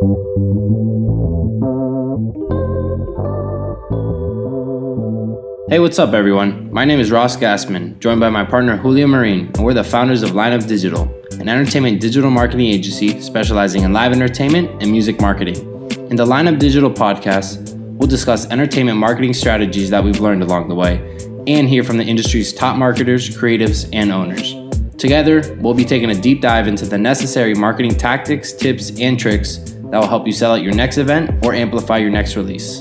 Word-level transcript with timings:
Hey, 0.00 0.06
what's 5.78 5.98
up, 5.98 6.14
everyone? 6.14 6.72
My 6.72 6.86
name 6.86 7.00
is 7.00 7.10
Ross 7.10 7.36
Gassman, 7.36 7.98
joined 7.98 8.18
by 8.18 8.30
my 8.30 8.42
partner 8.42 8.78
Julio 8.78 9.06
Marine, 9.06 9.50
and 9.54 9.58
we're 9.58 9.74
the 9.74 9.84
founders 9.84 10.22
of 10.22 10.30
Lineup 10.30 10.66
Digital, 10.66 11.02
an 11.32 11.50
entertainment 11.50 12.00
digital 12.00 12.30
marketing 12.30 12.68
agency 12.68 13.20
specializing 13.20 13.82
in 13.82 13.92
live 13.92 14.12
entertainment 14.12 14.70
and 14.82 14.90
music 14.90 15.20
marketing. 15.20 15.58
In 16.08 16.16
the 16.16 16.24
Lineup 16.24 16.58
Digital 16.58 16.90
podcast, 16.90 17.74
we'll 17.98 18.08
discuss 18.08 18.46
entertainment 18.46 18.96
marketing 18.96 19.34
strategies 19.34 19.90
that 19.90 20.02
we've 20.02 20.20
learned 20.20 20.42
along 20.42 20.70
the 20.70 20.74
way 20.74 20.96
and 21.46 21.68
hear 21.68 21.84
from 21.84 21.98
the 21.98 22.04
industry's 22.04 22.54
top 22.54 22.78
marketers, 22.78 23.28
creatives, 23.28 23.86
and 23.92 24.10
owners. 24.10 24.54
Together, 24.96 25.58
we'll 25.60 25.74
be 25.74 25.84
taking 25.84 26.10
a 26.10 26.14
deep 26.14 26.40
dive 26.40 26.68
into 26.68 26.86
the 26.86 26.96
necessary 26.96 27.52
marketing 27.52 27.94
tactics, 27.94 28.54
tips, 28.54 28.98
and 28.98 29.20
tricks 29.20 29.69
that 29.90 29.98
will 29.98 30.06
help 30.06 30.24
you 30.24 30.32
sell 30.32 30.54
at 30.54 30.62
your 30.62 30.72
next 30.72 30.98
event 30.98 31.44
or 31.44 31.52
amplify 31.52 31.98
your 31.98 32.10
next 32.10 32.36
release. 32.36 32.80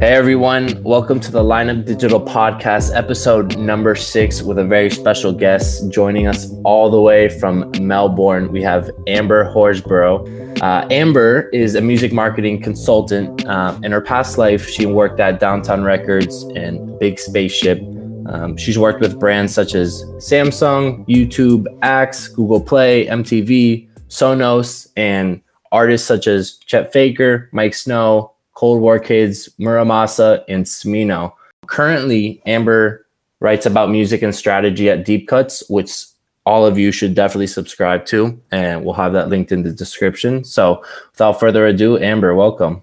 Hey 0.00 0.14
everyone, 0.14 0.82
welcome 0.82 1.20
to 1.20 1.30
the 1.30 1.42
Lineup 1.42 1.84
Digital 1.84 2.20
Podcast, 2.20 2.96
episode 2.96 3.58
number 3.58 3.94
six, 3.94 4.42
with 4.42 4.58
a 4.58 4.64
very 4.64 4.88
special 4.88 5.32
guest 5.32 5.90
joining 5.90 6.26
us 6.26 6.50
all 6.64 6.90
the 6.90 7.00
way 7.00 7.28
from 7.38 7.70
Melbourne. 7.78 8.50
We 8.50 8.62
have 8.62 8.90
Amber 9.06 9.52
Horsburgh. 9.52 10.60
Uh, 10.62 10.88
Amber 10.90 11.50
is 11.50 11.74
a 11.74 11.82
music 11.82 12.14
marketing 12.14 12.62
consultant. 12.62 13.46
Uh, 13.46 13.78
in 13.82 13.92
her 13.92 14.00
past 14.00 14.38
life, 14.38 14.66
she 14.66 14.86
worked 14.86 15.20
at 15.20 15.38
Downtown 15.38 15.84
Records 15.84 16.44
and 16.56 16.98
Big 16.98 17.18
Spaceship. 17.18 17.78
Um, 18.26 18.56
she's 18.56 18.78
worked 18.78 19.00
with 19.00 19.20
brands 19.20 19.52
such 19.52 19.74
as 19.74 20.02
Samsung, 20.16 21.06
YouTube, 21.06 21.66
Axe, 21.82 22.26
Google 22.28 22.60
Play, 22.60 23.06
MTV, 23.06 23.88
Sonos, 24.08 24.88
and 24.96 25.42
artists 25.72 26.06
such 26.06 26.26
as 26.26 26.58
Chet 26.66 26.92
Faker, 26.92 27.50
Miike 27.52 27.74
Snow, 27.74 28.32
Cold 28.54 28.80
War 28.80 28.98
Kids, 28.98 29.48
Mura 29.58 29.84
Masa, 29.84 30.44
and 30.48 30.64
Smino. 30.64 31.32
Currently, 31.66 32.42
Amber 32.46 33.06
writes 33.40 33.66
about 33.66 33.90
music 33.90 34.22
and 34.22 34.34
strategy 34.34 34.88
at 34.88 35.04
Deep 35.04 35.26
Cuts, 35.26 35.68
which 35.68 36.04
all 36.44 36.66
of 36.66 36.78
you 36.78 36.92
should 36.92 37.14
definitely 37.14 37.46
subscribe 37.46 38.04
to, 38.06 38.38
and 38.50 38.84
we'll 38.84 38.94
have 38.94 39.12
that 39.14 39.28
linked 39.28 39.52
in 39.52 39.62
the 39.62 39.70
description. 39.70 40.44
So, 40.44 40.84
without 41.12 41.40
further 41.40 41.66
ado, 41.66 41.98
Amber, 41.98 42.34
welcome. 42.34 42.82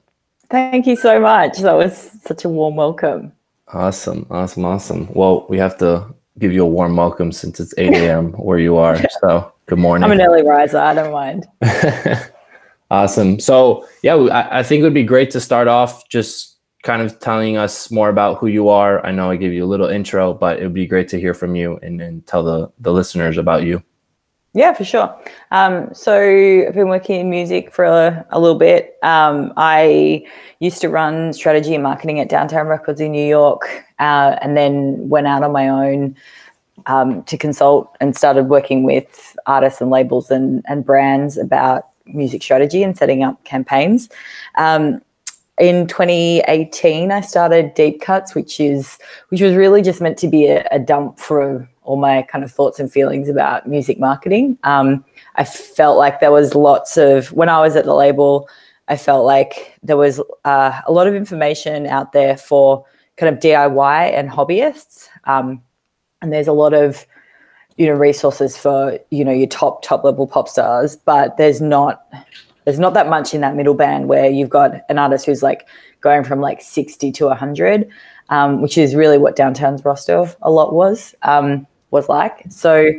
Thank 0.50 0.88
you 0.88 0.95
so 0.95 1.19
much. 1.19 1.59
That 1.59 1.73
was 1.73 2.11
such 2.23 2.44
a 2.45 2.50
warm 2.50 2.75
welcome. 2.75 3.31
Awesome, 3.67 4.25
awesome, 4.31 4.66
awesome. 4.66 5.08
Well, 5.13 5.45
we 5.50 5.58
have 5.59 5.78
to 5.78 6.13
give 6.39 6.52
you 6.53 6.63
a 6.63 6.67
warm 6.67 6.95
welcome 6.95 7.31
since 7.31 7.59
it's 7.59 7.73
8 7.78 7.94
a.m. 7.94 8.31
where 8.33 8.59
you 8.59 8.78
are. 8.78 8.97
So, 9.22 9.52
good 9.66 9.78
morning. 9.80 10.06
I'm 10.06 10.11
an 10.11 10.22
early 10.22 10.44
riser. 10.44 10.80
I 10.80 10.94
don't 10.94 11.11
mind. 11.11 11.45
Awesome. 12.91 13.39
So, 13.39 13.87
yeah, 14.01 14.15
I, 14.15 14.59
I, 14.59 14.63
think 14.63 14.79
it 14.79 14.83
would 14.83 14.95
be 14.95 15.03
great 15.03 15.29
to 15.31 15.39
start 15.39 15.67
off 15.67 16.09
just 16.09 16.57
kind 16.81 17.03
of 17.03 17.19
telling 17.19 17.55
us 17.55 17.91
more 17.91 18.09
about 18.09 18.39
who 18.39 18.47
you 18.47 18.69
are. 18.69 19.05
I 19.05 19.11
know 19.11 19.29
I 19.29 19.35
gave 19.35 19.53
you 19.53 19.63
a 19.63 19.67
little 19.67 19.87
intro, 19.87 20.33
but 20.33 20.59
it 20.59 20.63
would 20.63 20.73
be 20.73 20.87
great 20.87 21.07
to 21.09 21.19
hear 21.19 21.35
from 21.35 21.55
you 21.55 21.77
and, 21.83 22.01
and 22.01 22.25
tell 22.25 22.43
the, 22.43 22.71
the 22.79 22.91
listeners 22.91 23.37
about 23.37 23.63
you. 23.63 23.83
Yeah, 24.53 24.73
for 24.73 24.83
sure. 24.83 25.15
Um, 25.51 25.93
so 25.93 26.13
I've 26.67 26.73
been 26.73 26.89
working 26.89 27.19
in 27.19 27.29
music 27.29 27.71
for 27.71 27.85
a, 27.85 28.25
a 28.31 28.39
little 28.39 28.57
bit. 28.57 28.97
Um, 29.03 29.53
I 29.57 30.25
used 30.59 30.81
to 30.81 30.89
run 30.89 31.33
strategy 31.33 31.75
and 31.75 31.83
marketing 31.83 32.19
at 32.19 32.29
Downtown 32.29 32.65
Records 32.67 32.99
in 32.99 33.11
New 33.11 33.27
York, 33.27 33.85
uh, 33.99 34.37
and 34.41 34.57
then 34.57 35.07
went 35.09 35.27
out 35.27 35.43
on 35.43 35.51
my 35.51 35.69
own 35.69 36.15
um, 36.87 37.23
to 37.25 37.37
consult 37.37 37.95
and 38.01 38.17
started 38.17 38.45
working 38.45 38.83
with 38.83 39.37
artists 39.45 39.81
and 39.81 39.91
labels 39.91 40.31
and, 40.31 40.65
and 40.67 40.83
brands 40.83 41.37
about 41.37 41.88
music 42.13 42.43
strategy 42.43 42.83
and 42.83 42.97
setting 42.97 43.23
up 43.23 43.43
campaigns. 43.43 44.09
Um, 44.55 45.02
in 45.59 45.88
2018, 45.88 47.11
I 47.11 47.21
started 47.21 47.73
Deep 47.73 48.01
Cuts, 48.01 48.33
which 48.33 48.59
is 48.59 48.97
which 49.27 49.41
was 49.41 49.55
really 49.55 49.81
just 49.81 50.01
meant 50.01 50.17
to 50.19 50.28
be 50.28 50.47
a, 50.47 50.66
a 50.72 50.79
dump 50.79 51.19
for 51.19 51.69
all 51.84 51.97
my 51.97 52.22
kind 52.23 52.44
of 52.44 52.51
thoughts 52.51 52.79
and 52.79 52.91
feelings 52.91 53.28
about 53.28 53.67
music 53.67 54.00
marketing. 54.00 54.57
Um, 54.63 55.03
I 55.35 55.44
felt 55.44 55.97
like 55.97 56.19
there 56.19 56.31
was 56.31 56.56
lots 56.56 56.97
of 56.97 57.31
when 57.34 57.50
I 57.50 57.59
was 57.59 57.75
at 57.75 57.85
the 57.85 57.94
label. 57.94 58.47
I 58.88 58.95
felt 58.95 59.25
like 59.25 59.78
there 59.84 59.97
was 59.97 60.22
uh, 60.45 60.81
a 60.85 60.91
lot 60.91 61.07
of 61.07 61.13
information 61.13 61.88
out 61.88 62.13
there 62.13 62.38
for 62.38 62.85
kind 63.17 63.34
of 63.34 63.41
DIY 63.41 64.13
and 64.13 64.29
hobbyists, 64.29 65.09
um, 65.25 65.61
and 66.22 66.31
there's 66.31 66.47
a 66.47 66.53
lot 66.53 66.73
of 66.73 67.05
you 67.79 67.85
know 67.85 67.94
resources 67.94 68.57
for 68.57 69.00
you 69.09 69.23
know 69.23 69.31
your 69.31 69.47
top 69.47 69.81
top 69.81 70.03
level 70.03 70.28
pop 70.28 70.50
stars 70.50 70.97
but 70.97 71.38
there's 71.38 71.62
not 71.62 72.06
there's 72.66 72.78
not 72.78 72.94
that 72.94 73.09
much 73.09 73.34
in 73.34 73.40
that 73.40 73.56
middle 73.56 73.73
band 73.73 74.09
where 74.09 74.29
you've 74.29 74.50
got 74.50 74.81
an 74.90 75.00
artist 75.00 75.25
who's 75.25 75.41
like 75.41 75.66
going 76.01 76.25
from 76.25 76.41
like 76.41 76.62
60 76.62 77.12
to 77.13 77.25
100 77.25 77.90
um, 78.28 78.62
which 78.62 78.78
is 78.78 78.94
really 78.94 79.17
what 79.17 79.35
downtown's 79.38 79.84
roster 79.85 80.29
a 80.44 80.51
lot 80.51 80.73
was 80.73 81.16
um, 81.23 81.66
was 81.90 82.07
like. 82.09 82.44
So 82.50 82.91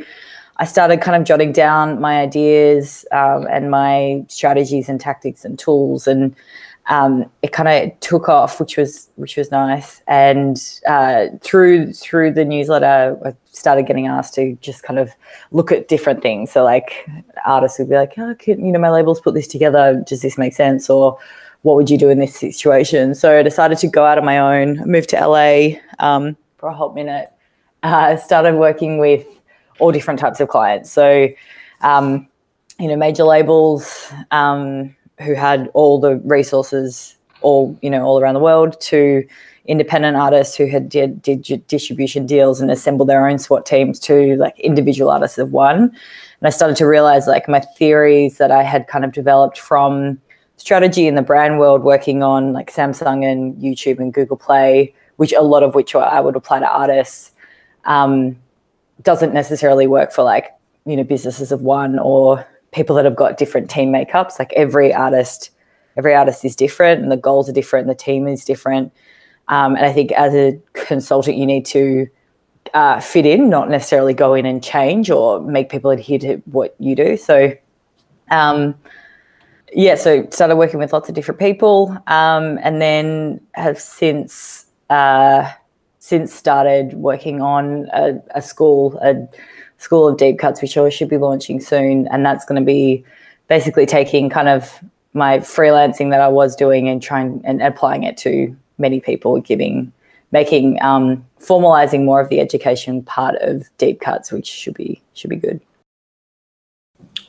i 0.57 0.65
started 0.65 0.99
kind 0.99 1.15
of 1.15 1.27
jotting 1.27 1.51
down 1.51 2.01
my 2.01 2.19
ideas 2.19 3.05
um, 3.11 3.47
and 3.49 3.69
my 3.69 4.25
strategies 4.29 4.89
and 4.89 4.99
tactics 4.99 5.45
and 5.45 5.57
tools 5.59 6.07
and 6.07 6.35
um, 6.87 7.29
it 7.41 7.51
kind 7.51 7.69
of 7.69 7.99
took 7.99 8.27
off, 8.27 8.59
which 8.59 8.77
was 8.77 9.09
which 9.15 9.37
was 9.37 9.51
nice. 9.51 10.01
And 10.07 10.57
uh, 10.87 11.27
through 11.41 11.93
through 11.93 12.33
the 12.33 12.45
newsletter, 12.45 13.17
I 13.25 13.33
started 13.51 13.85
getting 13.85 14.07
asked 14.07 14.33
to 14.35 14.57
just 14.61 14.83
kind 14.83 14.99
of 14.99 15.11
look 15.51 15.71
at 15.71 15.87
different 15.87 16.21
things. 16.21 16.51
So 16.51 16.63
like 16.63 17.07
artists 17.45 17.79
would 17.79 17.89
be 17.89 17.95
like, 17.95 18.13
"Oh, 18.17 18.35
can, 18.35 18.65
you 18.65 18.71
know, 18.71 18.79
my 18.79 18.89
labels 18.89 19.21
put 19.21 19.33
this 19.33 19.47
together. 19.47 20.03
Does 20.05 20.21
this 20.21 20.37
make 20.37 20.53
sense?" 20.53 20.89
Or 20.89 21.17
what 21.61 21.75
would 21.75 21.89
you 21.89 21.97
do 21.97 22.09
in 22.09 22.19
this 22.19 22.35
situation? 22.35 23.13
So 23.15 23.39
I 23.39 23.43
decided 23.43 23.77
to 23.79 23.87
go 23.87 24.05
out 24.05 24.17
on 24.17 24.25
my 24.25 24.39
own, 24.39 24.77
moved 24.89 25.09
to 25.09 25.27
LA 25.27 25.77
um, 25.99 26.35
for 26.57 26.69
a 26.69 26.73
hot 26.73 26.95
minute, 26.95 27.31
uh, 27.83 28.17
started 28.17 28.55
working 28.55 28.97
with 28.97 29.25
all 29.79 29.91
different 29.91 30.19
types 30.19 30.39
of 30.39 30.47
clients. 30.47 30.91
So, 30.91 31.27
um, 31.81 32.27
you 32.79 32.87
know, 32.87 32.95
major 32.95 33.23
labels, 33.23 34.11
um, 34.31 34.95
who 35.21 35.33
had 35.33 35.69
all 35.73 35.99
the 35.99 36.17
resources 36.17 37.17
all 37.41 37.77
you 37.81 37.89
know 37.89 38.03
all 38.03 38.19
around 38.19 38.35
the 38.35 38.39
world 38.39 38.79
to 38.81 39.25
independent 39.65 40.17
artists 40.17 40.55
who 40.55 40.65
had 40.67 40.89
did, 40.89 41.21
did 41.21 41.65
distribution 41.67 42.25
deals 42.25 42.59
and 42.59 42.71
assembled 42.71 43.07
their 43.07 43.27
own 43.27 43.37
SWAT 43.37 43.65
teams 43.65 43.99
to 43.99 44.35
like 44.37 44.59
individual 44.59 45.11
artists 45.11 45.37
of 45.37 45.51
one. 45.51 45.83
And 45.83 46.47
I 46.47 46.49
started 46.49 46.75
to 46.77 46.87
realize 46.87 47.27
like 47.27 47.47
my 47.47 47.59
theories 47.59 48.37
that 48.37 48.51
I 48.51 48.63
had 48.63 48.87
kind 48.87 49.05
of 49.05 49.11
developed 49.11 49.59
from 49.59 50.19
strategy 50.57 51.07
in 51.07 51.15
the 51.15 51.21
brand 51.21 51.59
world, 51.59 51.83
working 51.83 52.23
on 52.23 52.53
like 52.53 52.71
Samsung 52.71 53.23
and 53.23 53.55
YouTube 53.57 53.99
and 53.99 54.13
Google 54.13 54.37
Play, 54.37 54.93
which 55.17 55.33
a 55.33 55.41
lot 55.41 55.63
of 55.63 55.75
which 55.75 55.93
I 55.95 56.19
would 56.19 56.35
apply 56.35 56.59
to 56.59 56.67
artists, 56.67 57.31
um, 57.85 58.37
doesn't 59.03 59.33
necessarily 59.33 59.87
work 59.87 60.11
for 60.11 60.23
like 60.23 60.51
you 60.85 60.95
know 60.95 61.03
businesses 61.03 61.51
of 61.51 61.61
one 61.61 61.99
or 61.99 62.45
people 62.71 62.95
that 62.95 63.05
have 63.05 63.15
got 63.15 63.37
different 63.37 63.69
team 63.69 63.91
makeups. 63.91 64.39
Like 64.39 64.53
every 64.53 64.93
artist, 64.93 65.51
every 65.97 66.15
artist 66.15 66.45
is 66.45 66.55
different, 66.55 67.01
and 67.01 67.11
the 67.11 67.17
goals 67.17 67.49
are 67.49 67.53
different, 67.53 67.87
and 67.87 67.91
the 67.91 68.03
team 68.03 68.27
is 68.27 68.45
different. 68.45 68.93
Um, 69.47 69.75
and 69.75 69.85
I 69.85 69.91
think 69.91 70.11
as 70.13 70.33
a 70.33 70.59
consultant, 70.73 71.37
you 71.37 71.45
need 71.45 71.65
to 71.67 72.07
uh, 72.73 72.99
fit 72.99 73.25
in, 73.25 73.49
not 73.49 73.69
necessarily 73.69 74.13
go 74.13 74.33
in 74.33 74.45
and 74.45 74.63
change 74.63 75.09
or 75.09 75.41
make 75.41 75.69
people 75.69 75.91
adhere 75.91 76.19
to 76.19 76.37
what 76.45 76.75
you 76.79 76.95
do. 76.95 77.17
So, 77.17 77.53
um, 78.29 78.75
yeah, 79.73 79.95
so 79.95 80.27
started 80.31 80.55
working 80.55 80.79
with 80.79 80.93
lots 80.93 81.09
of 81.09 81.15
different 81.15 81.39
people, 81.39 81.97
um, 82.07 82.59
and 82.61 82.81
then 82.81 83.41
have 83.53 83.79
since 83.79 84.67
uh, 84.89 85.51
since 85.99 86.33
started 86.33 86.93
working 86.93 87.41
on 87.41 87.87
a, 87.93 88.19
a 88.35 88.41
school, 88.41 88.97
a 89.01 89.27
School 89.81 90.07
of 90.07 90.17
Deep 90.17 90.37
Cuts, 90.37 90.61
which 90.61 90.77
I 90.77 90.89
should 90.89 91.09
be 91.09 91.17
launching 91.17 91.59
soon. 91.59 92.07
And 92.09 92.23
that's 92.23 92.45
going 92.45 92.61
to 92.61 92.65
be 92.65 93.03
basically 93.47 93.87
taking 93.87 94.29
kind 94.29 94.47
of 94.47 94.79
my 95.13 95.39
freelancing 95.39 96.11
that 96.11 96.21
I 96.21 96.27
was 96.27 96.55
doing 96.55 96.87
and 96.87 97.01
trying 97.01 97.41
and 97.43 97.63
applying 97.63 98.03
it 98.03 98.15
to 98.17 98.55
many 98.77 98.99
people, 98.99 99.41
giving, 99.41 99.91
making, 100.31 100.79
um, 100.83 101.25
formalizing 101.39 102.05
more 102.05 102.21
of 102.21 102.29
the 102.29 102.39
education 102.39 103.01
part 103.01 103.35
of 103.41 103.67
Deep 103.79 103.99
Cuts, 104.01 104.31
which 104.31 104.45
should 104.45 104.75
be 104.75 105.01
should 105.15 105.31
be 105.31 105.35
good. 105.35 105.59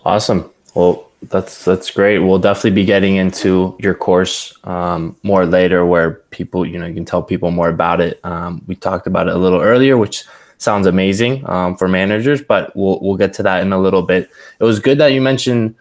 Awesome. 0.05 0.51
Well, 0.75 1.09
that's 1.31 1.65
that's 1.65 1.91
great. 1.91 2.19
We'll 2.19 2.39
definitely 2.39 2.73
be 2.73 2.85
getting 2.85 3.17
into 3.17 3.77
your 3.81 3.95
course 3.95 4.55
um, 4.65 5.17
more 5.23 5.47
later, 5.47 5.87
where 5.87 6.15
people, 6.31 6.67
you 6.67 6.79
know, 6.79 6.87
you 6.87 6.95
can 6.95 7.07
tell 7.07 7.23
people 7.23 7.51
more 7.51 7.71
about 7.71 8.01
it. 8.03 8.21
Um, 8.25 8.63
we 8.67 8.75
talked 8.75 9.07
about 9.07 9.29
it 9.29 9.35
a 9.35 9.39
little 9.39 9.61
earlier, 9.61 9.97
which 9.97 10.25
sounds 10.63 10.87
amazing 10.87 11.49
um, 11.49 11.77
for 11.77 11.89
managers, 11.89 12.41
but 12.41 12.75
we'll 12.77 12.99
we'll 13.01 13.17
get 13.17 13.33
to 13.35 13.43
that 13.43 13.63
in 13.63 13.73
a 13.73 13.81
little 13.81 14.03
bit. 14.03 14.31
It 14.61 14.65
was 14.65 14.79
good 14.79 14.99
that 14.99 15.09
you 15.09 15.21
mentioned 15.21 15.75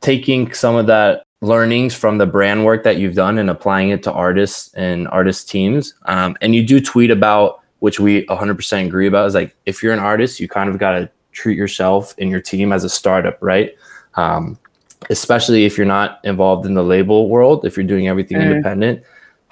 taking 0.00 0.52
some 0.52 0.74
of 0.74 0.86
that 0.86 1.24
learnings 1.42 1.94
from 1.94 2.18
the 2.18 2.26
brand 2.26 2.64
work 2.64 2.84
that 2.84 2.96
you've 2.98 3.14
done 3.14 3.36
and 3.38 3.50
applying 3.50 3.90
it 3.90 4.02
to 4.04 4.12
artists 4.12 4.72
and 4.74 5.08
artist 5.08 5.48
teams. 5.48 5.94
Um, 6.06 6.36
and 6.40 6.54
you 6.54 6.64
do 6.64 6.80
tweet 6.80 7.10
about 7.10 7.60
which 7.80 7.98
we 7.98 8.24
100% 8.26 8.86
agree 8.86 9.08
about 9.08 9.26
is 9.26 9.34
like 9.34 9.56
if 9.66 9.82
you're 9.82 9.92
an 9.92 9.98
artist, 9.98 10.38
you 10.38 10.48
kind 10.48 10.70
of 10.70 10.78
got 10.78 10.92
to 10.92 11.10
treat 11.32 11.58
yourself 11.58 12.14
and 12.18 12.30
your 12.30 12.40
team 12.40 12.72
as 12.72 12.84
a 12.84 12.88
startup, 12.88 13.36
right? 13.40 13.74
Um, 14.14 14.56
especially 15.10 15.64
if 15.64 15.76
you're 15.76 15.84
not 15.84 16.20
involved 16.22 16.64
in 16.64 16.74
the 16.74 16.84
label 16.84 17.28
world, 17.28 17.64
if 17.64 17.76
you're 17.76 17.84
doing 17.84 18.06
everything 18.06 18.38
mm. 18.38 18.52
independent. 18.52 19.02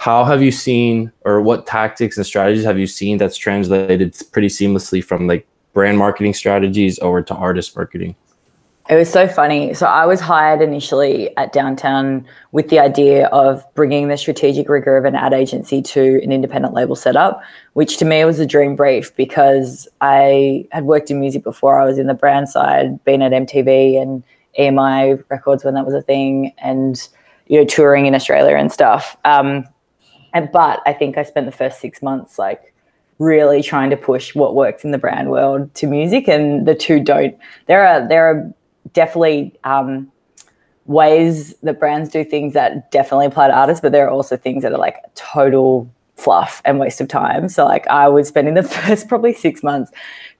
How 0.00 0.24
have 0.24 0.42
you 0.42 0.50
seen, 0.50 1.12
or 1.26 1.42
what 1.42 1.66
tactics 1.66 2.16
and 2.16 2.24
strategies 2.24 2.64
have 2.64 2.78
you 2.78 2.86
seen 2.86 3.18
that's 3.18 3.36
translated 3.36 4.16
pretty 4.32 4.48
seamlessly 4.48 5.04
from 5.04 5.26
like 5.26 5.46
brand 5.74 5.98
marketing 5.98 6.32
strategies 6.32 6.98
over 7.00 7.20
to 7.20 7.34
artist 7.34 7.76
marketing? 7.76 8.16
It 8.88 8.94
was 8.94 9.12
so 9.12 9.28
funny. 9.28 9.74
So 9.74 9.84
I 9.84 10.06
was 10.06 10.18
hired 10.18 10.62
initially 10.62 11.36
at 11.36 11.52
Downtown 11.52 12.26
with 12.52 12.70
the 12.70 12.78
idea 12.78 13.26
of 13.26 13.62
bringing 13.74 14.08
the 14.08 14.16
strategic 14.16 14.70
rigor 14.70 14.96
of 14.96 15.04
an 15.04 15.14
ad 15.14 15.34
agency 15.34 15.82
to 15.82 16.18
an 16.22 16.32
independent 16.32 16.72
label 16.72 16.96
setup, 16.96 17.42
which 17.74 17.98
to 17.98 18.06
me 18.06 18.24
was 18.24 18.38
a 18.38 18.46
dream 18.46 18.76
brief 18.76 19.14
because 19.16 19.86
I 20.00 20.66
had 20.72 20.84
worked 20.84 21.10
in 21.10 21.20
music 21.20 21.44
before. 21.44 21.78
I 21.78 21.84
was 21.84 21.98
in 21.98 22.06
the 22.06 22.14
brand 22.14 22.48
side, 22.48 23.04
been 23.04 23.20
at 23.20 23.32
MTV 23.32 24.00
and 24.00 24.24
EMI 24.58 25.22
Records 25.28 25.62
when 25.62 25.74
that 25.74 25.84
was 25.84 25.94
a 25.94 26.00
thing, 26.00 26.54
and 26.56 27.06
you 27.48 27.58
know 27.58 27.66
touring 27.66 28.06
in 28.06 28.14
Australia 28.14 28.56
and 28.56 28.72
stuff. 28.72 29.14
Um, 29.26 29.66
and 30.32 30.50
but 30.52 30.80
I 30.86 30.92
think 30.92 31.18
I 31.18 31.22
spent 31.22 31.46
the 31.46 31.52
first 31.52 31.80
six 31.80 32.02
months 32.02 32.38
like 32.38 32.74
really 33.18 33.62
trying 33.62 33.90
to 33.90 33.96
push 33.96 34.34
what 34.34 34.54
works 34.54 34.84
in 34.84 34.92
the 34.92 34.98
brand 34.98 35.30
world 35.30 35.74
to 35.76 35.86
music, 35.86 36.28
and 36.28 36.66
the 36.66 36.74
two 36.74 37.00
don't. 37.00 37.36
There 37.66 37.86
are 37.86 38.06
there 38.08 38.26
are 38.26 38.52
definitely 38.92 39.58
um, 39.64 40.10
ways 40.86 41.54
that 41.62 41.78
brands 41.78 42.10
do 42.10 42.24
things 42.24 42.54
that 42.54 42.90
definitely 42.90 43.26
apply 43.26 43.48
to 43.48 43.54
artists, 43.54 43.80
but 43.80 43.92
there 43.92 44.06
are 44.06 44.10
also 44.10 44.36
things 44.36 44.62
that 44.62 44.72
are 44.72 44.78
like 44.78 44.96
total 45.14 45.90
fluff 46.16 46.60
and 46.64 46.78
waste 46.78 47.00
of 47.00 47.08
time. 47.08 47.48
So 47.48 47.64
like 47.64 47.86
I 47.88 48.08
was 48.08 48.28
spending 48.28 48.54
the 48.54 48.62
first 48.84 49.08
probably 49.08 49.32
six 49.32 49.62
months 49.62 49.90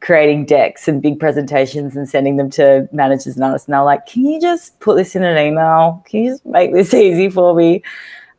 creating 0.00 0.46
decks 0.46 0.88
and 0.88 1.00
big 1.02 1.18
presentations 1.18 1.96
and 1.96 2.08
sending 2.08 2.36
them 2.36 2.50
to 2.50 2.88
managers 2.92 3.34
and 3.34 3.44
artists. 3.44 3.66
And 3.66 3.74
they're 3.74 3.82
like, 3.82 4.06
can 4.06 4.24
you 4.24 4.40
just 4.40 4.78
put 4.80 4.96
this 4.96 5.16
in 5.16 5.22
an 5.22 5.38
email? 5.38 6.04
Can 6.06 6.24
you 6.24 6.30
just 6.32 6.46
make 6.46 6.72
this 6.72 6.92
easy 7.06 7.30
for 7.30 7.54
me? 7.54 7.82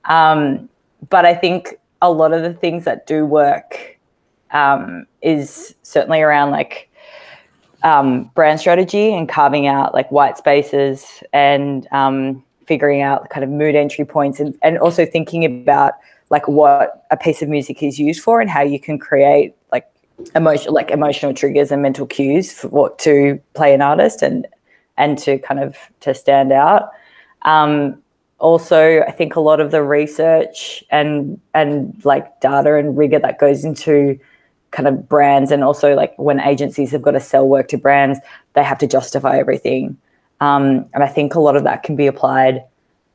Um, 0.05 0.69
but 1.09 1.25
I 1.25 1.33
think 1.33 1.79
a 2.01 2.11
lot 2.11 2.33
of 2.33 2.41
the 2.41 2.53
things 2.53 2.85
that 2.85 3.07
do 3.07 3.25
work 3.25 3.97
um, 4.51 5.05
is 5.21 5.75
certainly 5.83 6.21
around 6.21 6.51
like 6.51 6.89
um, 7.83 8.25
brand 8.35 8.59
strategy 8.59 9.13
and 9.13 9.27
carving 9.27 9.67
out 9.67 9.93
like 9.93 10.11
white 10.11 10.37
spaces 10.37 11.23
and 11.33 11.87
um, 11.91 12.43
figuring 12.65 13.01
out 13.01 13.29
kind 13.29 13.43
of 13.43 13.49
mood 13.49 13.75
entry 13.75 14.05
points 14.05 14.39
and, 14.39 14.57
and 14.61 14.77
also 14.77 15.05
thinking 15.05 15.43
about 15.45 15.93
like 16.29 16.47
what 16.47 17.05
a 17.11 17.17
piece 17.17 17.41
of 17.41 17.49
music 17.49 17.83
is 17.83 17.99
used 17.99 18.21
for 18.21 18.39
and 18.39 18.49
how 18.49 18.61
you 18.61 18.79
can 18.79 18.97
create 18.97 19.55
like 19.71 19.87
emotion 20.35 20.73
like 20.73 20.91
emotional 20.91 21.33
triggers 21.33 21.71
and 21.71 21.81
mental 21.81 22.05
cues 22.05 22.53
for 22.53 22.67
what 22.69 22.99
to 22.99 23.41
play 23.53 23.73
an 23.73 23.81
artist 23.81 24.21
and 24.21 24.47
and 24.97 25.17
to 25.17 25.39
kind 25.39 25.59
of 25.59 25.75
to 26.01 26.13
stand 26.13 26.51
out. 26.51 26.91
Um, 27.43 28.00
also 28.41 29.01
i 29.01 29.11
think 29.11 29.35
a 29.35 29.39
lot 29.39 29.59
of 29.59 29.71
the 29.71 29.81
research 29.81 30.83
and 30.89 31.39
and 31.53 32.03
like 32.03 32.41
data 32.41 32.75
and 32.75 32.97
rigor 32.97 33.19
that 33.19 33.39
goes 33.39 33.63
into 33.63 34.19
kind 34.71 34.87
of 34.87 35.07
brands 35.07 35.51
and 35.51 35.63
also 35.63 35.95
like 35.95 36.17
when 36.17 36.39
agencies 36.39 36.91
have 36.91 37.01
got 37.01 37.11
to 37.11 37.19
sell 37.19 37.47
work 37.47 37.67
to 37.67 37.77
brands 37.77 38.19
they 38.53 38.63
have 38.63 38.77
to 38.77 38.87
justify 38.87 39.37
everything. 39.37 39.97
Um, 40.41 40.89
and 40.93 41.03
i 41.03 41.07
think 41.07 41.35
a 41.35 41.39
lot 41.39 41.55
of 41.55 41.63
that 41.63 41.83
can 41.83 41.95
be 41.95 42.07
applied 42.07 42.63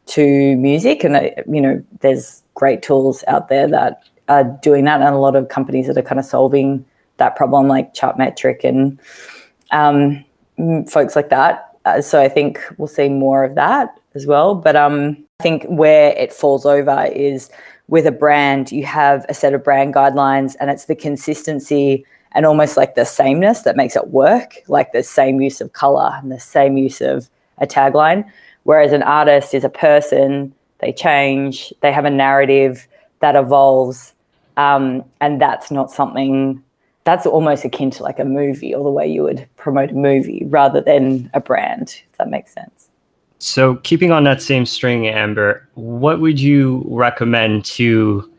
to 0.06 0.56
music 0.56 1.02
and 1.02 1.16
uh, 1.16 1.30
you 1.50 1.60
know 1.60 1.84
there's 2.00 2.42
great 2.54 2.82
tools 2.82 3.24
out 3.26 3.48
there 3.48 3.66
that 3.66 4.04
are 4.28 4.44
doing 4.62 4.84
that 4.84 5.00
and 5.00 5.14
a 5.14 5.18
lot 5.18 5.34
of 5.34 5.48
companies 5.48 5.88
that 5.88 5.98
are 5.98 6.02
kind 6.02 6.20
of 6.20 6.24
solving 6.24 6.84
that 7.16 7.34
problem 7.34 7.66
like 7.66 7.94
chartmetric 7.94 8.62
and 8.62 9.00
um, 9.72 10.24
folks 10.86 11.16
like 11.16 11.30
that. 11.30 11.76
Uh, 11.84 12.00
so 12.00 12.20
i 12.20 12.28
think 12.28 12.60
we'll 12.78 12.88
see 12.88 13.08
more 13.08 13.42
of 13.44 13.54
that 13.56 13.98
as 14.16 14.26
well 14.26 14.54
but 14.54 14.74
um, 14.74 15.16
i 15.38 15.42
think 15.42 15.64
where 15.66 16.10
it 16.16 16.32
falls 16.32 16.66
over 16.66 17.08
is 17.14 17.50
with 17.88 18.06
a 18.06 18.12
brand, 18.12 18.72
you 18.72 18.84
have 18.84 19.24
a 19.28 19.34
set 19.34 19.54
of 19.54 19.62
brand 19.62 19.94
guidelines 19.94 20.56
and 20.58 20.70
it's 20.70 20.86
the 20.86 20.96
consistency 20.96 22.04
and 22.32 22.44
almost 22.44 22.76
like 22.76 22.94
the 22.94 23.04
sameness 23.04 23.62
that 23.62 23.76
makes 23.76 23.96
it 23.96 24.08
work, 24.08 24.56
like 24.68 24.92
the 24.92 25.02
same 25.02 25.40
use 25.40 25.60
of 25.60 25.72
color 25.72 26.12
and 26.16 26.30
the 26.30 26.40
same 26.40 26.76
use 26.76 27.00
of 27.00 27.30
a 27.58 27.66
tagline. 27.66 28.28
Whereas 28.64 28.92
an 28.92 29.02
artist 29.02 29.54
is 29.54 29.64
a 29.64 29.68
person, 29.68 30.52
they 30.80 30.92
change, 30.92 31.72
they 31.80 31.92
have 31.92 32.04
a 32.04 32.10
narrative 32.10 32.88
that 33.20 33.36
evolves. 33.36 34.12
Um, 34.56 35.04
and 35.20 35.40
that's 35.40 35.70
not 35.70 35.90
something 35.90 36.62
that's 37.04 37.24
almost 37.24 37.64
akin 37.64 37.90
to 37.92 38.02
like 38.02 38.18
a 38.18 38.24
movie 38.24 38.74
or 38.74 38.82
the 38.82 38.90
way 38.90 39.06
you 39.06 39.22
would 39.22 39.46
promote 39.56 39.92
a 39.92 39.94
movie 39.94 40.42
rather 40.46 40.80
than 40.80 41.30
a 41.34 41.40
brand, 41.40 42.02
if 42.10 42.18
that 42.18 42.28
makes 42.28 42.52
sense. 42.52 42.85
So, 43.38 43.76
keeping 43.76 44.12
on 44.12 44.24
that 44.24 44.40
same 44.40 44.64
string, 44.64 45.06
Amber, 45.06 45.68
what 45.74 46.20
would 46.20 46.40
you 46.40 46.84
recommend 46.88 47.64
to 47.66 48.30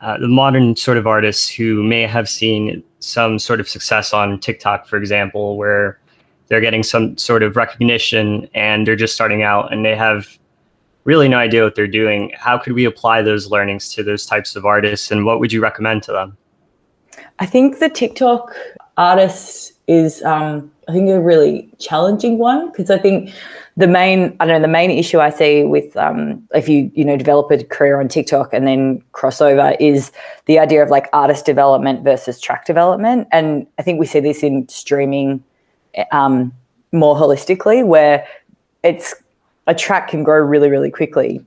uh, 0.00 0.18
the 0.18 0.28
modern 0.28 0.76
sort 0.76 0.98
of 0.98 1.06
artists 1.06 1.48
who 1.48 1.82
may 1.82 2.02
have 2.02 2.28
seen 2.28 2.82
some 3.00 3.38
sort 3.38 3.60
of 3.60 3.68
success 3.68 4.12
on 4.12 4.38
TikTok, 4.38 4.86
for 4.86 4.98
example, 4.98 5.56
where 5.56 5.98
they're 6.48 6.60
getting 6.60 6.82
some 6.82 7.16
sort 7.16 7.42
of 7.42 7.56
recognition 7.56 8.48
and 8.54 8.86
they're 8.86 8.96
just 8.96 9.14
starting 9.14 9.42
out 9.42 9.72
and 9.72 9.84
they 9.84 9.96
have 9.96 10.38
really 11.04 11.28
no 11.28 11.38
idea 11.38 11.64
what 11.64 11.74
they're 11.74 11.86
doing? 11.86 12.32
How 12.36 12.58
could 12.58 12.74
we 12.74 12.84
apply 12.84 13.22
those 13.22 13.50
learnings 13.50 13.92
to 13.94 14.02
those 14.02 14.26
types 14.26 14.54
of 14.54 14.66
artists 14.66 15.10
and 15.10 15.24
what 15.24 15.40
would 15.40 15.52
you 15.52 15.62
recommend 15.62 16.02
to 16.04 16.12
them? 16.12 16.36
I 17.38 17.46
think 17.46 17.78
the 17.78 17.88
TikTok 17.88 18.54
artist 18.96 19.72
is, 19.86 20.22
um, 20.22 20.70
I 20.88 20.92
think, 20.92 21.08
a 21.08 21.20
really 21.20 21.70
challenging 21.78 22.38
one 22.38 22.70
because 22.70 22.90
I 22.90 22.98
think 22.98 23.32
the 23.76 23.86
main 23.86 24.34
I 24.40 24.46
don't 24.46 24.56
know 24.56 24.66
the 24.66 24.72
main 24.72 24.90
issue 24.90 25.20
I 25.20 25.30
see 25.30 25.64
with 25.64 25.96
um, 25.96 26.46
if 26.54 26.68
you 26.68 26.90
you 26.94 27.04
know 27.04 27.16
develop 27.16 27.50
a 27.50 27.62
career 27.64 28.00
on 28.00 28.08
TikTok 28.08 28.54
and 28.54 28.66
then 28.66 29.02
crossover 29.12 29.76
is 29.78 30.12
the 30.46 30.58
idea 30.58 30.82
of 30.82 30.88
like 30.88 31.08
artist 31.12 31.44
development 31.44 32.02
versus 32.02 32.40
track 32.40 32.64
development, 32.64 33.28
and 33.32 33.66
I 33.78 33.82
think 33.82 34.00
we 34.00 34.06
see 34.06 34.20
this 34.20 34.42
in 34.42 34.68
streaming 34.68 35.44
um, 36.10 36.52
more 36.92 37.16
holistically, 37.16 37.86
where 37.86 38.26
it's 38.82 39.14
a 39.66 39.74
track 39.74 40.08
can 40.08 40.22
grow 40.22 40.40
really 40.40 40.70
really 40.70 40.90
quickly 40.90 41.44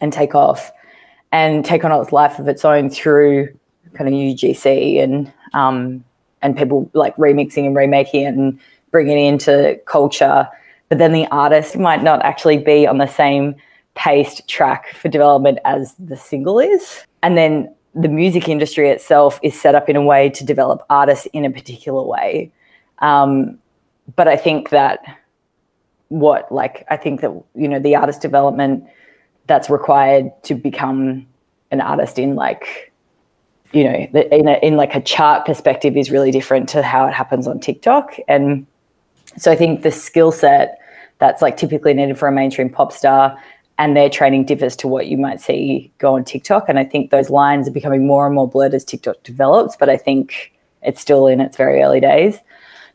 and 0.00 0.12
take 0.12 0.34
off 0.34 0.70
and 1.32 1.64
take 1.64 1.84
on 1.84 1.92
its 2.00 2.12
life 2.12 2.38
of 2.38 2.46
its 2.46 2.64
own 2.64 2.90
through 2.90 3.48
kind 3.94 4.08
of 4.08 4.14
UGC 4.14 5.02
and 5.02 5.32
um, 5.52 6.04
and 6.42 6.56
people 6.56 6.88
like 6.92 7.16
remixing 7.16 7.66
and 7.66 7.74
remaking 7.74 8.22
it 8.22 8.34
and 8.34 8.60
bringing 8.92 9.18
it 9.18 9.28
into 9.28 9.80
culture 9.86 10.48
but 10.88 10.98
then 10.98 11.12
the 11.12 11.26
artist 11.28 11.76
might 11.76 12.02
not 12.02 12.22
actually 12.22 12.58
be 12.58 12.86
on 12.86 12.98
the 12.98 13.06
same 13.06 13.54
paced 13.94 14.46
track 14.48 14.94
for 14.94 15.08
development 15.08 15.58
as 15.64 15.94
the 15.94 16.16
single 16.16 16.58
is. 16.60 17.04
And 17.22 17.36
then 17.36 17.74
the 17.94 18.08
music 18.08 18.48
industry 18.48 18.90
itself 18.90 19.40
is 19.42 19.58
set 19.58 19.74
up 19.74 19.88
in 19.88 19.96
a 19.96 20.02
way 20.02 20.28
to 20.30 20.44
develop 20.44 20.84
artists 20.90 21.26
in 21.32 21.44
a 21.44 21.50
particular 21.50 22.02
way. 22.02 22.52
Um, 22.98 23.58
but 24.14 24.28
I 24.28 24.36
think 24.36 24.68
that 24.68 25.00
what, 26.08 26.52
like, 26.52 26.84
I 26.88 26.96
think 26.96 27.22
that, 27.22 27.32
you 27.54 27.66
know, 27.66 27.80
the 27.80 27.96
artist 27.96 28.20
development 28.20 28.84
that's 29.46 29.70
required 29.70 30.30
to 30.44 30.54
become 30.54 31.26
an 31.70 31.80
artist 31.80 32.18
in 32.18 32.34
like, 32.36 32.92
you 33.72 33.82
know, 33.82 33.94
in, 34.30 34.46
a, 34.46 34.58
in 34.62 34.76
like 34.76 34.94
a 34.94 35.00
chart 35.00 35.46
perspective 35.46 35.96
is 35.96 36.10
really 36.10 36.30
different 36.30 36.68
to 36.68 36.82
how 36.82 37.06
it 37.06 37.14
happens 37.14 37.48
on 37.48 37.58
TikTok. 37.58 38.16
And 38.28 38.66
so 39.38 39.50
I 39.50 39.56
think 39.56 39.82
the 39.82 39.90
skill 39.90 40.32
set 40.32 40.78
that's 41.18 41.42
like 41.42 41.56
typically 41.56 41.94
needed 41.94 42.18
for 42.18 42.28
a 42.28 42.32
mainstream 42.32 42.68
pop 42.68 42.92
star 42.92 43.38
and 43.78 43.96
their 43.96 44.08
training 44.08 44.44
differs 44.44 44.74
to 44.76 44.88
what 44.88 45.06
you 45.06 45.18
might 45.18 45.40
see 45.40 45.92
go 45.98 46.14
on 46.14 46.24
TikTok. 46.24 46.68
And 46.68 46.78
I 46.78 46.84
think 46.84 47.10
those 47.10 47.30
lines 47.30 47.68
are 47.68 47.72
becoming 47.72 48.06
more 48.06 48.26
and 48.26 48.34
more 48.34 48.48
blurred 48.48 48.74
as 48.74 48.84
TikTok 48.84 49.22
develops, 49.22 49.76
but 49.76 49.88
I 49.88 49.96
think 49.96 50.52
it's 50.82 51.00
still 51.00 51.26
in 51.26 51.40
its 51.40 51.56
very 51.56 51.82
early 51.82 52.00
days. 52.00 52.38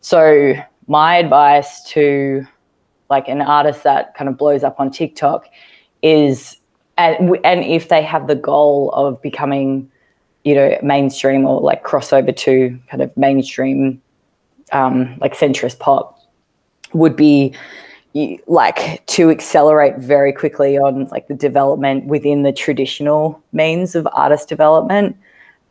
So 0.02 0.54
my 0.88 1.18
advice 1.18 1.84
to 1.92 2.46
like 3.10 3.28
an 3.28 3.42
artist 3.42 3.84
that 3.84 4.16
kind 4.16 4.30
of 4.30 4.38
blows 4.38 4.64
up 4.64 4.80
on 4.80 4.90
TikTok 4.90 5.48
is 6.02 6.58
and, 6.98 7.38
and 7.44 7.64
if 7.64 7.90
they 7.90 8.02
have 8.02 8.28
the 8.28 8.36
goal 8.36 8.92
of 8.92 9.22
becoming 9.22 9.92
you 10.44 10.56
know 10.56 10.78
mainstream 10.82 11.46
or 11.46 11.62
like 11.62 11.84
crossover 11.84 12.36
to 12.36 12.80
kind 12.90 13.04
of 13.04 13.16
mainstream 13.16 14.02
um, 14.72 15.18
like 15.20 15.36
centrist 15.36 15.80
pop 15.80 16.21
would 16.94 17.16
be 17.16 17.56
like 18.48 19.06
to 19.06 19.30
accelerate 19.30 19.98
very 19.98 20.34
quickly 20.34 20.78
on 20.78 21.06
like 21.06 21.28
the 21.28 21.34
development 21.34 22.06
within 22.06 22.44
the 22.44 22.52
traditional 22.52 23.42
means 23.54 23.96
of 23.96 24.08
artist 24.12 24.50
development. 24.50 25.16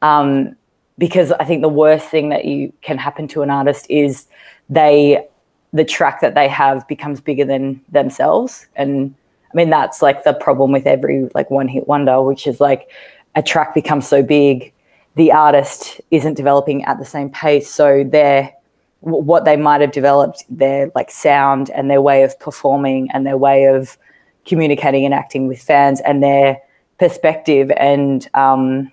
Um, 0.00 0.56
because 1.00 1.32
i 1.32 1.44
think 1.44 1.62
the 1.62 1.68
worst 1.68 2.08
thing 2.08 2.28
that 2.28 2.44
you 2.44 2.72
can 2.82 2.98
happen 2.98 3.26
to 3.26 3.42
an 3.42 3.50
artist 3.50 3.86
is 3.88 4.26
they 4.68 5.26
the 5.72 5.84
track 5.84 6.20
that 6.20 6.34
they 6.34 6.46
have 6.46 6.86
becomes 6.88 7.20
bigger 7.20 7.44
than 7.44 7.80
themselves. 7.88 8.66
And 8.76 9.14
i 9.52 9.56
mean 9.56 9.70
that's 9.70 10.02
like 10.02 10.22
the 10.22 10.34
problem 10.34 10.70
with 10.70 10.86
every 10.86 11.28
like 11.34 11.50
one 11.50 11.66
hit 11.66 11.88
wonder 11.88 12.22
which 12.22 12.46
is 12.46 12.60
like 12.60 12.90
a 13.34 13.42
track 13.42 13.74
becomes 13.74 14.06
so 14.06 14.22
big 14.22 14.72
the 15.16 15.32
artist 15.32 16.00
isn't 16.10 16.34
developing 16.34 16.84
at 16.84 16.98
the 16.98 17.04
same 17.04 17.30
pace 17.30 17.68
so 17.68 18.04
they're 18.04 18.52
what 19.00 19.44
they 19.44 19.56
might 19.56 19.80
have 19.80 19.92
developed 19.92 20.44
their 20.48 20.90
like 20.94 21.10
sound 21.10 21.70
and 21.70 21.90
their 21.90 22.02
way 22.02 22.22
of 22.22 22.38
performing 22.38 23.10
and 23.12 23.26
their 23.26 23.36
way 23.36 23.64
of 23.64 23.96
communicating 24.44 25.04
and 25.04 25.14
acting 25.14 25.46
with 25.46 25.60
fans 25.60 26.00
and 26.02 26.22
their 26.22 26.58
perspective 26.98 27.70
and 27.76 28.28
um, 28.34 28.92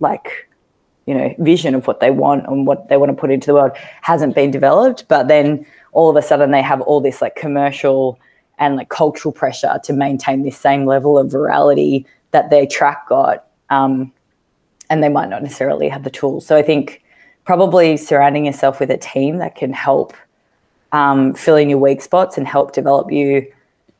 like 0.00 0.48
you 1.06 1.14
know 1.14 1.34
vision 1.38 1.74
of 1.74 1.86
what 1.86 2.00
they 2.00 2.10
want 2.10 2.46
and 2.46 2.66
what 2.66 2.88
they 2.88 2.96
want 2.96 3.10
to 3.10 3.16
put 3.16 3.30
into 3.30 3.46
the 3.46 3.54
world 3.54 3.72
hasn't 4.02 4.34
been 4.34 4.50
developed 4.50 5.06
but 5.08 5.28
then 5.28 5.66
all 5.92 6.10
of 6.10 6.16
a 6.16 6.22
sudden 6.22 6.50
they 6.50 6.62
have 6.62 6.80
all 6.82 7.00
this 7.00 7.20
like 7.20 7.34
commercial 7.34 8.18
and 8.58 8.76
like 8.76 8.88
cultural 8.88 9.32
pressure 9.32 9.78
to 9.82 9.92
maintain 9.92 10.42
this 10.42 10.58
same 10.58 10.84
level 10.84 11.18
of 11.18 11.28
virality 11.28 12.04
that 12.30 12.50
their 12.50 12.66
track 12.66 13.08
got 13.08 13.46
um, 13.70 14.12
and 14.88 15.02
they 15.02 15.08
might 15.08 15.28
not 15.28 15.42
necessarily 15.42 15.88
have 15.88 16.04
the 16.04 16.10
tools. 16.10 16.46
So 16.46 16.56
i 16.56 16.62
think 16.62 17.02
probably 17.46 17.96
surrounding 17.96 18.44
yourself 18.44 18.80
with 18.80 18.90
a 18.90 18.98
team 18.98 19.38
that 19.38 19.54
can 19.54 19.72
help 19.72 20.12
um, 20.92 21.34
fill 21.34 21.56
in 21.56 21.68
your 21.68 21.78
weak 21.78 22.02
spots 22.02 22.36
and 22.36 22.46
help 22.46 22.72
develop 22.72 23.10
you 23.10 23.46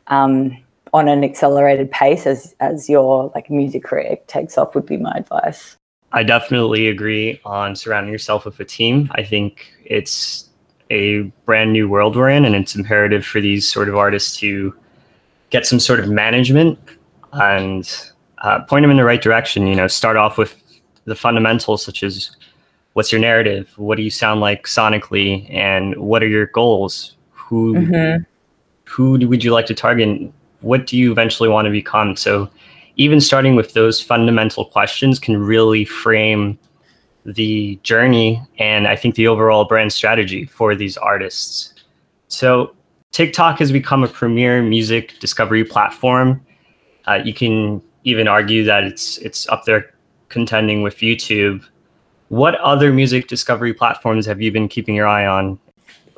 um, 0.09 0.57
on 0.93 1.09
an 1.09 1.25
accelerated 1.25 1.91
pace 1.91 2.27
as 2.27 2.55
as 2.61 2.89
your 2.89 3.31
like 3.35 3.51
music 3.51 3.85
career 3.85 4.17
takes 4.27 4.57
off 4.57 4.75
would 4.75 4.87
be 4.87 4.97
my 4.97 5.13
advice 5.17 5.77
I 6.13 6.23
definitely 6.23 6.89
agree 6.89 7.41
on 7.45 7.77
surrounding 7.77 8.13
yourself 8.13 8.45
with 8.45 8.59
a 8.61 8.65
team. 8.65 9.11
I 9.13 9.23
think 9.23 9.73
it's 9.85 10.49
a 10.91 11.23
brand 11.45 11.73
new 11.73 11.89
world 11.89 12.17
we're 12.17 12.31
in, 12.31 12.45
and 12.45 12.55
it's 12.55 12.75
imperative 12.75 13.27
for 13.27 13.41
these 13.41 13.69
sort 13.69 13.89
of 13.89 13.97
artists 13.97 14.37
to 14.39 14.75
get 15.51 15.67
some 15.67 15.81
sort 15.81 16.01
of 16.01 16.09
management 16.09 16.79
and 17.33 18.11
uh, 18.39 18.63
point 18.63 18.85
them 18.85 18.91
in 18.91 18.97
the 18.97 19.05
right 19.05 19.21
direction. 19.21 19.67
You 19.67 19.75
know, 19.75 19.89
start 19.89 20.17
off 20.17 20.39
with 20.39 20.63
the 21.05 21.17
fundamentals, 21.17 21.85
such 21.85 22.03
as 22.03 22.35
what's 22.97 23.13
your 23.13 23.21
narrative, 23.21 23.71
what 23.77 23.97
do 23.97 24.03
you 24.03 24.09
sound 24.09 24.41
like 24.41 24.67
sonically, 24.67 25.53
and 25.53 25.95
what 25.99 26.23
are 26.23 26.29
your 26.29 26.47
goals? 26.47 27.15
Who 27.33 27.75
mm-hmm. 27.75 28.23
who 28.85 29.29
would 29.29 29.45
you 29.45 29.53
like 29.53 29.67
to 29.67 29.75
target? 29.75 30.33
What 30.63 30.87
do 30.87 30.97
you 30.97 31.13
eventually 31.13 31.51
want 31.51 31.67
to 31.67 31.71
become? 31.71 32.17
So 32.17 32.49
even 32.97 33.21
starting 33.21 33.55
with 33.55 33.75
those 33.75 34.01
fundamental 34.01 34.65
questions 34.65 35.19
can 35.19 35.37
really 35.37 35.85
frame 35.85 36.59
the 37.27 37.79
journey 37.83 38.41
and 38.59 38.89
I 38.89 38.97
think 38.97 39.15
the 39.15 39.27
overall 39.27 39.67
brand 39.67 39.93
strategy 39.93 40.47
for 40.47 40.75
these 40.75 40.97
artists. 40.97 41.75
So, 42.29 42.75
TikTok 43.13 43.59
has 43.59 43.71
become 43.71 44.05
a 44.05 44.09
premier 44.09 44.63
music 44.63 45.19
discovery 45.21 45.65
platform. 45.65 46.41
Uh, 47.07 47.21
you 47.23 47.35
can 47.35 47.83
even 48.05 48.27
argue 48.27 48.65
that 48.65 48.85
it's 48.85 49.19
it's 49.19 49.47
up 49.51 49.67
there 49.67 49.93
contending 50.31 50.81
with 50.81 50.97
YouTube. 50.97 51.63
What 52.29 52.57
other 52.57 52.93
music 52.93 53.29
discovery 53.29 53.73
platforms 53.73 54.27
have 54.27 54.41
you 54.41 54.51
been 54.51 54.69
keeping 54.69 54.95
your 54.95 55.07
eye 55.07 55.27
on? 55.27 55.59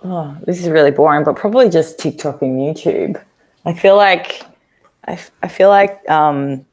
Oh, 0.03 0.37
this 0.45 0.63
is 0.63 0.69
really 0.69 0.91
boring, 0.91 1.25
but 1.25 1.37
probably 1.37 1.69
just 1.69 1.99
TikTok 1.99 2.41
and 2.41 2.59
YouTube. 2.59 3.23
I 3.67 3.75
feel 3.75 3.97
like 3.97 4.43
I, 5.07 5.19
I 5.43 5.49
feel 5.49 5.69
like 5.69 6.09
um, 6.09 6.65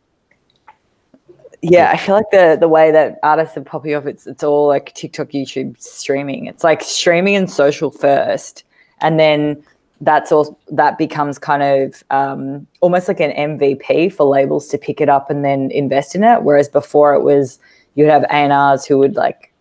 yeah, 1.61 1.91
I 1.91 1.97
feel 1.97 2.15
like 2.15 2.29
the 2.31 2.57
the 2.59 2.67
way 2.67 2.91
that 2.91 3.17
artists 3.23 3.57
are 3.57 3.61
popping 3.61 3.95
off, 3.95 4.05
it's 4.05 4.27
it's 4.27 4.43
all 4.43 4.67
like 4.67 4.93
TikTok, 4.93 5.29
YouTube, 5.29 5.81
streaming. 5.81 6.45
It's 6.45 6.63
like 6.63 6.81
streaming 6.81 7.35
and 7.35 7.49
social 7.49 7.89
first, 7.91 8.63
and 9.01 9.19
then 9.19 9.63
that's 10.01 10.31
all 10.31 10.59
that 10.71 10.97
becomes 10.97 11.39
kind 11.39 11.63
of 11.63 12.03
um, 12.11 12.67
almost 12.81 13.07
like 13.07 13.19
an 13.19 13.31
MVP 13.31 14.13
for 14.13 14.25
labels 14.25 14.67
to 14.67 14.77
pick 14.77 15.01
it 15.01 15.09
up 15.09 15.29
and 15.29 15.43
then 15.43 15.71
invest 15.71 16.13
in 16.13 16.23
it. 16.23 16.43
Whereas 16.43 16.69
before 16.69 17.15
it 17.15 17.23
was 17.23 17.57
you'd 17.95 18.09
have 18.09 18.25
A&Rs 18.29 18.85
who 18.85 18.97
would 18.99 19.15
like 19.15 19.51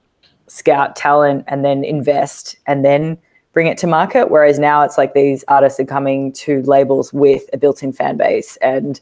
scout 0.47 0.95
talent 0.95 1.45
and 1.49 1.65
then 1.65 1.85
invest 1.85 2.57
and 2.67 2.85
then 2.85 3.19
bring 3.53 3.67
it 3.67 3.79
to 3.79 3.87
market. 3.87 4.31
Whereas 4.31 4.59
now 4.59 4.83
it's 4.83 4.99
like 4.99 5.15
these 5.15 5.45
artists 5.49 5.81
are 5.81 5.85
coming 5.85 6.33
to 6.33 6.63
labels 6.63 7.13
with 7.13 7.49
a 7.53 7.57
built-in 7.57 7.93
fan 7.93 8.17
base 8.17 8.57
and 8.57 9.01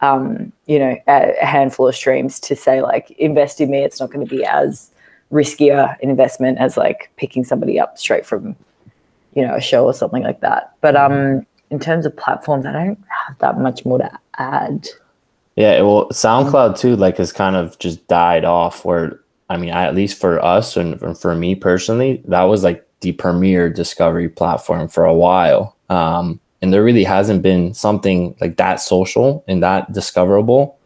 um, 0.00 0.52
you 0.66 0.78
know, 0.78 0.96
a, 1.08 1.34
a, 1.40 1.44
handful 1.44 1.86
of 1.86 1.94
streams 1.94 2.40
to 2.40 2.56
say 2.56 2.80
like, 2.80 3.10
invest 3.12 3.60
in 3.60 3.70
me. 3.70 3.84
It's 3.84 4.00
not 4.00 4.10
going 4.10 4.26
to 4.26 4.34
be 4.34 4.44
as 4.44 4.90
riskier 5.30 5.94
investment 6.00 6.58
as 6.58 6.76
like 6.76 7.10
picking 7.16 7.44
somebody 7.44 7.78
up 7.78 7.98
straight 7.98 8.24
from, 8.24 8.56
you 9.34 9.46
know, 9.46 9.54
a 9.54 9.60
show 9.60 9.84
or 9.84 9.92
something 9.92 10.22
like 10.22 10.40
that. 10.40 10.74
But 10.80 10.96
um, 10.96 11.46
in 11.70 11.78
terms 11.78 12.06
of 12.06 12.16
platforms, 12.16 12.64
I 12.64 12.72
don't 12.72 13.04
have 13.26 13.38
that 13.38 13.58
much 13.58 13.84
more 13.84 13.98
to 13.98 14.10
add. 14.38 14.88
Yeah, 15.56 15.82
well, 15.82 16.08
SoundCloud 16.08 16.78
too, 16.78 16.96
like 16.96 17.18
has 17.18 17.32
kind 17.32 17.56
of 17.56 17.78
just 17.78 18.06
died 18.08 18.44
off. 18.44 18.84
Where 18.84 19.20
I 19.48 19.56
mean, 19.56 19.70
at 19.70 19.94
least 19.94 20.18
for 20.18 20.42
us 20.44 20.76
and 20.76 21.18
for 21.18 21.34
me 21.34 21.54
personally, 21.54 22.22
that 22.26 22.44
was 22.44 22.62
like 22.62 22.86
the 23.00 23.12
premier 23.12 23.68
discovery 23.70 24.28
platform 24.28 24.88
for 24.88 25.04
a 25.04 25.14
while. 25.14 25.76
Um, 25.88 26.40
and 26.62 26.72
there 26.72 26.84
really 26.84 27.04
hasn't 27.04 27.42
been 27.42 27.74
something 27.74 28.36
like 28.40 28.56
that 28.58 28.76
social 28.76 29.42
and 29.48 29.62
that 29.62 29.92
discoverable 29.92 30.78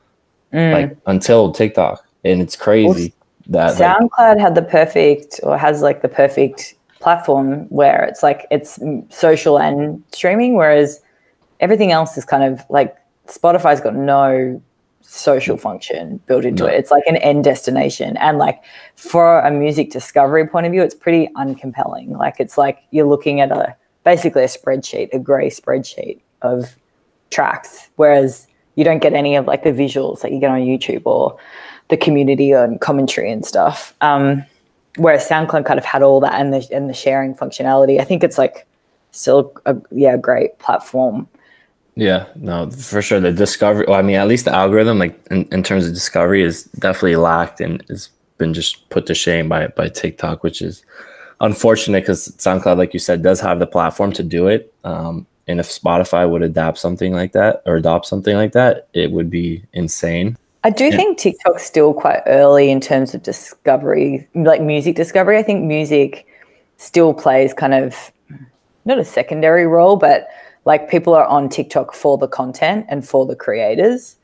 mm. 0.53 0.73
like 0.73 0.97
until 1.07 1.53
TikTok. 1.53 2.05
And 2.25 2.41
it's 2.41 2.57
crazy 2.57 3.13
well, 3.47 3.75
that 3.75 3.81
SoundCloud 3.81 4.37
like, 4.37 4.39
had 4.39 4.55
the 4.55 4.63
perfect 4.63 5.41
or 5.43 5.59
has 5.59 5.83
like 5.83 6.03
the 6.03 6.09
perfect 6.09 6.75
platform 7.01 7.67
where 7.69 8.05
it's 8.05 8.23
like 8.23 8.47
it's 8.51 8.79
social 9.11 9.59
and 9.59 10.03
streaming, 10.13 10.55
whereas 10.55 11.03
everything 11.61 11.93
else 11.93 12.17
is 12.17 12.25
kind 12.25 12.45
of 12.45 12.65
like 12.71 12.97
Spotify's 13.27 13.81
got 13.81 13.95
no 13.95 14.61
social 15.01 15.57
function 15.57 16.19
built 16.27 16.45
into 16.45 16.65
no. 16.65 16.69
it. 16.69 16.75
It's 16.75 16.91
like 16.91 17.05
an 17.07 17.17
end 17.17 17.45
destination. 17.45 18.17
And 18.17 18.39
like 18.39 18.63
for 18.97 19.41
a 19.41 19.51
music 19.51 19.91
discovery 19.91 20.47
point 20.47 20.67
of 20.67 20.73
view, 20.73 20.83
it's 20.83 20.95
pretty 20.95 21.29
uncompelling. 21.37 22.17
Like 22.17 22.37
it's 22.39 22.57
like 22.57 22.79
you're 22.91 23.07
looking 23.07 23.41
at 23.41 23.53
a 23.53 23.77
basically 24.05 24.43
a 24.43 24.47
spreadsheet, 24.47 25.13
a 25.13 25.19
gray 25.19 25.51
spreadsheet 25.51 26.21
of 26.43 26.77
tracks, 27.31 27.89
whereas 27.97 28.47
you 28.77 28.85
don't 28.85 29.01
get 29.01 29.13
any 29.13 29.37
of 29.37 29.47
like 29.47 29.63
the 29.63 29.73
visuals 29.73 30.23
that 30.23 30.33
you 30.33 30.41
get 30.41 30.51
on 30.51 30.61
YouTube 30.61 31.03
or 31.05 31.39
the 31.89 31.97
community 31.97 32.53
and 32.53 32.81
commentary 32.81 33.31
and 33.31 33.45
stuff. 33.45 33.95
Um, 34.01 34.45
whereas 34.97 35.29
SoundCloud 35.29 35.65
kind 35.65 35.79
of 35.79 35.85
had 35.85 36.03
all 36.03 36.21
that 36.21 36.35
and 36.35 36.53
the 36.53 36.67
and 36.73 36.89
the 36.89 36.95
sharing 36.95 37.35
functionality. 37.35 38.01
I 38.01 38.05
think 38.05 38.25
it's 38.25 38.39
like 38.39 38.67
still 39.11 39.53
a 39.67 39.77
yeah 39.91 40.17
great 40.17 40.59
platform. 40.59 41.29
Yeah, 41.97 42.27
no, 42.35 42.71
for 42.71 43.01
sure. 43.03 43.21
The 43.21 43.33
discovery, 43.33 43.87
well, 43.87 43.99
I 43.99 44.03
mean, 44.03 44.17
at 44.17 44.27
least 44.27 44.47
the 44.47 44.55
algorithm, 44.55 44.99
like 44.99 45.19
in, 45.31 45.45
in 45.53 45.63
terms 45.63 45.87
of 45.87 45.95
discovery, 45.95 46.43
is 46.43 46.65
definitely 46.65 47.17
lacked 47.17 47.61
and 47.61 47.85
has 47.89 48.11
been 48.39 48.53
just 48.53 48.89
put 48.91 49.07
to 49.07 49.15
shame 49.15 49.49
by 49.49 49.69
by 49.69 49.89
TikTok, 49.89 50.43
which 50.43 50.61
is 50.61 50.85
unfortunate 51.41 52.01
because 52.01 52.29
SoundCloud, 52.39 52.79
like 52.79 52.95
you 52.95 53.01
said, 53.01 53.23
does 53.23 53.41
have 53.41 53.59
the 53.59 53.67
platform 53.67 54.13
to 54.13 54.23
do 54.23 54.49
it. 54.49 54.75
Um, 54.83 55.27
and 55.47 55.61
if 55.61 55.69
Spotify 55.69 56.29
would 56.29 56.43
adapt 56.43 56.79
something 56.79 57.13
like 57.13 57.33
that 57.33 57.63
or 57.67 57.77
adopt 57.77 58.07
something 58.07 58.37
like 58.37 58.53
that, 58.53 58.89
it 58.95 59.13
would 59.13 59.31
be 59.31 59.63
insane. 59.73 60.37
I 60.65 60.71
do 60.71 60.87
yeah. 60.87 60.97
think 60.97 61.19
TikTok's 61.19 61.63
still 61.63 61.93
quite 61.93 62.23
early 62.27 62.71
in 62.71 62.81
terms 62.81 63.15
of 63.15 63.23
discovery, 63.23 64.27
like 64.35 64.63
music 64.63 64.97
discovery. 64.97 65.37
I 65.37 65.43
think 65.43 65.65
music 65.65 66.27
still 66.79 67.13
plays 67.13 67.53
kind 67.53 67.75
of 67.75 68.11
not 68.87 68.99
a 68.99 69.05
secondary 69.05 69.67
role, 69.67 69.97
but 69.97 70.29
like 70.65 70.89
people 70.89 71.15
are 71.15 71.27
on 71.27 71.49
TikTok 71.49 71.95
for 71.95 72.17
the 72.19 72.29
content 72.29 72.87
and 72.89 73.07
for 73.07 73.27
the 73.27 73.37
creators 73.37 74.17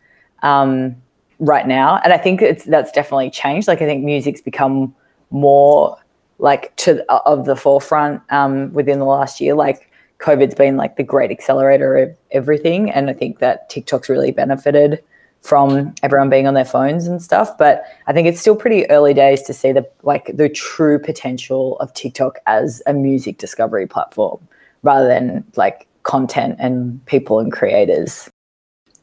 um, 0.43 0.97
right 1.39 1.67
now. 1.67 2.01
And 2.03 2.13
I 2.13 2.19
think 2.19 2.43
it's 2.43 2.65
that's 2.65 2.93
definitely 2.93 3.31
changed. 3.31 3.69
Like 3.69 3.83
I 3.83 3.87
think 3.87 4.05
music's 4.05 4.41
become 4.41 4.95
more 5.31 5.97
like 6.39 6.75
to 6.77 7.05
of 7.13 7.45
the 7.45 7.57
forefront 7.57 8.23
um, 8.31 8.73
within 8.73 8.99
the 8.99 9.05
last 9.05 9.41
year. 9.41 9.55
Like 9.55 9.91
COVID's 10.19 10.55
been 10.55 10.77
like 10.77 10.97
the 10.97 11.03
great 11.03 11.31
accelerator 11.31 11.97
of 11.97 12.17
everything, 12.31 12.91
and 12.91 13.11
I 13.11 13.13
think 13.13 13.39
that 13.39 13.69
TikTok's 13.69 14.09
really 14.09 14.33
benefited 14.33 15.03
from 15.43 15.95
everyone 16.03 16.29
being 16.29 16.47
on 16.47 16.53
their 16.53 16.67
phones 16.67 17.07
and 17.07 17.23
stuff. 17.23 17.57
But 17.57 17.85
I 18.07 18.13
think 18.13 18.29
it's 18.29 18.41
still 18.41 18.57
pretty 18.57 18.89
early 18.91 19.15
days 19.15 19.43
to 19.43 19.55
see 19.55 19.73
the 19.73 19.89
like 20.03 20.31
the 20.35 20.49
true 20.49 20.99
potential 20.99 21.79
of 21.79 21.93
TikTok 21.95 22.39
as 22.47 22.83
a 22.87 22.93
music 22.93 23.39
discovery 23.39 23.87
platform 23.87 24.47
rather 24.83 25.07
than 25.07 25.45
like 25.57 25.87
content 26.11 26.57
and 26.59 27.05
people 27.07 27.39
and 27.39 27.53
creators. 27.53 28.29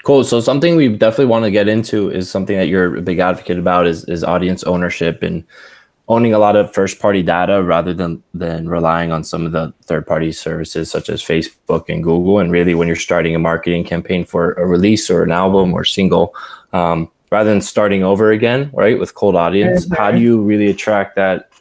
Cool. 0.03 0.23
So 0.23 0.41
something 0.41 0.75
we 0.75 0.89
definitely 0.89 1.25
want 1.25 1.45
to 1.45 1.51
get 1.51 1.67
into 1.67 2.09
is 2.09 2.29
something 2.29 2.57
that 2.57 2.67
you're 2.67 2.97
a 2.97 3.01
big 3.01 3.19
advocate 3.19 3.57
about 3.57 3.87
is 3.87 4.03
is 4.05 4.23
audience 4.23 4.63
ownership 4.63 5.23
and 5.23 5.43
owning 6.09 6.33
a 6.33 6.39
lot 6.39 6.55
of 6.55 6.73
first 6.73 6.99
party 6.99 7.23
data 7.23 7.63
rather 7.63 7.93
than 7.93 8.21
than 8.33 8.69
relying 8.69 9.11
on 9.11 9.23
some 9.23 9.45
of 9.45 9.51
the 9.51 9.73
third 9.83 10.05
party 10.05 10.31
services 10.31 10.91
such 10.91 11.09
as 11.09 11.21
Facebook 11.21 11.89
and 11.89 12.03
Google. 12.03 12.39
And 12.39 12.51
really, 12.51 12.75
when 12.75 12.87
you're 12.87 13.07
starting 13.09 13.35
a 13.35 13.39
marketing 13.39 13.83
campaign 13.83 14.25
for 14.25 14.53
a 14.53 14.65
release 14.65 15.09
or 15.09 15.23
an 15.23 15.31
album 15.31 15.73
or 15.73 15.83
single, 15.83 16.33
um, 16.73 17.09
rather 17.31 17.49
than 17.49 17.61
starting 17.61 18.03
over 18.03 18.31
again, 18.31 18.69
right, 18.73 18.99
with 18.99 19.15
cold 19.15 19.35
audience, 19.35 19.85
mm-hmm. 19.85 19.95
how 19.95 20.11
do 20.11 20.19
you 20.19 20.41
really 20.41 20.67
attract 20.67 21.15
that 21.15 21.51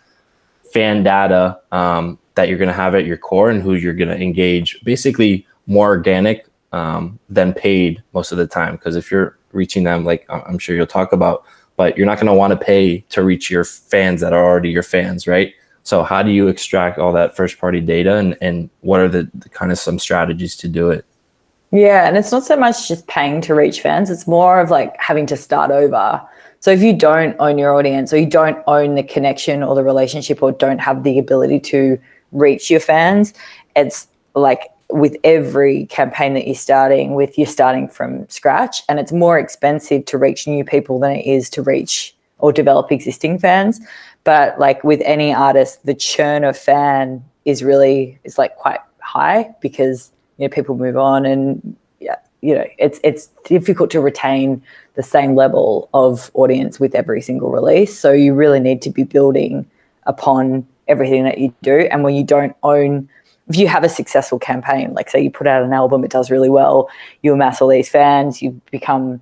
fan 0.73 1.03
data 1.03 1.59
um, 1.73 2.19
that 2.37 2.49
you're 2.49 2.59
going 2.59 2.69
to 2.69 2.75
have 2.75 2.95
at 2.95 3.05
your 3.05 3.17
core 3.19 3.51
and 3.51 3.61
who 3.61 3.75
you're 3.75 3.93
going 3.93 4.09
to 4.09 4.23
engage? 4.23 4.83
Basically, 4.85 5.47
more 5.67 5.89
organic 5.89 6.47
um, 6.73 7.19
than 7.29 7.53
paid 7.53 8.03
most 8.15 8.33
of 8.33 8.39
the 8.39 8.47
time. 8.47 8.77
Because 8.77 8.97
if 8.97 9.11
you're 9.11 9.37
reaching 9.53 9.85
them, 9.85 10.05
like 10.05 10.25
I'm 10.31 10.59
sure 10.59 10.77
you'll 10.77 10.87
talk 10.87 11.13
about 11.13 11.45
but 11.77 11.97
you're 11.97 12.07
not 12.07 12.17
going 12.17 12.27
to 12.27 12.33
want 12.33 12.53
to 12.53 12.57
pay 12.57 13.01
to 13.11 13.23
reach 13.23 13.51
your 13.51 13.65
fans 13.65 14.21
that 14.23 14.33
are 14.33 14.45
already 14.45 14.71
your 14.71 14.83
fans, 14.83 15.27
right? 15.27 15.55
So 15.83 16.03
how 16.03 16.23
do 16.23 16.31
you 16.31 16.49
extract 16.49 16.99
all 16.99 17.13
that 17.13 17.37
first 17.37 17.59
party 17.59 17.81
data 17.81 18.17
and, 18.17 18.37
and 18.41 18.71
what 18.81 19.01
are 19.01 19.09
the, 19.09 19.31
the 19.35 19.49
kind 19.51 19.71
of 19.71 19.79
some 19.79 19.99
strategies 19.99 20.57
to 20.57 20.69
do 20.69 20.91
it? 20.91 21.05
Yeah, 21.71 22.09
and 22.09 22.17
it's 22.17 22.33
not 22.33 22.45
so 22.45 22.57
much 22.57 22.89
just 22.89 23.07
paying 23.07 23.41
to 23.43 23.55
reach 23.55 23.81
fans, 23.81 24.11
it's 24.11 24.27
more 24.27 24.61
of 24.61 24.71
like 24.71 24.99
having 24.99 25.27
to 25.27 25.37
start 25.37 25.71
over. 25.71 26.23
So 26.61 26.71
if 26.71 26.83
you 26.83 26.97
don't 26.97 27.37
own 27.39 27.59
your 27.59 27.75
audience 27.75 28.13
or 28.13 28.19
you 28.19 28.27
don't 28.27 28.59
own 28.67 28.95
the 28.95 29.03
connection 29.03 29.63
or 29.63 29.75
the 29.75 29.85
relationship 29.85 30.43
or 30.43 30.53
don't 30.53 30.79
have 30.79 31.05
the 31.05 31.19
ability 31.19 31.61
to 31.61 31.99
reach 32.37 32.71
your 32.71 32.81
fans, 32.81 33.35
it's 33.75 34.09
like 34.35 34.71
with 34.91 35.17
every 35.25 35.87
campaign 35.87 36.35
that 36.35 36.47
you're 36.47 36.55
starting 36.55 37.15
with, 37.15 37.37
you're 37.37 37.47
starting 37.47 37.89
from 37.89 38.29
scratch 38.29 38.83
and 38.89 39.01
it's 39.01 39.13
more 39.13 39.39
expensive 39.39 40.05
to 40.07 40.19
reach 40.19 40.47
new 40.47 40.65
people 40.65 41.01
than 41.01 41.13
it 41.13 41.27
is 41.27 41.51
to 41.51 41.63
reach 41.63 42.15
or 42.39 42.53
develop 42.53 42.93
existing 42.93 43.39
fans. 43.39 43.81
But 44.25 44.59
like 44.59 44.85
with 44.85 45.01
any 45.05 45.33
artist, 45.33 45.85
the 45.87 45.95
churn 45.95 46.45
of 46.45 46.57
fan 46.57 47.25
is 47.45 47.63
really 47.63 48.19
is 48.25 48.39
like 48.39 48.57
quite 48.57 48.81
high 49.01 49.55
because 49.61 50.11
you 50.37 50.47
know 50.47 50.53
people 50.53 50.77
move 50.77 50.97
on 50.97 51.25
and 51.25 51.77
yeah, 52.01 52.17
you 52.43 52.55
know, 52.55 52.65
it's 52.79 53.01
it's 53.03 53.29
difficult 53.45 53.91
to 53.91 54.01
retain 54.01 54.63
the 54.95 55.03
same 55.03 55.35
level 55.35 55.89
of 55.95 56.31
audience 56.35 56.79
with 56.79 56.95
every 56.95 57.23
single 57.23 57.51
release. 57.51 57.99
So 57.99 58.13
you 58.13 58.35
really 58.35 58.61
need 58.61 58.83
to 58.83 58.91
be 58.91 59.05
building 59.05 59.69
upon 60.05 60.67
everything 60.89 61.25
that 61.25 61.39
you 61.39 61.55
do. 61.63 61.89
And 61.91 62.03
when 62.05 62.15
you 62.15 62.25
don't 62.25 62.55
own 62.63 63.09
if 63.49 63.57
you 63.57 63.69
have 63.69 63.85
a 63.85 63.89
successful 63.89 64.39
campaign, 64.39 64.93
like 64.95 65.09
say 65.09 65.21
you 65.21 65.31
put 65.31 65.47
out 65.47 65.63
an 65.63 65.73
album, 65.73 66.05
it 66.05 66.11
does 66.11 66.31
really 66.31 66.51
well, 66.51 66.91
you 67.23 67.33
amass 67.33 67.63
all 67.63 67.69
these 67.69 67.89
fans, 67.89 68.43
you 68.43 68.61
become, 68.71 69.21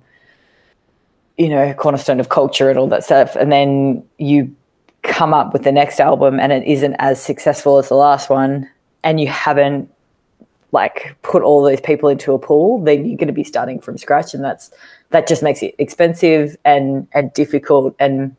you 1.37 1.49
know, 1.49 1.73
cornerstone 1.75 2.19
of 2.19 2.29
culture 2.29 2.69
and 2.69 2.79
all 2.79 2.87
that 2.87 3.03
stuff, 3.03 3.35
and 3.35 3.51
then 3.51 4.03
you 4.17 4.53
come 5.03 5.33
up 5.33 5.53
with 5.53 5.63
the 5.63 5.71
next 5.71 5.99
album 5.99 6.39
and 6.39 6.51
it 6.51 6.63
isn't 6.63 6.95
as 6.95 7.21
successful 7.21 7.77
as 7.77 7.89
the 7.89 7.95
last 7.95 8.29
one, 8.29 8.67
and 9.03 9.19
you 9.19 9.27
haven't 9.27 9.89
like 10.71 11.15
put 11.21 11.43
all 11.43 11.61
those 11.63 11.79
people 11.79 12.09
into 12.09 12.33
a 12.33 12.39
pool, 12.39 12.83
then 12.83 13.05
you're 13.05 13.17
going 13.17 13.27
to 13.27 13.33
be 13.33 13.43
starting 13.43 13.79
from 13.79 13.97
scratch, 13.97 14.33
and 14.33 14.43
that's 14.43 14.71
that 15.11 15.27
just 15.27 15.43
makes 15.43 15.61
it 15.61 15.75
expensive 15.77 16.57
and 16.65 17.07
and 17.13 17.31
difficult. 17.33 17.95
And 17.99 18.35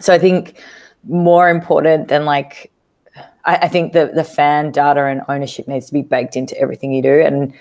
so 0.00 0.14
I 0.14 0.18
think 0.18 0.58
more 1.04 1.48
important 1.48 2.08
than 2.08 2.24
like 2.24 2.70
I, 3.44 3.56
I 3.56 3.68
think 3.68 3.92
the 3.92 4.10
the 4.14 4.24
fan 4.24 4.72
data 4.72 5.04
and 5.06 5.22
ownership 5.28 5.68
needs 5.68 5.86
to 5.86 5.92
be 5.92 6.02
baked 6.02 6.36
into 6.36 6.58
everything 6.58 6.92
you 6.92 7.02
do. 7.02 7.20
And 7.20 7.52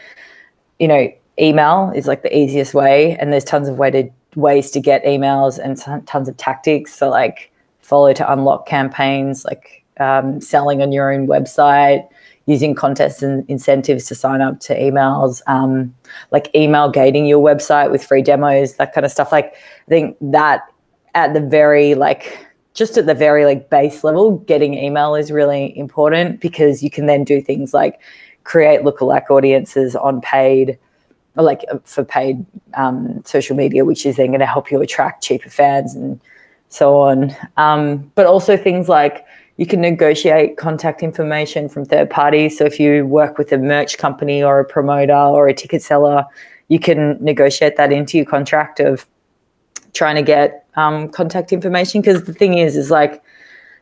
you 0.79 0.88
know, 0.88 1.12
email 1.39 1.91
is 1.96 2.08
like 2.08 2.24
the 2.24 2.36
easiest 2.36 2.74
way, 2.74 3.17
and 3.17 3.31
there's 3.31 3.43
tons 3.43 3.67
of 3.67 3.77
way 3.77 3.91
to 3.91 4.10
ways 4.36 4.72
to 4.72 4.79
get 4.79 5.03
emails 5.03 5.58
and 5.58 6.05
tons 6.08 6.29
of 6.29 6.38
tactics. 6.38 6.93
So 6.96 7.10
like 7.10 7.51
follow 7.79 8.13
to 8.13 8.31
unlock 8.31 8.67
campaigns, 8.67 9.46
like 9.46 9.84
um, 10.00 10.39
selling 10.41 10.81
on 10.81 10.91
your 10.91 11.12
own 11.12 11.27
website, 11.27 12.08
using 12.46 12.75
contests 12.75 13.22
and 13.22 13.48
incentives 13.50 14.05
to 14.05 14.15
sign 14.15 14.41
up 14.41 14.60
to 14.62 14.79
emails, 14.79 15.41
um, 15.48 15.93
like 16.31 16.53
email 16.55 16.89
gating 16.89 17.25
your 17.25 17.43
website 17.43 17.91
with 17.91 18.03
free 18.03 18.22
demos, 18.22 18.75
that 18.75 18.93
kind 18.93 19.05
of 19.05 19.12
stuff. 19.12 19.31
Like 19.31 19.53
I 19.53 19.89
think 19.89 20.17
that 20.22 20.62
at 21.15 21.34
the 21.34 21.41
very 21.41 21.96
like 21.96 22.46
just 22.80 22.98
at 22.98 23.06
the 23.06 23.14
very 23.14 23.44
like 23.44 23.70
base 23.70 24.06
level, 24.06 24.38
getting 24.38 24.74
email 24.74 25.14
is 25.14 25.32
really 25.32 25.78
important 25.78 26.40
because 26.40 26.82
you 26.82 26.90
can 26.90 27.08
then 27.08 27.26
do 27.26 27.42
things 27.42 27.74
like 27.74 28.00
create 28.46 28.84
lookalike 28.84 29.30
audiences 29.30 29.98
on 29.98 30.22
paid 30.22 30.80
or 31.36 31.44
like 31.44 31.66
uh, 31.70 31.78
for 31.84 32.06
paid 32.06 32.46
um, 32.76 33.22
social 33.26 33.54
media, 33.54 33.84
which 33.84 34.06
is 34.06 34.16
then 34.16 34.28
going 34.28 34.40
to 34.40 34.46
help 34.46 34.72
you 34.72 34.82
attract 34.82 35.22
cheaper 35.22 35.50
fans 35.50 35.94
and 35.94 36.22
so 36.70 37.02
on. 37.02 37.36
Um, 37.58 38.10
but 38.16 38.26
also 38.26 38.56
things 38.56 38.88
like 38.88 39.26
you 39.58 39.66
can 39.66 39.82
negotiate 39.82 40.56
contact 40.56 41.04
information 41.04 41.68
from 41.68 41.84
third 41.84 42.10
parties. 42.10 42.58
So 42.58 42.64
if 42.64 42.80
you 42.80 43.06
work 43.06 43.38
with 43.38 43.52
a 43.52 43.58
merch 43.58 43.98
company 43.98 44.42
or 44.42 44.58
a 44.62 44.64
promoter 44.66 45.14
or 45.14 45.50
a 45.50 45.54
ticket 45.54 45.82
seller, 45.82 46.24
you 46.70 46.80
can 46.80 47.18
negotiate 47.20 47.76
that 47.76 47.92
into 47.92 48.16
your 48.16 48.26
contract 48.26 48.80
of 48.80 49.06
trying 49.93 50.15
to 50.15 50.22
get 50.22 50.65
um, 50.75 51.10
contact 51.10 51.52
information 51.52 52.02
because 52.02 52.23
the 52.23 52.34
thing 52.34 52.58
is 52.58 52.75
is 52.75 52.91
like 52.91 53.23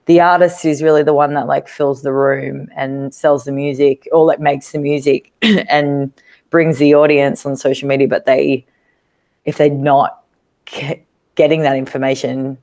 the 0.06 0.22
artist 0.22 0.64
is 0.66 0.82
really 0.82 1.04
the 1.04 1.14
one 1.14 1.34
that 1.34 1.48
like 1.48 1.68
fills 1.68 2.02
the 2.02 2.14
room 2.14 2.70
and 2.76 3.14
sells 3.14 3.44
the 3.44 3.52
music 3.52 4.08
or 4.12 4.26
like 4.26 4.40
makes 4.40 4.72
the 4.72 4.80
music 4.80 5.32
and 5.42 6.12
brings 6.50 6.78
the 6.78 6.96
audience 6.96 7.46
on 7.46 7.56
social 7.56 7.88
media 7.88 8.08
but 8.08 8.26
they 8.26 8.66
if 9.46 9.58
they're 9.58 9.70
not 9.70 10.24
get, 10.66 11.06
getting 11.36 11.62
that 11.62 11.76
information 11.76 12.58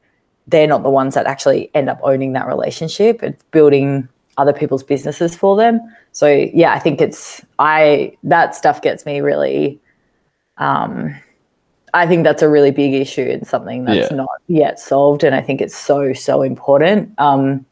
they're 0.46 0.66
not 0.66 0.82
the 0.82 0.90
ones 0.90 1.14
that 1.14 1.26
actually 1.26 1.70
end 1.74 1.88
up 1.88 1.98
owning 2.02 2.34
that 2.34 2.46
relationship. 2.46 3.22
It's 3.22 3.42
building 3.44 4.08
other 4.36 4.52
people's 4.52 4.82
businesses 4.82 5.34
for 5.34 5.56
them. 5.56 5.80
So 6.12 6.28
yeah 6.28 6.72
i 6.74 6.78
think 6.78 7.00
it's 7.00 7.44
i 7.58 8.16
that 8.22 8.54
stuff 8.54 8.82
gets 8.82 9.04
me 9.04 9.20
really 9.20 9.80
um 10.58 11.14
I 11.94 12.06
think 12.06 12.24
that's 12.24 12.42
a 12.42 12.48
really 12.48 12.72
big 12.72 12.92
issue 12.92 13.22
and 13.22 13.46
something 13.46 13.84
that's 13.84 14.10
yeah. 14.10 14.16
not 14.16 14.28
yet 14.48 14.80
solved. 14.80 15.22
And 15.22 15.34
I 15.34 15.40
think 15.40 15.60
it's 15.60 15.76
so, 15.76 16.12
so 16.12 16.42
important. 16.42 17.14
Um, 17.18 17.64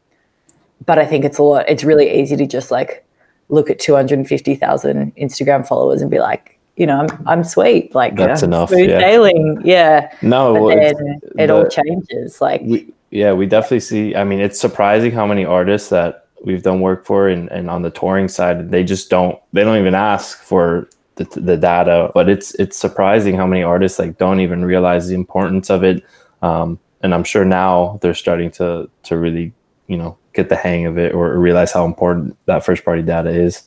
but 0.87 0.99
I 0.99 1.05
think 1.05 1.25
it's 1.25 1.39
a 1.39 1.43
lot, 1.43 1.69
it's 1.69 1.85
really 1.85 2.21
easy 2.21 2.37
to 2.37 2.47
just 2.47 2.71
like 2.71 3.05
look 3.49 3.69
at 3.69 3.81
250,000 3.81 5.17
Instagram 5.17 5.67
followers 5.67 6.03
and 6.03 6.11
be 6.11 6.21
like, 6.21 6.59
you 6.77 6.87
know, 6.87 7.01
I'm, 7.01 7.29
I'm 7.29 7.45
sweet. 7.45 7.95
Like, 7.95 8.17
that's 8.17 8.43
I'm 8.43 8.51
enough. 8.51 8.71
Smooth 8.71 8.91
yeah. 8.91 8.99
sailing. 9.01 9.61
Yeah. 9.65 10.17
No, 10.23 10.71
it 10.71 10.97
the, 11.37 11.55
all 11.55 11.69
changes. 11.69 12.41
Like, 12.41 12.63
we, 12.63 12.93
yeah, 13.11 13.33
we 13.33 13.47
definitely 13.47 13.81
see. 13.81 14.15
I 14.15 14.25
mean, 14.25 14.41
it's 14.41 14.59
surprising 14.59 15.13
how 15.13 15.27
many 15.27 15.45
artists 15.45 15.91
that 15.91 16.29
we've 16.45 16.63
done 16.63 16.81
work 16.81 17.05
for 17.05 17.29
and, 17.29 17.51
and 17.51 17.69
on 17.69 17.83
the 17.83 17.91
touring 17.91 18.29
side, 18.29 18.71
they 18.71 18.85
just 18.85 19.11
don't, 19.11 19.39
they 19.53 19.65
don't 19.65 19.79
even 19.79 19.95
ask 19.95 20.39
for 20.39 20.89
the, 21.31 21.41
the 21.41 21.57
data 21.57 22.11
but 22.15 22.29
it's 22.29 22.55
it's 22.57 22.77
surprising 22.77 23.37
how 23.37 23.47
many 23.47 23.63
artists 23.63 23.99
like 23.99 24.19
don't 24.19 24.41
even 24.41 24.65
realize 24.65 25.09
the 25.09 25.15
importance 25.15 25.71
of 25.71 25.85
it. 25.85 26.05
Um, 26.43 26.79
and 27.03 27.15
i'm 27.15 27.25
sure 27.25 27.45
now 27.45 27.99
they're 28.01 28.15
starting 28.15 28.51
to 28.53 28.89
to 29.05 29.17
really 29.17 29.53
you 29.87 29.97
know 29.97 30.17
get 30.33 30.49
the 30.49 30.57
hang 30.57 30.87
of 30.87 30.99
it 30.99 31.15
or 31.15 31.39
realize 31.39 31.73
how 31.73 31.85
important 31.85 32.37
that 32.47 32.65
first 32.65 32.85
party 32.85 33.03
data 33.03 33.31
is. 33.31 33.65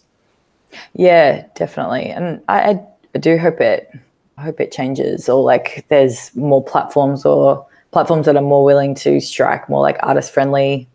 Yeah 0.93 1.45
definitely. 1.55 2.05
And 2.05 2.41
i, 2.47 2.79
I 3.13 3.17
do 3.17 3.37
hope 3.37 3.61
it 3.61 3.91
i 4.37 4.41
hope 4.41 4.59
it 4.59 4.71
changes 4.71 5.29
or 5.29 5.41
like 5.43 5.85
there's 5.87 6.35
more 6.35 6.63
platforms 6.63 7.25
or 7.25 7.65
platforms 7.91 8.25
that 8.25 8.35
are 8.35 8.41
more 8.41 8.65
willing 8.65 8.93
to 8.93 9.21
strike 9.21 9.69
more 9.69 9.81
like 9.81 9.97
artist 10.03 10.33
friendly 10.33 10.85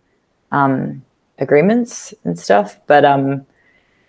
um, 0.52 1.02
agreements 1.38 2.12
and 2.24 2.38
stuff. 2.38 2.78
But 2.86 3.04
um 3.04 3.46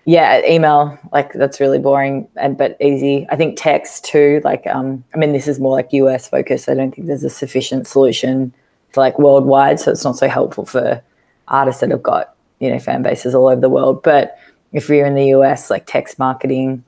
yeah 0.05 0.41
email 0.47 0.97
like 1.11 1.33
that's 1.33 1.59
really 1.59 1.79
boring 1.79 2.27
and 2.35 2.57
but 2.57 2.75
easy. 2.81 3.27
I 3.29 3.35
think 3.35 3.55
text 3.57 4.05
too 4.05 4.41
like 4.43 4.65
um 4.67 5.03
i 5.13 5.17
mean 5.17 5.31
this 5.31 5.47
is 5.47 5.59
more 5.59 5.73
like 5.73 5.91
us 5.93 6.27
focused. 6.27 6.69
I 6.69 6.73
don't 6.73 6.93
think 6.93 7.07
there's 7.07 7.23
a 7.23 7.29
sufficient 7.29 7.87
solution 7.87 8.53
for 8.91 9.01
like 9.01 9.19
worldwide 9.19 9.79
so 9.79 9.91
it's 9.91 10.03
not 10.03 10.17
so 10.17 10.27
helpful 10.27 10.65
for 10.65 11.01
artists 11.47 11.81
that 11.81 11.91
have 11.91 12.03
got 12.03 12.35
you 12.59 12.69
know 12.69 12.79
fan 12.79 13.03
bases 13.03 13.35
all 13.35 13.47
over 13.47 13.61
the 13.61 13.69
world. 13.69 14.03
But 14.03 14.37
if 14.71 14.89
you're 14.89 15.05
in 15.05 15.15
the 15.15 15.25
us 15.29 15.69
like 15.69 15.85
text 15.85 16.17
marketing 16.17 16.83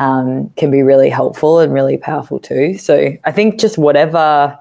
um, 0.00 0.50
can 0.56 0.72
be 0.72 0.82
really 0.82 1.08
helpful 1.08 1.60
and 1.60 1.72
really 1.72 1.96
powerful 1.96 2.38
too. 2.38 2.76
So 2.78 3.16
i 3.24 3.32
think 3.32 3.58
just 3.58 3.78
whatever 3.78 4.58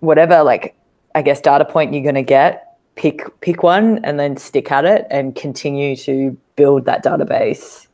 whatever 0.00 0.42
like 0.42 0.74
i 1.14 1.22
guess 1.22 1.40
data 1.40 1.64
point 1.64 1.92
you're 1.92 2.02
going 2.02 2.16
to 2.16 2.22
get 2.22 2.71
pick 2.94 3.22
pick 3.40 3.62
one 3.62 4.04
and 4.04 4.18
then 4.18 4.36
stick 4.36 4.70
at 4.70 4.84
it 4.84 5.06
and 5.10 5.34
continue 5.34 5.96
to 5.96 6.36
build 6.56 6.84
that 6.84 7.02
database 7.04 7.86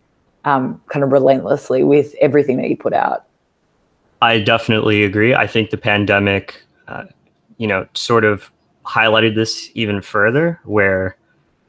um, 0.44 0.80
kind 0.88 1.04
of 1.04 1.12
relentlessly 1.12 1.84
with 1.84 2.14
everything 2.20 2.56
that 2.56 2.68
you 2.68 2.76
put 2.76 2.92
out. 2.92 3.24
I 4.22 4.40
definitely 4.40 5.04
agree. 5.04 5.34
I 5.34 5.46
think 5.46 5.70
the 5.70 5.76
pandemic, 5.76 6.62
uh, 6.88 7.04
you 7.58 7.66
know, 7.66 7.86
sort 7.94 8.24
of 8.24 8.50
highlighted 8.84 9.34
this 9.34 9.70
even 9.74 10.00
further, 10.00 10.60
where 10.64 11.16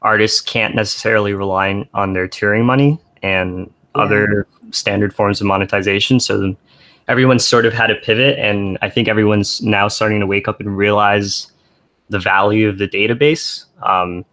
artists 0.02 0.40
can't 0.40 0.74
necessarily 0.74 1.34
rely 1.34 1.86
on 1.94 2.14
their 2.14 2.26
touring 2.26 2.64
money 2.64 2.98
and 3.22 3.72
yeah. 3.94 4.02
other 4.02 4.46
standard 4.70 5.14
forms 5.14 5.40
of 5.40 5.46
monetization. 5.46 6.18
So 6.18 6.56
everyone's 7.06 7.46
sort 7.46 7.66
of 7.66 7.72
had 7.72 7.90
a 7.90 7.96
pivot, 7.96 8.38
and 8.38 8.78
I 8.82 8.88
think 8.88 9.06
everyone's 9.06 9.62
now 9.62 9.88
starting 9.88 10.20
to 10.20 10.26
wake 10.26 10.48
up 10.48 10.58
and 10.60 10.76
realize 10.76 11.52
the 12.10 12.18
value 12.18 12.68
of 12.68 12.78
the 12.78 12.86
database. 12.86 13.64
Um, 13.82 14.24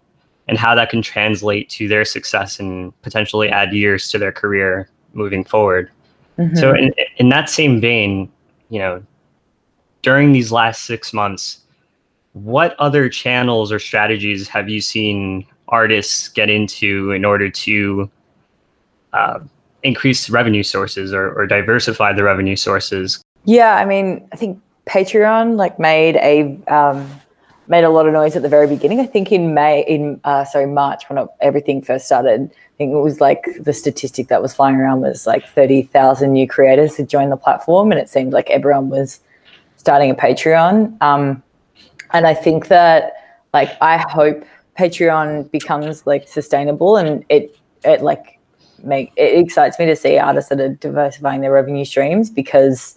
and 0.48 0.58
how 0.58 0.76
that 0.76 0.90
can 0.90 1.02
translate 1.02 1.70
to 1.70 1.88
their 1.88 2.06
success 2.06 2.60
and 2.60 3.00
potentially 3.02 3.50
add 3.50 3.74
years 3.74 4.10
to 4.12 4.18
their 4.18 4.32
career 4.32 4.90
moving 5.14 5.44
forward. 5.44 5.92
Mm-hmm. 6.38 6.56
So 6.56 6.74
in, 6.74 6.94
in 7.18 7.30
that 7.30 7.50
same 7.50 7.82
vein, 7.82 8.32
you 8.70 8.80
know, 8.80 9.04
during 10.04 10.32
these 10.32 10.52
last 10.52 10.84
six 10.84 11.12
months, 11.12 11.62
what 12.34 12.76
other 12.80 13.10
channels 13.10 13.72
or 13.72 13.80
strategies 13.80 14.48
have 14.48 14.70
you 14.70 14.80
seen 14.80 15.46
artists 15.68 16.30
get 16.30 16.50
into 16.50 17.12
in 17.12 17.26
order 17.26 17.50
to 17.50 18.10
uh, 19.14 19.40
increase 19.84 20.30
revenue 20.30 20.64
sources 20.64 21.14
or, 21.14 21.34
or 21.34 21.46
diversify 21.48 22.14
the 22.14 22.24
revenue 22.24 22.56
sources? 22.56 23.22
Yeah, 23.44 23.76
I 23.76 23.86
mean, 23.86 24.28
I 24.32 24.36
think 24.36 24.62
Patreon 24.86 25.58
like 25.58 25.80
made 25.80 26.16
a 26.18 26.58
um, 26.74 27.10
made 27.68 27.84
a 27.84 27.90
lot 27.90 28.08
of 28.08 28.14
noise 28.14 28.36
at 28.36 28.42
the 28.42 28.50
very 28.50 28.68
beginning. 28.68 29.00
I 29.00 29.06
think 29.06 29.32
in 29.32 29.54
May, 29.54 29.82
in 29.82 30.20
uh, 30.24 30.46
sorry 30.46 30.68
March, 30.68 31.04
when 31.10 31.28
everything 31.42 31.82
first 31.82 32.06
started, 32.06 32.50
I 32.52 32.78
think 32.78 32.94
it 32.94 33.00
was 33.00 33.20
like 33.20 33.46
the 33.60 33.74
statistic 33.74 34.28
that 34.28 34.42
was 34.42 34.54
flying 34.54 34.76
around 34.76 35.02
was 35.02 35.28
like 35.28 35.48
thirty 35.50 35.84
thousand 35.84 36.34
new 36.34 36.48
creators 36.48 36.98
had 36.98 37.10
joined 37.10 37.32
the 37.32 37.38
platform, 37.38 37.92
and 37.92 38.00
it 38.00 38.10
seemed 38.10 38.34
like 38.34 38.50
everyone 38.50 38.90
was 38.90 39.20
starting 39.78 40.12
a 40.12 40.16
Patreon. 40.16 41.02
Um, 41.02 41.44
and 42.12 42.26
I 42.28 42.34
think 42.34 42.68
that 42.68 43.14
like 43.54 43.72
I 43.82 43.98
hope 43.98 44.44
Patreon 44.78 45.52
becomes 45.52 46.06
like 46.06 46.28
sustainable, 46.28 46.98
and 46.98 47.26
it 47.30 47.58
it 47.84 48.02
like 48.02 48.40
make 48.84 49.12
it 49.18 49.40
excites 49.40 49.80
me 49.80 49.86
to 49.86 49.96
see 49.96 50.18
artists 50.18 50.50
that 50.50 50.60
are 50.60 50.70
diversifying 50.70 51.42
their 51.42 51.52
revenue 51.52 51.86
streams 51.86 52.30
because 52.30 52.96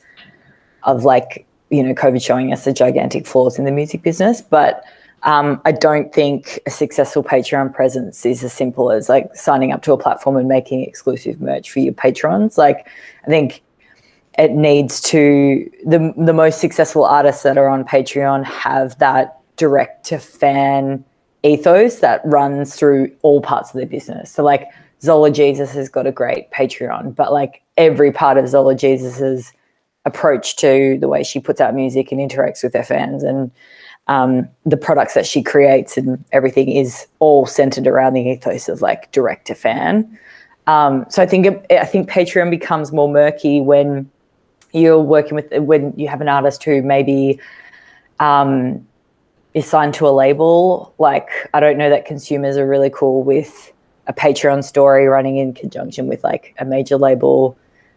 of 0.85 1.04
like 1.04 1.46
you 1.70 1.83
know 1.83 1.94
COVID 1.94 2.22
showing 2.22 2.52
us 2.52 2.64
the 2.64 2.72
gigantic 2.72 3.26
flaws 3.26 3.59
in 3.59 3.64
the 3.64 3.72
music 3.72 4.02
business, 4.02 4.40
but. 4.40 4.85
Um, 5.22 5.61
I 5.66 5.72
don't 5.72 6.14
think 6.14 6.59
a 6.66 6.70
successful 6.70 7.22
Patreon 7.22 7.74
presence 7.74 8.24
is 8.24 8.42
as 8.42 8.54
simple 8.54 8.90
as 8.90 9.11
like 9.11 9.37
signing 9.37 9.70
up 9.70 9.83
to 9.83 9.92
a 9.92 9.98
platform 9.98 10.38
and 10.38 10.48
making 10.48 10.83
exclusive 10.83 11.42
merch 11.42 11.70
for 11.70 11.80
your 11.80 11.92
patrons. 11.92 12.56
Like, 12.56 12.88
I 13.24 13.26
think 13.26 13.62
it 14.38 14.52
needs 14.52 15.02
to 15.02 15.70
the 15.85 16.14
the 16.16 16.33
most 16.33 16.61
successful 16.61 17.04
artists 17.04 17.42
that 17.42 17.59
are 17.59 17.68
on 17.68 17.85
Patreon 17.85 18.44
have 18.44 18.98
that 18.98 19.38
direct 19.56 20.06
to 20.06 20.18
fan 20.18 21.04
ethos 21.42 22.00
that 22.00 22.22
runs 22.24 22.74
through 22.74 23.14
all 23.22 23.40
parts 23.40 23.70
of 23.70 23.76
their 23.76 23.87
business. 23.87 24.30
So 24.30 24.42
like 24.42 24.68
Zola 25.02 25.30
Jesus 25.30 25.72
has 25.72 25.88
got 25.88 26.06
a 26.06 26.12
great 26.12 26.50
Patreon, 26.50 27.14
but 27.14 27.33
like 27.33 27.62
every 27.76 28.12
part 28.12 28.38
of 28.38 28.48
Zola 28.48 28.74
Jesus's 28.74 29.52
approach 30.04 30.56
to 30.56 30.98
the 31.00 31.08
way 31.08 31.22
she 31.22 31.40
puts 31.40 31.60
out 31.60 31.74
music 31.74 32.10
and 32.10 32.20
interacts 32.20 32.62
with 32.62 32.74
her 32.74 32.82
fans 32.82 33.22
and 33.22 33.50
um, 34.06 34.48
the 34.66 34.76
products 34.76 35.14
that 35.14 35.26
she 35.26 35.42
creates 35.42 35.96
and 35.96 36.22
everything 36.32 36.68
is 36.68 37.06
all 37.20 37.46
centered 37.46 37.86
around 37.86 38.14
the 38.14 38.22
ethos 38.22 38.68
of 38.68 38.82
like 38.82 39.10
direct 39.12 39.46
to 39.46 39.54
fan. 39.54 40.18
Um, 40.66 41.06
so 41.08 41.22
I 41.22 41.26
think 41.26 41.64
I 41.70 41.84
think 41.84 42.08
Patreon 42.08 42.50
becomes 42.50 42.92
more 42.92 43.08
murky 43.08 43.60
when 43.60 44.10
you're 44.72 45.00
working 45.00 45.34
with 45.34 45.52
when 45.52 45.92
you 45.96 46.08
have 46.08 46.20
an 46.20 46.28
artist 46.28 46.62
who 46.64 46.82
maybe 46.82 47.40
um, 48.18 48.86
is 49.54 49.66
signed 49.66 49.94
to 49.94 50.08
a 50.08 50.10
label. 50.10 50.94
Like 50.98 51.28
I 51.54 51.60
don't 51.60 51.78
know 51.78 51.90
that 51.90 52.04
consumers 52.04 52.56
are 52.56 52.66
really 52.66 52.90
cool 52.90 53.22
with 53.22 53.72
a 54.06 54.12
Patreon 54.12 54.64
story 54.64 55.06
running 55.06 55.36
in 55.36 55.54
conjunction 55.54 56.08
with 56.08 56.24
like 56.24 56.54
a 56.58 56.64
major 56.64 56.96
label, 56.96 57.56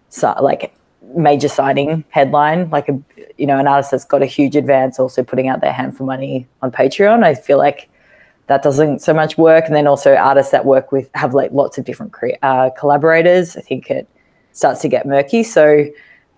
so, 0.10 0.36
like 0.42 0.76
major 1.16 1.48
signing 1.48 2.04
headline, 2.10 2.70
like 2.70 2.90
a 2.90 3.00
you 3.38 3.46
know 3.46 3.60
an 3.60 3.68
artist 3.68 3.92
that's 3.92 4.06
got 4.06 4.22
a 4.22 4.26
huge 4.26 4.56
advance 4.56 5.00
also 5.00 5.24
putting 5.24 5.48
out 5.48 5.62
their 5.62 5.74
hand 5.74 5.96
for 5.96 6.04
money 6.04 6.48
on 6.62 6.72
Patreon. 6.72 7.24
I 7.24 7.36
feel 7.36 7.58
like 7.58 7.90
that 8.48 8.62
doesn't 8.62 9.00
so 9.02 9.14
much 9.14 9.38
work. 9.38 9.66
And 9.66 9.76
then 9.76 9.88
also 9.88 10.16
artists 10.16 10.52
that 10.52 10.66
work 10.66 10.92
with 10.92 11.10
have 11.16 11.34
like 11.34 11.52
lots 11.52 11.78
of 11.78 11.86
different 11.86 12.12
cre- 12.12 12.40
uh, 12.42 12.70
collaborators. 12.78 13.56
I 13.56 13.62
think 13.62 13.90
it 13.90 14.08
starts 14.52 14.82
to 14.82 14.90
get 14.90 15.06
murky. 15.06 15.44
So 15.44 15.86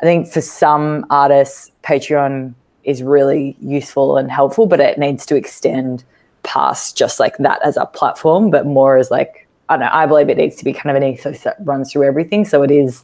I 0.01 0.03
think 0.03 0.27
for 0.27 0.41
some 0.41 1.05
artists, 1.09 1.71
Patreon 1.83 2.53
is 2.83 3.01
really 3.01 3.57
useful 3.59 4.17
and 4.17 4.29
helpful, 4.29 4.67
but 4.67 4.79
it 4.79 4.97
needs 4.99 5.25
to 5.25 5.35
extend 5.35 6.03
past 6.43 6.95
just 6.95 7.19
like 7.19 7.37
that 7.37 7.59
as 7.65 7.75
a 7.75 7.85
platform, 7.87 8.51
but 8.51 8.65
more 8.65 8.97
as 8.97 9.09
like, 9.09 9.47
I 9.69 9.73
don't 9.73 9.85
know, 9.85 9.89
I 9.91 10.05
believe 10.05 10.29
it 10.29 10.37
needs 10.37 10.55
to 10.57 10.63
be 10.63 10.73
kind 10.73 10.95
of 10.95 11.01
an 11.01 11.09
ethos 11.09 11.41
that 11.41 11.57
runs 11.61 11.91
through 11.91 12.03
everything. 12.03 12.45
So 12.45 12.61
it 12.61 12.69
is, 12.69 13.03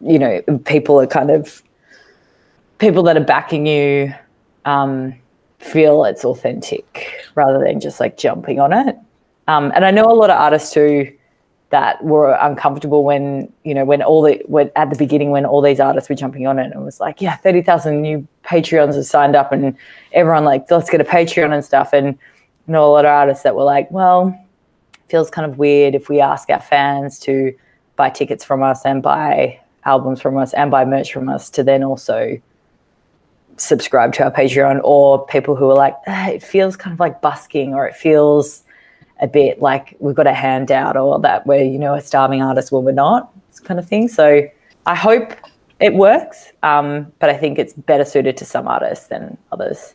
you 0.00 0.18
know, 0.18 0.42
people 0.64 1.00
are 1.00 1.06
kind 1.06 1.30
of, 1.30 1.62
people 2.78 3.02
that 3.04 3.16
are 3.16 3.24
backing 3.24 3.66
you 3.66 4.14
um, 4.64 5.14
feel 5.58 6.04
it's 6.04 6.24
authentic 6.24 7.26
rather 7.34 7.58
than 7.58 7.80
just 7.80 8.00
like 8.00 8.16
jumping 8.16 8.60
on 8.60 8.72
it. 8.72 8.96
Um, 9.48 9.72
and 9.74 9.84
I 9.84 9.90
know 9.90 10.04
a 10.04 10.14
lot 10.14 10.30
of 10.30 10.38
artists 10.38 10.74
who 10.74 11.06
that 11.70 12.02
were 12.02 12.32
uncomfortable 12.40 13.04
when 13.04 13.52
you 13.64 13.74
know 13.74 13.84
when 13.84 14.02
all 14.02 14.22
the 14.22 14.42
when 14.46 14.70
at 14.76 14.88
the 14.88 14.96
beginning 14.96 15.30
when 15.30 15.44
all 15.44 15.60
these 15.60 15.80
artists 15.80 16.08
were 16.08 16.14
jumping 16.14 16.46
on 16.46 16.58
it 16.58 16.64
and 16.64 16.74
it 16.74 16.80
was 16.80 16.98
like 16.98 17.20
yeah 17.20 17.36
30,000 17.36 18.00
new 18.00 18.26
patreons 18.42 18.94
have 18.94 19.04
signed 19.04 19.36
up 19.36 19.52
and 19.52 19.76
everyone 20.12 20.44
like 20.44 20.70
let's 20.70 20.88
get 20.88 21.00
a 21.00 21.04
patreon 21.04 21.52
and 21.52 21.64
stuff 21.64 21.92
and 21.92 22.06
you 22.06 22.72
know 22.72 22.84
a 22.84 22.90
lot 22.90 23.04
of 23.04 23.10
artists 23.10 23.42
that 23.44 23.54
were 23.54 23.64
like 23.64 23.90
well 23.90 24.34
feels 25.08 25.30
kind 25.30 25.50
of 25.50 25.58
weird 25.58 25.94
if 25.94 26.08
we 26.08 26.20
ask 26.20 26.48
our 26.48 26.60
fans 26.60 27.18
to 27.18 27.54
buy 27.96 28.08
tickets 28.08 28.44
from 28.44 28.62
us 28.62 28.86
and 28.86 29.02
buy 29.02 29.60
albums 29.92 30.20
from 30.20 30.36
us 30.36 30.52
and 30.54 30.70
buy 30.70 30.84
merch 30.84 31.12
from 31.12 31.28
us 31.28 31.50
to 31.50 31.62
then 31.62 31.82
also 31.82 32.40
subscribe 33.56 34.12
to 34.12 34.22
our 34.22 34.30
patreon 34.30 34.80
or 34.84 35.26
people 35.26 35.56
who 35.56 35.68
are 35.70 35.74
like 35.86 35.96
ah, 36.06 36.28
it 36.28 36.42
feels 36.42 36.76
kind 36.76 36.94
of 36.94 37.00
like 37.00 37.20
busking 37.20 37.74
or 37.74 37.88
it 37.88 37.96
feels 37.96 38.62
a 39.20 39.26
bit 39.26 39.60
like 39.60 39.96
we've 39.98 40.14
got 40.14 40.26
a 40.26 40.34
handout 40.34 40.96
or 40.96 41.18
that 41.20 41.46
we're, 41.46 41.64
you 41.64 41.78
know, 41.78 41.94
a 41.94 42.00
starving 42.00 42.42
artist 42.42 42.70
when 42.72 42.84
we're 42.84 42.92
not, 42.92 43.32
kind 43.64 43.80
of 43.80 43.88
thing. 43.88 44.08
So 44.08 44.48
I 44.86 44.94
hope 44.94 45.34
it 45.80 45.94
works, 45.94 46.52
um, 46.62 47.12
but 47.18 47.30
I 47.30 47.36
think 47.36 47.58
it's 47.58 47.72
better 47.72 48.04
suited 48.04 48.36
to 48.38 48.44
some 48.44 48.68
artists 48.68 49.08
than 49.08 49.36
others. 49.52 49.94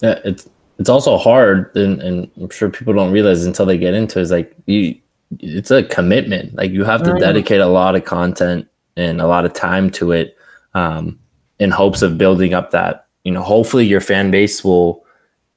Yeah, 0.00 0.18
it's 0.24 0.48
it's 0.78 0.90
also 0.90 1.16
hard, 1.16 1.74
and, 1.74 2.02
and 2.02 2.30
I'm 2.38 2.50
sure 2.50 2.68
people 2.68 2.92
don't 2.92 3.10
realize 3.10 3.46
until 3.46 3.64
they 3.64 3.78
get 3.78 3.94
into 3.94 4.18
it, 4.18 4.22
is 4.22 4.30
like 4.30 4.54
you, 4.66 4.98
it's 5.40 5.70
a 5.70 5.82
commitment. 5.82 6.54
Like 6.54 6.70
you 6.70 6.84
have 6.84 7.02
to 7.04 7.18
dedicate 7.18 7.60
a 7.60 7.66
lot 7.66 7.96
of 7.96 8.04
content 8.04 8.68
and 8.96 9.20
a 9.20 9.26
lot 9.26 9.44
of 9.44 9.52
time 9.52 9.90
to 9.90 10.12
it, 10.12 10.36
um, 10.74 11.18
in 11.58 11.70
hopes 11.70 12.02
of 12.02 12.18
building 12.18 12.54
up 12.54 12.70
that. 12.70 13.06
You 13.24 13.32
know, 13.32 13.42
hopefully 13.42 13.86
your 13.86 14.00
fan 14.00 14.30
base 14.30 14.62
will 14.62 15.04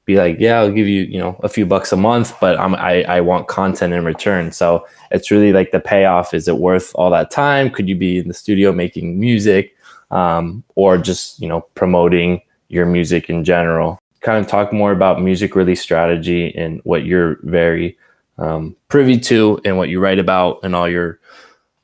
be 0.06 0.16
like, 0.16 0.38
yeah, 0.40 0.58
I'll 0.58 0.72
give 0.72 0.88
you, 0.88 1.02
you 1.02 1.18
know, 1.18 1.38
a 1.44 1.48
few 1.48 1.64
bucks 1.64 1.92
a 1.92 1.96
month, 1.96 2.34
but 2.40 2.58
I'm, 2.58 2.74
I, 2.74 3.02
I 3.04 3.20
want 3.20 3.46
content 3.46 3.92
in 3.92 4.04
return. 4.04 4.50
So 4.50 4.86
it's 5.12 5.30
really 5.30 5.52
like 5.52 5.70
the 5.70 5.78
payoff. 5.78 6.34
Is 6.34 6.48
it 6.48 6.56
worth 6.56 6.90
all 6.96 7.10
that 7.10 7.30
time? 7.30 7.70
Could 7.70 7.88
you 7.88 7.94
be 7.94 8.18
in 8.18 8.26
the 8.26 8.34
studio 8.34 8.72
making 8.72 9.20
music 9.20 9.76
um, 10.10 10.64
or 10.74 10.98
just, 10.98 11.40
you 11.40 11.46
know, 11.46 11.60
promoting 11.74 12.40
your 12.68 12.86
music 12.86 13.30
in 13.30 13.44
general? 13.44 14.00
Kind 14.20 14.44
of 14.44 14.50
talk 14.50 14.72
more 14.72 14.90
about 14.90 15.22
music 15.22 15.54
release 15.54 15.80
strategy 15.80 16.52
and 16.56 16.80
what 16.82 17.04
you're 17.04 17.38
very 17.42 17.96
um, 18.38 18.74
privy 18.88 19.20
to 19.20 19.60
and 19.64 19.76
what 19.76 19.90
you 19.90 20.00
write 20.00 20.18
about 20.18 20.58
and 20.64 20.74
all 20.74 20.88
your 20.88 21.19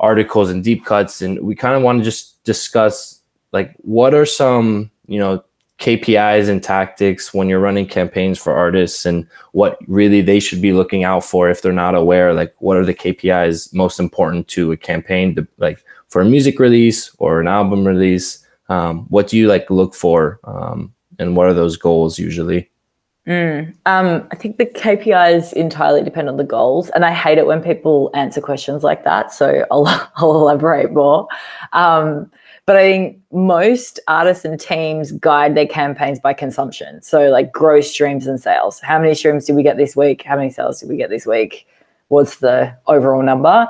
articles 0.01 0.51
and 0.51 0.63
deep 0.63 0.85
cuts. 0.85 1.23
And 1.23 1.41
we 1.41 1.55
kind 1.55 1.75
of 1.75 1.83
want 1.83 2.01
to 2.01 2.05
just 2.05 2.43
discuss 2.45 3.21
like 3.53 3.75
what 3.79 4.15
are 4.15 4.27
some, 4.27 4.91
you 5.07 5.19
know, 5.19 5.43
KPIs 5.79 6.49
and 6.49 6.63
tactics 6.63 7.35
when 7.35 7.49
you're 7.49 7.61
running 7.61 7.87
campaigns 7.87 8.39
for 8.39 8.55
artists 8.55 9.05
and 9.05 9.29
what 9.53 9.79
really 9.87 10.23
they 10.23 10.41
should 10.41 10.63
be 10.63 10.73
looking 10.73 11.05
out 11.05 11.23
for 11.23 11.51
if 11.51 11.61
they're 11.61 11.73
not 11.73 11.95
aware 11.95 12.33
like 12.33 12.55
what 12.61 12.79
are 12.79 12.85
the 12.85 12.95
KPIs 12.95 13.75
most 13.75 14.01
important 14.01 14.49
to 14.49 14.73
a 14.73 14.77
campaign 14.77 15.35
to, 15.35 15.47
like 15.59 15.85
for 16.09 16.23
a 16.23 16.25
music 16.25 16.59
release 16.59 17.15
or 17.19 17.41
an 17.41 17.47
album 17.47 17.87
release 17.87 18.47
um, 18.71 19.05
what 19.11 19.29
do 19.29 19.37
you 19.37 19.49
like 19.49 19.69
look 19.69 19.95
for 19.95 20.41
um, 20.45 20.95
and 21.19 21.37
what 21.37 21.47
are 21.47 21.55
those 21.55 21.77
goals 21.77 22.19
usually 22.19 22.71
mm, 23.27 23.75
um, 23.87 24.29
I 24.31 24.37
think 24.37 24.59
the 24.59 24.67
KPIs 24.67 25.53
entirely 25.53 26.03
depend 26.03 26.29
on 26.29 26.37
the 26.37 26.45
goals 26.45 26.91
and 26.91 27.05
I 27.05 27.12
hate 27.12 27.39
it 27.39 27.47
when 27.47 27.62
people 27.62 28.11
answer 28.15 28.41
questions 28.41 28.83
like 28.83 29.05
that 29.05 29.33
so 29.33 29.65
I'll, 29.71 29.87
I'll 30.17 30.33
elaborate 30.33 30.93
more 30.93 31.29
um, 31.73 32.31
but 32.67 32.77
I 32.77 32.83
think 32.83 33.21
most 33.31 34.01
artists 34.09 34.45
and 34.45 34.61
teams 34.61 35.12
guide 35.12 35.55
their 35.55 35.69
campaigns 35.69 36.19
by 36.19 36.35
consumption. 36.35 37.01
So, 37.01 37.31
like 37.31 37.53
gross 37.53 37.89
streams 37.89 38.27
and 38.27 38.41
sales. 38.41 38.81
How 38.81 38.99
many 38.99 39.15
streams 39.15 39.45
did 39.45 39.55
we 39.55 39.62
get 39.62 39.77
this 39.77 39.95
week? 39.95 40.23
How 40.23 40.37
many 40.37 40.51
sales 40.51 40.81
did 40.81 40.89
we 40.89 40.97
get 40.97 41.09
this 41.09 41.27
week? 41.27 41.69
What's 42.09 42.39
the 42.39 42.77
overall 42.89 43.23
number? 43.23 43.69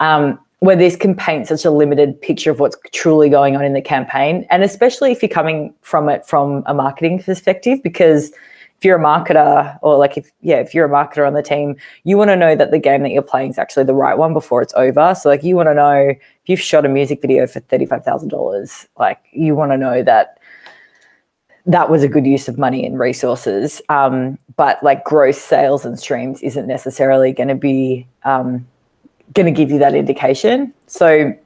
Um, 0.00 0.38
where 0.60 0.76
this 0.76 0.96
can 0.96 1.14
paint 1.14 1.46
such 1.46 1.64
a 1.64 1.70
limited 1.70 2.20
picture 2.20 2.50
of 2.50 2.58
what's 2.58 2.76
truly 2.92 3.28
going 3.28 3.54
on 3.54 3.64
in 3.64 3.74
the 3.74 3.82
campaign. 3.82 4.46
And 4.50 4.64
especially 4.64 5.12
if 5.12 5.22
you're 5.22 5.28
coming 5.28 5.72
from 5.82 6.08
it 6.08 6.26
from 6.26 6.64
a 6.66 6.74
marketing 6.74 7.22
perspective, 7.22 7.80
because 7.82 8.32
if 8.78 8.84
you're 8.84 8.98
a 8.98 9.02
marketer 9.02 9.78
or 9.82 9.96
like 9.96 10.16
if 10.16 10.30
yeah 10.40 10.56
if 10.56 10.72
you're 10.72 10.86
a 10.86 10.88
marketer 10.88 11.26
on 11.26 11.34
the 11.34 11.42
team 11.42 11.76
you 12.04 12.16
want 12.16 12.30
to 12.30 12.36
know 12.36 12.54
that 12.54 12.70
the 12.70 12.78
game 12.78 13.02
that 13.02 13.10
you're 13.10 13.22
playing 13.22 13.50
is 13.50 13.58
actually 13.58 13.84
the 13.84 13.94
right 13.94 14.16
one 14.16 14.32
before 14.32 14.62
it's 14.62 14.74
over. 14.74 15.14
So 15.14 15.28
like 15.28 15.42
you 15.42 15.56
want 15.56 15.68
to 15.68 15.74
know 15.74 16.08
if 16.08 16.18
you've 16.46 16.60
shot 16.60 16.86
a 16.86 16.88
music 16.88 17.20
video 17.20 17.46
for 17.46 17.60
$35000 17.60 18.86
like 18.98 19.20
you 19.32 19.54
want 19.54 19.72
to 19.72 19.76
know 19.76 20.02
that 20.02 20.38
that 21.66 21.90
was 21.90 22.02
a 22.02 22.08
good 22.08 22.26
use 22.26 22.48
of 22.48 22.56
money 22.56 22.86
and 22.86 22.98
resources. 22.98 23.82
Um, 23.90 24.38
but 24.56 24.82
like 24.82 25.04
gross 25.04 25.38
sales 25.38 25.84
and 25.84 25.98
streams 25.98 26.40
isn't 26.42 26.66
necessarily 26.66 27.32
going 27.32 27.48
to 27.48 27.54
be 27.54 28.06
um, 28.24 28.66
going 29.34 29.44
to 29.44 29.52
give 29.52 29.70
you 29.70 29.78
that 29.78 29.94
indication. 29.94 30.72
So 30.86 31.36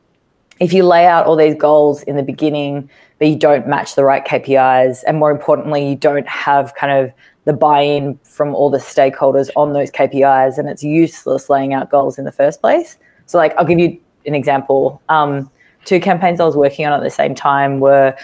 if 0.63 0.73
you 0.73 0.85
lay 0.85 1.07
out 1.07 1.27
all 1.27 1.35
these 1.35 1.57
goals 1.57 2.05
in 2.05 2.15
the 2.15 2.23
beginning 2.23 2.89
but 3.19 3.27
you 3.29 3.37
don't 3.37 3.69
match 3.69 3.95
the 3.95 4.05
right 4.05 4.25
KPIs, 4.25 5.05
and 5.07 5.19
more 5.19 5.31
importantly, 5.31 5.89
you 5.89 5.95
don't 5.95 6.27
have 6.27 6.75
kind 6.75 6.93
of 6.93 7.13
the 7.45 7.53
buy-in 7.53 8.19
from 8.25 8.53
all 8.53 8.69
the 8.69 8.79
stakeholders 8.79 9.49
on 9.55 9.75
those 9.75 9.93
KPIs, 9.93 10.59
and 10.59 10.69
it's 10.69 10.83
useless 10.83 11.49
laying 11.49 11.73
out 11.73 11.89
goals 11.89 12.19
in 12.19 12.25
the 12.25 12.33
first 12.33 12.61
place. 12.61 12.97
So, 13.27 13.39
like, 13.39 13.55
I'll 13.57 13.65
give 13.65 13.79
you 13.79 13.97
an 14.27 14.35
example. 14.35 15.01
Um, 15.09 15.49
two 15.85 16.01
campaigns 16.01 16.41
I 16.41 16.45
was 16.45 16.57
working 16.57 16.85
on 16.85 16.93
at 16.93 17.03
the 17.03 17.11
same 17.11 17.35
time 17.35 17.79
were 17.79 18.17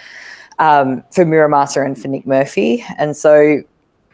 um, 0.59 1.05
for 1.13 1.25
Mura 1.25 1.49
Masa 1.49 1.87
and 1.87 2.01
for 2.01 2.09
Nick 2.09 2.27
Murphy, 2.27 2.85
and 2.99 3.17
so 3.17 3.63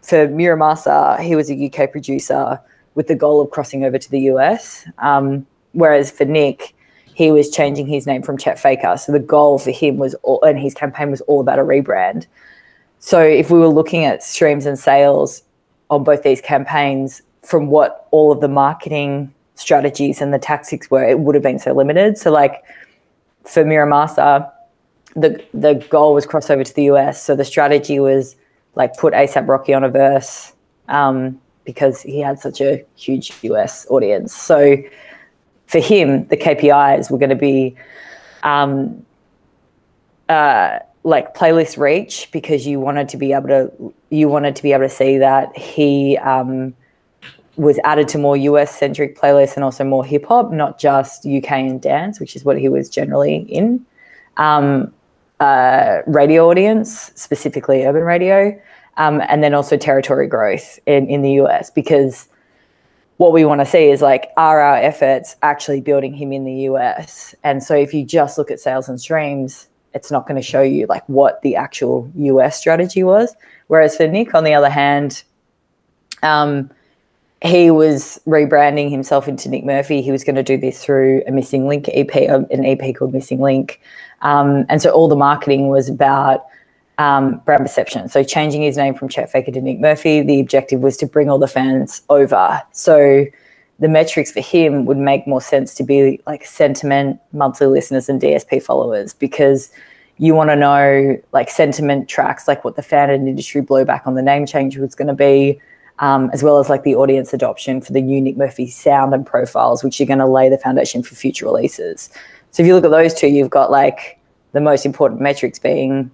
for 0.03 0.29
Mura 0.29 0.59
Masa, 0.59 1.19
he 1.21 1.35
was 1.35 1.51
a 1.51 1.67
UK 1.67 1.91
producer 1.91 2.61
with 2.95 3.07
the 3.07 3.15
goal 3.15 3.41
of 3.41 3.51
crossing 3.51 3.85
over 3.85 3.99
to 3.99 4.11
the 4.11 4.21
US. 4.33 4.87
Um, 4.99 5.47
whereas 5.73 6.11
for 6.11 6.27
Nick, 6.27 6.75
he 7.15 7.31
was 7.31 7.49
changing 7.49 7.87
his 7.87 8.07
name 8.07 8.23
from 8.23 8.37
Chet 8.37 8.59
Faker. 8.59 8.97
So 8.97 9.13
the 9.13 9.21
goal 9.21 9.59
for 9.59 9.71
him 9.71 9.97
was, 9.97 10.15
all, 10.23 10.43
and 10.43 10.59
his 10.59 10.75
campaign 10.75 11.11
was 11.11 11.21
all 11.23 11.41
about 11.41 11.59
a 11.59 11.63
rebrand. 11.63 12.27
So 12.99 13.21
if 13.21 13.51
we 13.51 13.59
were 13.59 13.69
looking 13.69 14.05
at 14.05 14.23
streams 14.23 14.67
and 14.67 14.79
sales 14.79 15.43
on 15.91 16.05
both 16.05 16.23
these 16.23 16.41
campaigns, 16.41 17.23
from 17.43 17.69
what 17.69 18.09
all 18.11 18.33
of 18.33 18.41
the 18.41 18.49
marketing 18.49 19.33
strategies 19.55 20.21
and 20.21 20.35
the 20.35 20.39
tactics 20.39 20.91
were, 20.91 21.05
it 21.05 21.21
would 21.21 21.35
have 21.35 21.43
been 21.43 21.59
so 21.59 21.73
limited. 21.73 22.19
So 22.19 22.31
like 22.31 22.65
for 23.45 23.65
Mura 23.65 23.87
Masa, 23.87 24.51
the 25.15 25.45
the 25.55 25.75
goal 25.91 26.15
was 26.15 26.27
crossover 26.27 26.65
to 26.65 26.75
the 26.75 26.85
US. 26.85 27.23
So 27.23 27.37
the 27.37 27.45
strategy 27.45 28.01
was 28.01 28.37
like 28.75 28.97
put 28.97 29.13
ASAP 29.13 29.47
Rocky 29.47 29.73
on 29.75 29.85
a 29.85 29.89
verse 29.89 30.53
um, 30.89 31.41
because 31.65 32.03
he 32.03 32.21
had 32.21 32.41
such 32.41 32.61
a 32.61 32.85
huge 32.97 33.33
US 33.43 33.87
audience. 33.91 34.35
So 34.35 34.77
for 35.67 35.81
him, 35.81 36.27
the 36.29 36.37
KPIs 36.37 37.11
were 37.11 37.19
going 37.19 37.31
to 37.31 37.37
be 37.37 37.75
um, 38.43 39.05
uh, 40.29 40.79
like 41.05 41.35
playlist 41.35 41.79
reach 41.79 42.29
because 42.33 42.67
you 42.67 42.81
wanted 42.81 43.09
to 43.11 43.17
be 43.17 43.33
able 43.33 43.49
to 43.49 43.95
you 44.11 44.29
wanted 44.29 44.57
to 44.57 44.63
be 44.63 44.73
able 44.73 44.85
to 44.85 44.89
see 44.89 45.19
that 45.19 45.57
he 45.57 46.17
um, 46.19 46.75
was 47.57 47.79
added 47.85 48.09
to 48.09 48.19
more 48.19 48.37
US 48.37 48.75
centric 48.75 49.19
playlists 49.19 49.55
and 49.55 49.65
also 49.65 49.85
more 49.85 50.05
hip 50.05 50.27
hop, 50.27 50.51
not 50.51 50.79
just 50.79 51.27
UK 51.27 51.53
and 51.53 51.81
dance, 51.81 52.21
which 52.21 52.37
is 52.37 52.45
what 52.45 52.59
he 52.59 52.69
was 52.69 52.89
generally 52.89 53.37
in. 53.49 53.85
Um, 54.37 54.93
uh, 55.41 55.99
radio 56.07 56.49
audience, 56.49 57.13
specifically 57.15 57.85
urban 57.85 58.03
radio, 58.03 58.59
um, 58.97 59.21
and 59.29 59.43
then 59.43 59.55
also 59.55 59.77
territory 59.77 60.27
growth 60.27 60.79
in, 60.87 61.09
in 61.09 61.23
the 61.23 61.33
US 61.43 61.71
because 61.71 62.29
what 63.17 63.33
we 63.33 63.45
want 63.45 63.61
to 63.61 63.67
see 63.67 63.91
is 63.91 64.03
like, 64.03 64.31
are 64.37 64.61
our 64.61 64.77
efforts 64.77 65.37
actually 65.43 65.81
building 65.81 66.15
him 66.15 66.33
in 66.33 66.45
the 66.45 66.55
US? 66.71 67.35
And 67.45 67.63
so 67.63 67.75
if 67.75 67.95
you 67.95 68.05
just 68.05 68.39
look 68.39 68.51
at 68.51 68.61
sales 68.61 68.89
and 68.89 69.01
streams, 69.01 69.69
it's 69.95 70.11
not 70.11 70.27
going 70.27 70.37
to 70.37 70.43
show 70.47 70.63
you 70.63 70.87
like 70.87 71.09
what 71.09 71.41
the 71.43 71.55
actual 71.55 72.11
US 72.17 72.59
strategy 72.59 73.05
was. 73.05 73.35
Whereas 73.69 73.97
for 73.97 74.09
Nick, 74.09 74.35
on 74.35 74.45
the 74.45 74.55
other 74.55 74.69
hand, 74.69 75.23
um, 76.23 76.71
he 77.43 77.71
was 77.71 78.21
rebranding 78.27 78.91
himself 78.91 79.29
into 79.29 79.49
Nick 79.49 79.65
Murphy. 79.65 80.03
He 80.03 80.11
was 80.11 80.25
going 80.25 80.37
to 80.37 80.43
do 80.43 80.57
this 80.57 80.83
through 80.83 81.23
a 81.27 81.31
Missing 81.31 81.69
Link 81.69 81.89
EP, 81.93 82.15
an 82.17 82.65
EP 82.65 82.95
called 82.97 83.13
Missing 83.13 83.41
Link. 83.41 83.81
Um, 84.23 84.65
and 84.69 84.81
so 84.81 84.91
all 84.91 85.09
the 85.09 85.17
marketing 85.17 85.69
was 85.69 85.89
about 85.89 86.47
um, 86.99 87.39
brand 87.45 87.63
perception. 87.63 88.09
So 88.09 88.23
changing 88.23 88.63
his 88.63 88.77
name 88.77 88.95
from 88.95 89.09
Chet 89.09 89.31
Faker 89.31 89.51
to 89.53 89.61
Nick 89.61 89.81
Murphy, 89.81 90.23
the 90.23 90.41
objective 90.41 90.81
was 90.81 90.97
to 90.99 91.07
bring 91.07 91.29
all 91.29 91.39
the 91.39 91.49
fans 91.49 92.03
over. 92.09 92.63
So 92.73 93.27
the 93.81 93.89
metrics 93.89 94.31
for 94.31 94.41
him 94.41 94.85
would 94.87 94.97
make 94.97 95.27
more 95.27 95.41
sense 95.41 95.75
to 95.75 95.83
be 95.83 96.21
like 96.27 96.45
sentiment, 96.45 97.21
monthly 97.33 97.67
listeners, 97.67 98.09
and 98.09 98.21
DSP 98.21 98.63
followers 98.63 99.13
because 99.13 99.71
you 100.19 100.35
want 100.35 100.51
to 100.51 100.57
know 100.57 101.21
like 101.33 101.51
sentiment 101.51 102.09
tracks, 102.09 102.47
like 102.47 102.65
what 102.65 102.77
the 102.77 102.83
fan 102.83 103.11
and 103.11 103.29
industry 103.29 103.63
blowback 103.63 104.07
on 104.07 104.15
the 104.15 104.23
name 104.23 104.47
change 104.47 104.79
was 104.79 104.95
going 104.95 105.09
to 105.09 105.15
be. 105.15 105.61
Um, 106.01 106.29
as 106.33 106.43
well 106.43 106.59
as 106.59 106.69
like 106.69 106.83
the 106.83 106.97
audience 106.97 107.33
adoption 107.33 107.81
for 107.81 107.93
the 107.93 108.03
new 108.03 108.21
Nick 108.21 108.37
Murphy 108.37 108.67
sound 108.67 109.15
and 109.15 109.25
profiles, 109.25 109.85
which 109.85 110.01
are 110.01 110.05
going 110.05 110.19
to 110.19 110.27
lay 110.27 110.49
the 110.49 110.59
foundation 110.59 111.05
for 111.05 111.15
future 111.15 111.45
releases. 111.45 112.11
So 112.51 112.65
if 112.65 112.67
you 112.67 112.75
look 112.75 112.85
at 112.85 112.91
those 112.91 113.15
two, 113.15 113.29
you've 113.29 113.49
got 113.49 113.71
like 113.71 114.19
the 114.51 114.61
most 114.61 114.85
important 114.85 115.21
metrics 115.21 115.61
being 115.61 116.11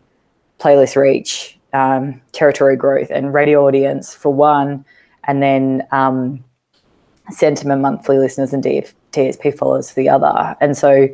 playlist 0.61 0.97
reach, 0.97 1.59
um, 1.73 2.21
territory 2.33 2.77
growth, 2.77 3.11
and 3.11 3.35
radio 3.35 3.67
audience 3.67 4.15
for 4.15 4.33
one, 4.33 4.85
and 5.25 5.43
then 5.43 5.87
um, 5.93 6.43
sentiment 7.31 7.81
monthly 7.81 8.19
listeners 8.19 8.53
and 8.53 8.63
DF, 8.63 8.93
DSP 9.13 9.57
followers 9.57 9.91
for 9.91 10.01
the 10.01 10.09
other. 10.09 10.57
And 10.61 10.77
so 10.77 11.09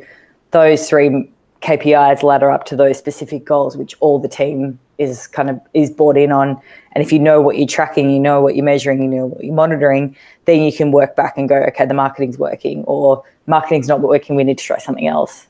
those 0.51 0.87
three 0.87 1.31
KPIs 1.61 2.23
ladder 2.23 2.51
up 2.51 2.65
to 2.65 2.75
those 2.75 2.97
specific 2.97 3.45
goals, 3.45 3.75
which 3.77 3.95
all 3.99 4.19
the 4.19 4.27
team 4.27 4.79
is 4.97 5.27
kind 5.27 5.49
of 5.49 5.59
is 5.73 5.89
bought 5.89 6.17
in 6.17 6.31
on. 6.31 6.59
And 6.93 7.03
if 7.03 7.11
you 7.11 7.19
know 7.19 7.41
what 7.41 7.57
you're 7.57 7.67
tracking, 7.67 8.09
you 8.09 8.19
know 8.19 8.41
what 8.41 8.55
you're 8.55 8.65
measuring, 8.65 9.01
you 9.01 9.07
know 9.07 9.27
what 9.27 9.43
you're 9.43 9.53
monitoring, 9.53 10.15
then 10.45 10.61
you 10.61 10.71
can 10.71 10.91
work 10.91 11.15
back 11.15 11.37
and 11.37 11.47
go, 11.47 11.55
okay, 11.55 11.85
the 11.85 11.93
marketing's 11.93 12.37
working, 12.37 12.83
or 12.85 13.23
marketing's 13.45 13.87
not 13.87 14.01
working. 14.01 14.35
We 14.35 14.43
need 14.43 14.57
to 14.57 14.63
try 14.63 14.77
something 14.77 15.07
else. 15.07 15.47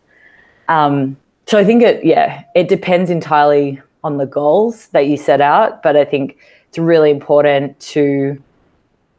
Um, 0.67 1.17
so 1.45 1.57
I 1.57 1.63
think 1.63 1.81
it, 1.81 2.03
yeah, 2.03 2.43
it 2.55 2.67
depends 2.67 3.09
entirely 3.09 3.81
on 4.03 4.17
the 4.17 4.25
goals 4.25 4.87
that 4.89 5.07
you 5.07 5.17
set 5.17 5.41
out. 5.41 5.83
But 5.83 5.95
I 5.95 6.05
think 6.05 6.37
it's 6.69 6.77
really 6.77 7.11
important 7.11 7.79
to, 7.79 8.41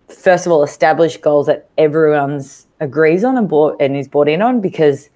first 0.08 0.46
of 0.46 0.52
all, 0.52 0.62
establish 0.62 1.16
goals 1.16 1.46
that 1.46 1.68
everyone's 1.78 2.66
agrees 2.80 3.24
on 3.24 3.36
and 3.36 3.48
bought 3.48 3.76
and 3.80 3.96
is 3.96 4.08
bought 4.08 4.28
in 4.28 4.42
on 4.42 4.60
because 4.60 5.10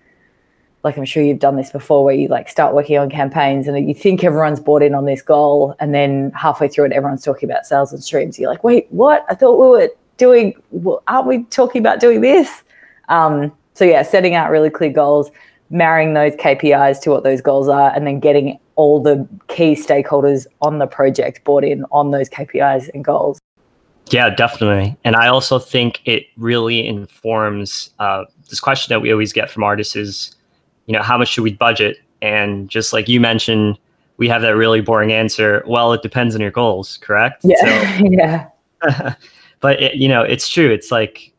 like 0.85 0.97
I'm 0.97 1.05
sure 1.05 1.23
you've 1.23 1.39
done 1.39 1.57
this 1.57 1.71
before 1.71 2.05
where 2.05 2.15
you 2.15 2.29
like 2.29 2.49
start 2.49 2.75
working 2.75 2.99
on 2.99 3.09
campaigns 3.09 3.69
and 3.69 3.89
you 3.89 3.95
think 3.95 4.25
everyone's 4.25 4.61
bought 4.61 4.83
in 4.83 4.95
on 4.95 5.05
this 5.05 5.23
goal 5.23 5.77
and 5.79 5.95
then 5.95 6.33
halfway 6.35 6.69
through 6.69 6.87
it 6.87 6.93
everyone's 6.93 7.25
talking 7.25 7.49
about 7.49 7.67
sales 7.67 7.93
and 7.93 8.03
streams 8.03 8.39
you're 8.39 8.51
like 8.51 8.65
wait 8.65 8.87
what 8.91 9.25
I 9.29 9.35
thought 9.35 9.61
we 9.61 9.67
were 9.67 9.91
doing 10.17 10.55
well, 10.71 11.03
aren't 11.07 11.29
we 11.29 11.45
talking 11.45 11.81
about 11.81 12.01
doing 12.01 12.21
this 12.21 12.63
um, 13.09 13.53
so 13.75 13.85
yeah 13.85 14.03
setting 14.03 14.35
out 14.35 14.51
really 14.51 14.71
clear 14.71 14.91
goals 14.91 15.31
marrying 15.73 16.15
those 16.15 16.35
KPIs 16.37 17.01
to 17.03 17.11
what 17.11 17.25
those 17.25 17.41
goals 17.41 17.69
are, 17.69 17.93
and 17.95 18.07
then 18.07 18.21
getting 18.21 18.59
all 18.77 19.03
the 19.03 19.27
key 19.49 19.75
stakeholders 19.75 20.47
on 20.61 20.79
the 20.79 20.87
project 20.87 21.43
bought 21.45 21.65
in 21.65 21.85
on 21.91 22.11
those 22.11 22.29
KPIs 22.29 22.91
and 22.95 23.05
goals. 23.05 23.41
Yeah, 24.11 24.31
definitely. 24.31 24.97
And 25.05 25.17
I 25.17 25.29
also 25.29 25.59
think 25.59 26.01
it 26.05 26.27
really 26.37 26.87
informs 26.87 27.91
uh, 27.99 28.25
this 28.51 28.61
question 28.61 28.93
that 28.93 29.01
we 29.01 29.11
always 29.11 29.33
get 29.33 29.51
from 29.51 29.65
artists 29.65 29.97
is, 29.97 30.37
you 30.87 30.93
know, 30.93 31.03
how 31.03 31.17
much 31.17 31.29
should 31.29 31.45
we 31.45 31.55
budget? 31.55 31.99
And 32.21 32.69
just 32.69 32.93
like 32.93 33.09
you 33.09 33.21
mentioned, 33.21 33.79
we 34.19 34.29
have 34.29 34.43
that 34.43 34.55
really 34.55 34.81
boring 34.81 35.13
answer. 35.13 35.65
Well, 35.67 35.93
it 35.93 36.03
depends 36.03 36.35
on 36.35 36.41
your 36.41 36.51
goals, 36.51 36.99
correct? 36.99 37.43
Yeah. 37.45 37.99
So, 37.99 38.05
yeah. 38.11 39.15
but 39.61 39.83
it, 39.83 39.95
you 39.95 40.09
know, 40.09 40.23
it's 40.23 40.49
true. 40.49 40.71
It's 40.71 40.91
like 40.91 41.33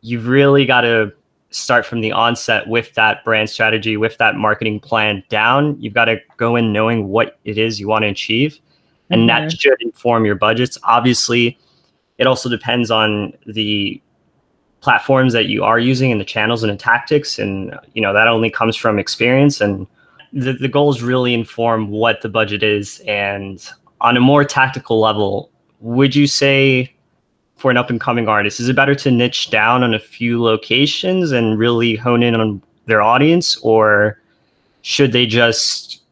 you've 0.00 0.26
really 0.26 0.66
got 0.66 0.82
to 0.82 1.12
start 1.50 1.86
from 1.86 2.00
the 2.00 2.12
onset 2.12 2.66
with 2.68 2.92
that 2.94 3.24
brand 3.24 3.48
strategy, 3.48 3.96
with 3.96 4.18
that 4.18 4.36
marketing 4.36 4.80
plan 4.80 5.22
down. 5.28 5.80
You've 5.80 5.94
got 5.94 6.06
to 6.06 6.20
go 6.36 6.56
in 6.56 6.72
knowing 6.72 7.08
what 7.08 7.38
it 7.44 7.56
is 7.56 7.80
you 7.80 7.88
want 7.88 8.02
to 8.02 8.08
achieve. 8.08 8.58
And 9.10 9.28
mm-hmm. 9.28 9.46
that 9.46 9.52
should 9.52 9.80
inform 9.80 10.26
your 10.26 10.34
budgets. 10.34 10.76
Obviously, 10.82 11.58
it 12.18 12.26
also 12.26 12.48
depends 12.48 12.90
on 12.90 13.32
the 13.46 14.02
platforms 14.80 15.32
that 15.32 15.46
you 15.46 15.64
are 15.64 15.78
using 15.78 16.12
and 16.12 16.20
the 16.20 16.24
channels 16.24 16.62
and 16.62 16.72
the 16.72 16.76
tactics. 16.76 17.38
And, 17.38 17.78
you 17.94 18.02
know, 18.02 18.12
that 18.12 18.28
only 18.28 18.50
comes 18.50 18.76
from 18.76 18.98
experience. 18.98 19.60
And 19.60 19.86
the, 20.32 20.52
the 20.52 20.68
goals 20.68 21.02
really 21.02 21.32
inform 21.32 21.88
what 21.88 22.20
the 22.20 22.28
budget 22.28 22.62
is. 22.62 23.00
And 23.06 23.66
on 24.02 24.16
a 24.16 24.20
more 24.20 24.44
tactical 24.44 25.00
level, 25.00 25.50
would 25.80 26.14
you 26.14 26.26
say 26.26 26.94
for 27.58 27.70
an 27.70 27.76
up 27.76 27.90
and 27.90 28.00
coming 28.00 28.28
artist? 28.28 28.60
Is 28.60 28.68
it 28.68 28.76
better 28.76 28.94
to 28.94 29.10
niche 29.10 29.50
down 29.50 29.82
on 29.82 29.92
a 29.92 29.98
few 29.98 30.42
locations 30.42 31.32
and 31.32 31.58
really 31.58 31.96
hone 31.96 32.22
in 32.22 32.34
on 32.34 32.62
their 32.86 33.02
audience, 33.02 33.58
or 33.58 34.18
should 34.82 35.12
they 35.12 35.26
just 35.26 36.02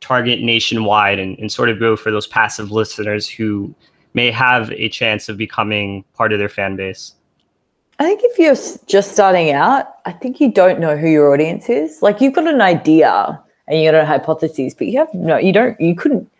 target 0.00 0.40
nationwide 0.40 1.18
and, 1.18 1.38
and 1.38 1.52
sort 1.52 1.68
of 1.68 1.78
go 1.78 1.94
for 1.94 2.10
those 2.10 2.26
passive 2.26 2.72
listeners 2.72 3.28
who 3.28 3.72
may 4.14 4.30
have 4.30 4.72
a 4.72 4.88
chance 4.88 5.28
of 5.28 5.36
becoming 5.36 6.04
part 6.14 6.32
of 6.32 6.38
their 6.38 6.48
fan 6.48 6.74
base? 6.74 7.14
I 7.98 8.04
think 8.04 8.20
if 8.24 8.38
you're 8.38 8.56
just 8.86 9.12
starting 9.12 9.52
out, 9.52 9.94
I 10.06 10.12
think 10.12 10.40
you 10.40 10.50
don't 10.50 10.80
know 10.80 10.96
who 10.96 11.08
your 11.08 11.32
audience 11.32 11.68
is. 11.68 12.00
Like 12.02 12.20
you've 12.20 12.32
got 12.32 12.48
an 12.48 12.62
idea 12.62 13.40
and 13.68 13.80
you 13.80 13.90
got 13.90 14.00
a 14.00 14.06
hypothesis, 14.06 14.74
but 14.74 14.88
you 14.88 14.98
have 14.98 15.12
no, 15.12 15.36
you 15.36 15.52
don't, 15.52 15.78
you 15.80 15.94
couldn't 15.94 16.31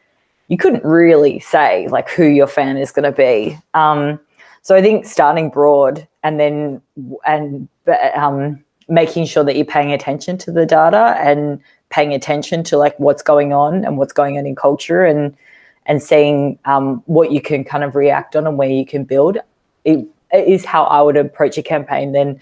you 0.53 0.59
couldn't 0.59 0.85
really 0.85 1.39
say 1.41 1.89
like 1.89 2.11
who 2.11 2.27
your 2.27 2.47
fan 2.47 2.77
is 2.77 2.93
going 2.93 3.11
to 3.11 3.11
be. 3.11 3.59
Um, 3.73 4.21
so 4.61 4.77
I 4.77 4.83
think 4.83 5.07
starting 5.07 5.49
broad 5.49 6.07
and 6.23 6.39
then 6.39 6.83
and 7.25 7.71
um, 8.15 8.63
making 8.87 9.25
sure 9.25 9.45
that 9.45 9.57
you're 9.57 9.65
paying 9.65 9.93
attention 9.93 10.37
to 10.37 10.53
the 10.53 10.67
data 10.67 11.17
and 11.19 11.59
paying 11.89 12.13
attention 12.13 12.63
to 12.65 12.77
like 12.77 12.95
what's 13.01 13.23
going 13.23 13.55
on 13.55 13.83
and 13.83 13.97
what's 13.97 14.13
going 14.13 14.37
on 14.37 14.45
in 14.45 14.55
culture 14.55 15.07
and 15.07 15.35
and 15.87 16.03
seeing 16.03 16.59
um, 16.67 17.03
what 17.07 17.33
you 17.33 17.41
can 17.41 17.65
kind 17.65 17.83
of 17.83 17.97
react 17.97 18.37
on 18.37 18.47
and 18.47 18.59
where 18.59 18.69
you 18.69 18.85
can 18.85 19.05
build 19.05 19.39
it, 19.87 20.07
it 20.35 20.47
is 20.47 20.67
how 20.67 20.85
I 20.85 21.01
would 21.01 21.17
approach 21.17 21.57
a 21.57 21.63
campaign. 21.63 22.13
Then 22.13 22.39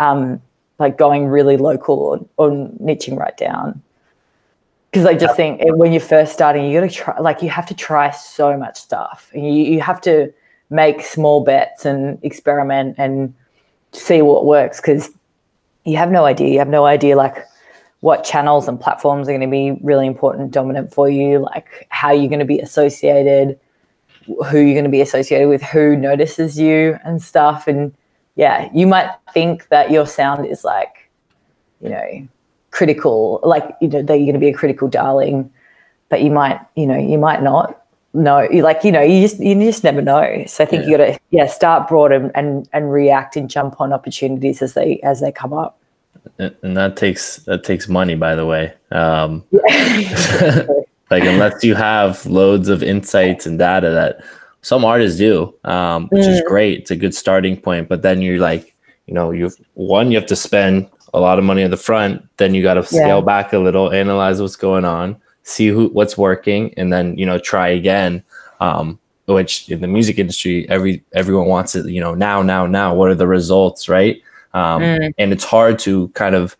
um, 0.00 0.42
like 0.80 0.98
going 0.98 1.28
really 1.28 1.56
local 1.56 2.00
or, 2.00 2.26
or 2.36 2.50
niching 2.50 3.16
right 3.16 3.36
down 3.36 3.80
because 4.94 5.06
I 5.06 5.14
just 5.14 5.34
think 5.34 5.60
when 5.64 5.92
you're 5.92 6.00
first 6.00 6.32
starting, 6.32 6.70
you 6.70 6.80
got 6.80 6.88
to 6.88 6.94
try, 6.94 7.18
like, 7.18 7.42
you 7.42 7.48
have 7.48 7.66
to 7.66 7.74
try 7.74 8.12
so 8.12 8.56
much 8.56 8.76
stuff. 8.80 9.28
You, 9.34 9.42
you 9.42 9.80
have 9.80 10.00
to 10.02 10.32
make 10.70 11.02
small 11.02 11.42
bets 11.42 11.84
and 11.84 12.16
experiment 12.22 12.94
and 12.96 13.34
see 13.90 14.22
what 14.22 14.46
works 14.46 14.80
because 14.80 15.10
you 15.82 15.96
have 15.96 16.12
no 16.12 16.24
idea. 16.24 16.48
You 16.48 16.60
have 16.60 16.68
no 16.68 16.84
idea, 16.84 17.16
like, 17.16 17.44
what 18.02 18.22
channels 18.22 18.68
and 18.68 18.80
platforms 18.80 19.28
are 19.28 19.32
going 19.32 19.40
to 19.40 19.48
be 19.48 19.72
really 19.82 20.06
important, 20.06 20.52
dominant 20.52 20.94
for 20.94 21.08
you, 21.08 21.40
like, 21.40 21.88
how 21.88 22.12
you're 22.12 22.28
going 22.28 22.38
to 22.38 22.44
be 22.44 22.60
associated. 22.60 23.58
who 24.26 24.58
you're 24.58 24.74
going 24.74 24.84
to 24.84 24.90
be 24.90 25.00
associated 25.00 25.48
with, 25.48 25.62
who 25.62 25.96
notices 25.96 26.58
you 26.58 26.98
and 27.04 27.20
stuff. 27.20 27.66
And 27.66 27.92
yeah, 28.36 28.70
you 28.72 28.86
might 28.86 29.10
think 29.32 29.68
that 29.68 29.90
your 29.90 30.06
sound 30.06 30.46
is 30.46 30.64
like, 30.64 31.10
you 31.80 31.90
know, 31.90 32.28
critical, 32.74 33.40
like, 33.44 33.64
you 33.80 33.88
know, 33.88 34.02
that 34.02 34.16
you're 34.16 34.26
going 34.26 34.34
to 34.34 34.40
be 34.40 34.48
a 34.48 34.52
critical 34.52 34.88
darling, 34.88 35.48
but 36.08 36.20
you 36.22 36.30
might, 36.30 36.58
you 36.74 36.86
know, 36.86 36.98
you 36.98 37.16
might 37.16 37.40
not 37.42 37.84
know. 38.12 38.40
You 38.50 38.62
like, 38.62 38.82
you 38.84 38.90
know, 38.92 39.00
you 39.00 39.22
just, 39.22 39.38
you 39.40 39.54
just 39.54 39.84
never 39.84 40.02
know. 40.02 40.44
So 40.46 40.64
I 40.64 40.66
think 40.66 40.82
Yeah. 40.82 40.90
you 40.90 40.96
got 40.98 41.06
to, 41.06 41.18
yeah, 41.30 41.46
start 41.46 41.88
broad 41.88 42.10
and, 42.12 42.32
and, 42.34 42.68
and 42.72 42.92
react 42.92 43.36
and 43.36 43.48
jump 43.48 43.80
on 43.80 43.92
opportunities 43.92 44.60
as 44.60 44.74
they, 44.74 44.98
as 45.04 45.20
they 45.20 45.30
come 45.32 45.52
up. 45.52 45.78
and 46.38 46.54
and 46.62 46.76
that 46.76 46.96
takes 46.96 47.36
that 47.48 47.62
takes 47.64 47.86
money 47.88 48.14
by 48.16 48.34
the 48.34 48.46
way 48.46 48.72
um 48.92 49.30
like 51.12 51.24
unless 51.32 51.62
you 51.62 51.74
have 51.74 52.24
loads 52.26 52.68
of 52.68 52.82
insights 52.82 53.46
and 53.46 53.58
data 53.58 53.90
that 53.90 54.12
some 54.62 54.84
artists 54.84 55.18
do 55.18 55.52
um 55.64 56.08
which 56.12 56.26
is 56.26 56.40
great 56.52 56.78
it's 56.80 56.90
a 56.90 56.96
good 56.96 57.14
starting 57.14 57.56
point 57.60 57.88
but 57.88 58.00
then 58.02 58.22
you're 58.22 58.38
like 58.50 58.74
you 59.06 59.14
know 59.14 59.32
you've 59.32 59.56
one 59.74 60.10
you 60.10 60.16
have 60.20 60.26
to 60.34 60.36
spend 60.36 60.88
a 61.14 61.20
lot 61.20 61.38
of 61.38 61.44
money 61.44 61.62
at 61.62 61.70
the 61.70 61.76
front 61.76 62.22
then 62.36 62.54
you 62.54 62.62
got 62.62 62.74
to 62.74 62.82
scale 62.84 63.18
Yeah. 63.18 63.24
back 63.24 63.52
a 63.52 63.58
little 63.58 63.92
analyze 63.92 64.40
what's 64.40 64.56
going 64.56 64.84
on 64.84 65.16
see 65.42 65.68
who 65.68 65.88
what's 65.88 66.16
working 66.18 66.72
and 66.76 66.92
then 66.92 67.16
you 67.16 67.26
know 67.26 67.38
try 67.38 67.68
again 67.68 68.22
um 68.60 68.98
which 69.26 69.70
in 69.70 69.80
the 69.80 69.86
music 69.86 70.18
industry 70.18 70.68
every 70.68 71.02
everyone 71.12 71.46
wants 71.46 71.74
it 71.74 71.86
you 71.86 72.00
know 72.00 72.14
now 72.14 72.42
now 72.42 72.66
now 72.66 72.94
what 72.94 73.08
are 73.10 73.14
the 73.14 73.26
results 73.26 73.88
right 73.88 74.22
um 74.54 74.82
and 75.18 75.32
it's 75.32 75.44
hard 75.44 75.78
to 75.78 76.08
kind 76.08 76.34
of 76.34 76.56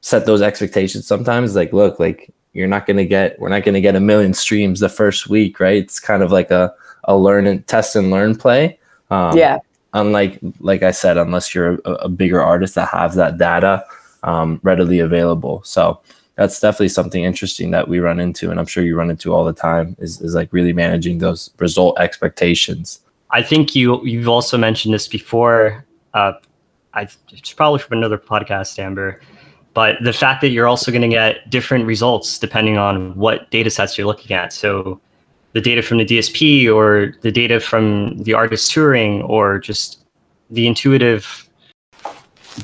set 0.00 0.26
those 0.26 0.42
expectations 0.42 1.06
sometimes 1.06 1.54
like 1.56 1.72
look 1.72 1.98
like 1.98 2.32
you're 2.52 2.68
not 2.68 2.86
to 2.86 3.04
get 3.06 3.38
we're 3.40 3.48
not 3.48 3.62
going 3.62 3.74
to 3.74 3.80
get 3.80 3.96
a 3.96 4.00
million 4.00 4.34
streams 4.34 4.80
the 4.80 4.88
first 4.88 5.28
week 5.28 5.60
right 5.60 5.82
it's 5.82 6.00
kind 6.00 6.22
of 6.22 6.30
like 6.32 6.50
a 6.50 6.72
a 7.04 7.16
learn 7.16 7.46
and 7.46 7.66
test 7.66 7.96
and 7.96 8.10
learn 8.10 8.34
play 8.36 8.78
um, 9.10 9.36
yeah. 9.36 9.58
Unlike 9.94 10.38
like 10.60 10.82
i 10.82 10.90
said 10.90 11.16
unless 11.16 11.54
you're 11.54 11.74
a, 11.84 11.92
a 11.92 12.08
bigger 12.08 12.40
artist 12.42 12.74
that 12.74 12.88
has 12.88 13.14
that 13.14 13.38
data 13.38 13.84
um, 14.22 14.60
readily 14.62 14.98
available 14.98 15.62
so 15.64 16.00
that's 16.34 16.60
definitely 16.60 16.88
something 16.88 17.24
interesting 17.24 17.70
that 17.70 17.88
we 17.88 17.98
run 18.00 18.20
into 18.20 18.50
and 18.50 18.58
i'm 18.60 18.66
sure 18.66 18.84
you 18.84 18.96
run 18.96 19.10
into 19.10 19.32
all 19.32 19.44
the 19.44 19.52
time 19.52 19.96
is, 19.98 20.20
is 20.20 20.34
like 20.34 20.52
really 20.52 20.72
managing 20.72 21.18
those 21.18 21.50
result 21.58 21.98
expectations 21.98 23.00
I 23.30 23.42
think 23.42 23.74
you 23.74 24.04
you've 24.04 24.28
also 24.28 24.56
mentioned 24.56 24.94
this 24.94 25.08
before. 25.08 25.84
Uh, 26.14 26.32
I 26.94 27.08
it's 27.30 27.52
probably 27.52 27.80
from 27.80 27.98
another 27.98 28.18
podcast, 28.18 28.78
Amber. 28.78 29.20
But 29.74 29.96
the 30.02 30.12
fact 30.12 30.40
that 30.40 30.48
you're 30.48 30.66
also 30.66 30.90
going 30.90 31.02
to 31.02 31.08
get 31.08 31.48
different 31.50 31.84
results 31.86 32.38
depending 32.38 32.78
on 32.78 33.14
what 33.16 33.50
data 33.50 33.70
sets 33.70 33.96
you're 33.96 34.06
looking 34.06 34.34
at. 34.34 34.52
So 34.52 35.00
the 35.52 35.60
data 35.60 35.82
from 35.82 35.98
the 35.98 36.04
DSP 36.04 36.72
or 36.72 37.14
the 37.22 37.32
data 37.32 37.60
from 37.60 38.22
the 38.22 38.34
artist 38.34 38.70
touring 38.70 39.22
or 39.22 39.58
just 39.58 40.04
the 40.50 40.66
intuitive 40.66 41.48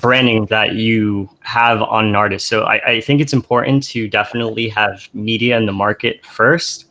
branding 0.01 0.47
that 0.47 0.75
you 0.75 1.29
have 1.41 1.83
on 1.83 2.07
an 2.07 2.17
artist. 2.17 2.47
So 2.49 2.65
I, 2.65 2.85
I 2.87 3.01
think 3.01 3.21
it's 3.21 3.33
important 3.33 3.85
to 3.85 4.09
definitely 4.09 4.69
have 4.69 5.09
media 5.15 5.57
in 5.57 5.67
the 5.67 5.73
market 5.73 6.25
first 6.27 6.87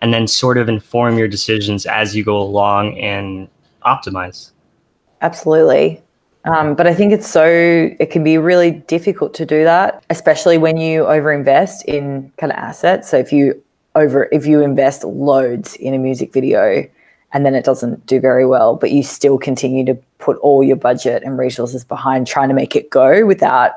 and 0.00 0.12
then 0.12 0.26
sort 0.26 0.58
of 0.58 0.68
inform 0.68 1.18
your 1.18 1.28
decisions 1.28 1.86
as 1.86 2.14
you 2.14 2.24
go 2.24 2.36
along 2.36 2.98
and 2.98 3.48
optimize. 3.84 4.52
Absolutely. 5.22 6.02
Um, 6.44 6.74
but 6.74 6.86
I 6.86 6.94
think 6.94 7.12
it's 7.12 7.26
so, 7.26 7.44
it 7.44 8.10
can 8.10 8.22
be 8.22 8.38
really 8.38 8.70
difficult 8.70 9.34
to 9.34 9.46
do 9.46 9.64
that, 9.64 10.04
especially 10.10 10.58
when 10.58 10.76
you 10.76 11.02
overinvest 11.02 11.84
in 11.86 12.32
kind 12.36 12.52
of 12.52 12.58
assets. 12.58 13.08
So 13.10 13.16
if 13.16 13.32
you 13.32 13.60
over, 13.96 14.28
if 14.30 14.46
you 14.46 14.60
invest 14.60 15.02
loads 15.02 15.74
in 15.76 15.94
a 15.94 15.98
music 15.98 16.32
video 16.32 16.88
and 17.32 17.44
then 17.44 17.54
it 17.54 17.64
doesn't 17.64 18.06
do 18.06 18.20
very 18.20 18.46
well, 18.46 18.76
but 18.76 18.92
you 18.92 19.02
still 19.02 19.36
continue 19.36 19.84
to 19.86 19.94
put 20.18 20.36
all 20.38 20.62
your 20.62 20.76
budget 20.76 21.24
and 21.24 21.38
resources 21.38 21.84
behind 21.84 22.26
trying 22.26 22.48
to 22.48 22.54
make 22.54 22.76
it 22.76 22.88
go 22.90 23.26
without 23.26 23.72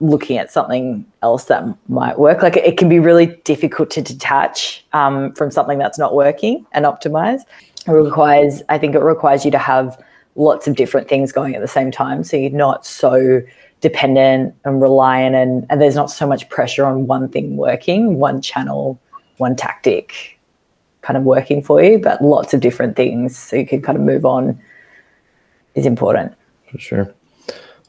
looking 0.00 0.36
at 0.36 0.50
something 0.50 1.06
else 1.22 1.44
that 1.44 1.64
might 1.88 2.18
work. 2.18 2.42
Like 2.42 2.56
it 2.56 2.76
can 2.76 2.88
be 2.88 2.98
really 2.98 3.26
difficult 3.44 3.90
to 3.92 4.02
detach 4.02 4.84
um, 4.92 5.32
from 5.34 5.50
something 5.50 5.78
that's 5.78 5.98
not 5.98 6.14
working 6.14 6.66
and 6.72 6.84
optimize. 6.84 7.42
It 7.86 7.92
requires, 7.92 8.62
I 8.68 8.78
think, 8.78 8.94
it 8.94 9.00
requires 9.00 9.44
you 9.44 9.50
to 9.52 9.58
have 9.58 10.02
lots 10.34 10.66
of 10.66 10.76
different 10.76 11.08
things 11.08 11.32
going 11.32 11.54
at 11.54 11.62
the 11.62 11.68
same 11.68 11.90
time, 11.90 12.24
so 12.24 12.36
you're 12.36 12.50
not 12.50 12.84
so 12.84 13.40
dependent 13.80 14.54
and 14.64 14.82
reliant, 14.82 15.34
and, 15.34 15.66
and 15.70 15.80
there's 15.80 15.94
not 15.94 16.10
so 16.10 16.26
much 16.26 16.48
pressure 16.48 16.84
on 16.84 17.06
one 17.06 17.28
thing 17.28 17.56
working, 17.56 18.18
one 18.18 18.42
channel, 18.42 19.00
one 19.38 19.56
tactic, 19.56 20.38
kind 21.02 21.16
of 21.16 21.24
working 21.24 21.62
for 21.62 21.82
you, 21.82 21.98
but 21.98 22.22
lots 22.22 22.54
of 22.54 22.60
different 22.60 22.96
things, 22.96 23.36
so 23.36 23.56
you 23.56 23.66
can 23.66 23.82
kind 23.82 23.96
of 23.96 24.04
move 24.04 24.24
on. 24.24 24.60
Is 25.74 25.86
important. 25.86 26.32
For 26.70 26.78
sure. 26.78 27.14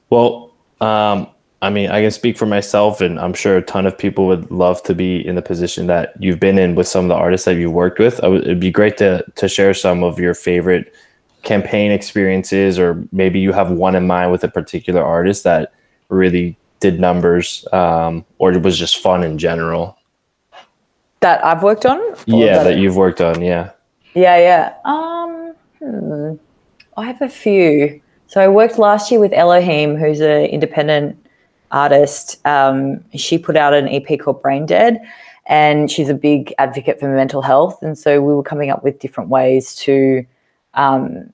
Well, 0.10 0.54
um, 0.82 1.28
I 1.62 1.70
mean, 1.70 1.90
I 1.90 2.02
can 2.02 2.12
speak 2.12 2.38
for 2.38 2.46
myself, 2.46 3.02
and 3.02 3.20
I'm 3.20 3.34
sure 3.34 3.58
a 3.58 3.62
ton 3.62 3.86
of 3.86 3.98
people 3.98 4.28
would 4.28 4.52
love 4.52 4.84
to 4.84 4.94
be 4.94 5.26
in 5.26 5.36
the 5.36 5.42
position 5.42 5.88
that 5.88 6.14
you've 6.20 6.40
been 6.40 6.60
in 6.60 6.76
with 6.76 6.88
some 6.88 7.06
of 7.06 7.10
the 7.10 7.16
artists 7.16 7.46
that 7.46 7.56
you've 7.56 7.74
worked 7.74 7.98
with. 7.98 8.24
It'd 8.24 8.60
be 8.60 8.72
great 8.72 8.98
to 8.98 9.24
to 9.36 9.48
share 9.48 9.74
some 9.74 10.04
of 10.04 10.20
your 10.20 10.34
favorite 10.34 10.94
campaign 11.44 11.92
experiences, 11.92 12.78
or 12.78 13.04
maybe 13.12 13.40
you 13.40 13.54
have 13.54 13.72
one 13.72 13.96
in 13.96 14.06
mind 14.06 14.32
with 14.32 14.44
a 14.44 14.50
particular 14.50 15.02
artist 15.02 15.44
that 15.46 15.74
really 16.10 16.58
did 16.80 17.00
numbers, 17.00 17.66
um, 17.74 18.24
or 18.38 18.52
it 18.52 18.62
was 18.62 18.78
just 18.78 18.98
fun 18.98 19.24
in 19.24 19.38
general. 19.38 19.98
That 21.22 21.44
I've 21.44 21.64
worked 21.64 21.86
on. 21.86 22.00
Yeah, 22.26 22.64
that 22.64 22.78
you've 22.78 22.96
worked 22.96 23.22
on. 23.22 23.42
Yeah. 23.42 23.72
Yeah, 24.14 24.38
yeah. 24.38 24.74
Um, 24.86 25.54
hmm. 25.80 26.34
I 26.96 27.06
have 27.06 27.22
a 27.22 27.30
few. 27.30 28.02
So 28.28 28.42
I 28.42 28.48
worked 28.48 28.78
last 28.78 29.12
year 29.12 29.20
with 29.20 29.34
Elohim, 29.34 29.96
who's 29.96 30.20
an 30.20 30.46
independent 30.46 31.18
artist. 31.72 32.46
Um, 32.46 33.04
she 33.16 33.38
put 33.38 33.56
out 33.56 33.74
an 33.74 33.88
EP 33.88 34.20
called 34.20 34.42
Brain 34.42 34.66
Dead, 34.66 35.00
and 35.46 35.90
she's 35.90 36.10
a 36.10 36.14
big 36.14 36.54
advocate 36.58 37.00
for 37.00 37.08
mental 37.08 37.42
health. 37.42 37.82
And 37.82 37.98
so 37.98 38.22
we 38.22 38.34
were 38.34 38.44
coming 38.44 38.70
up 38.70 38.84
with 38.84 39.00
different 39.00 39.30
ways 39.30 39.76
to 39.76 40.26
um, 40.74 41.32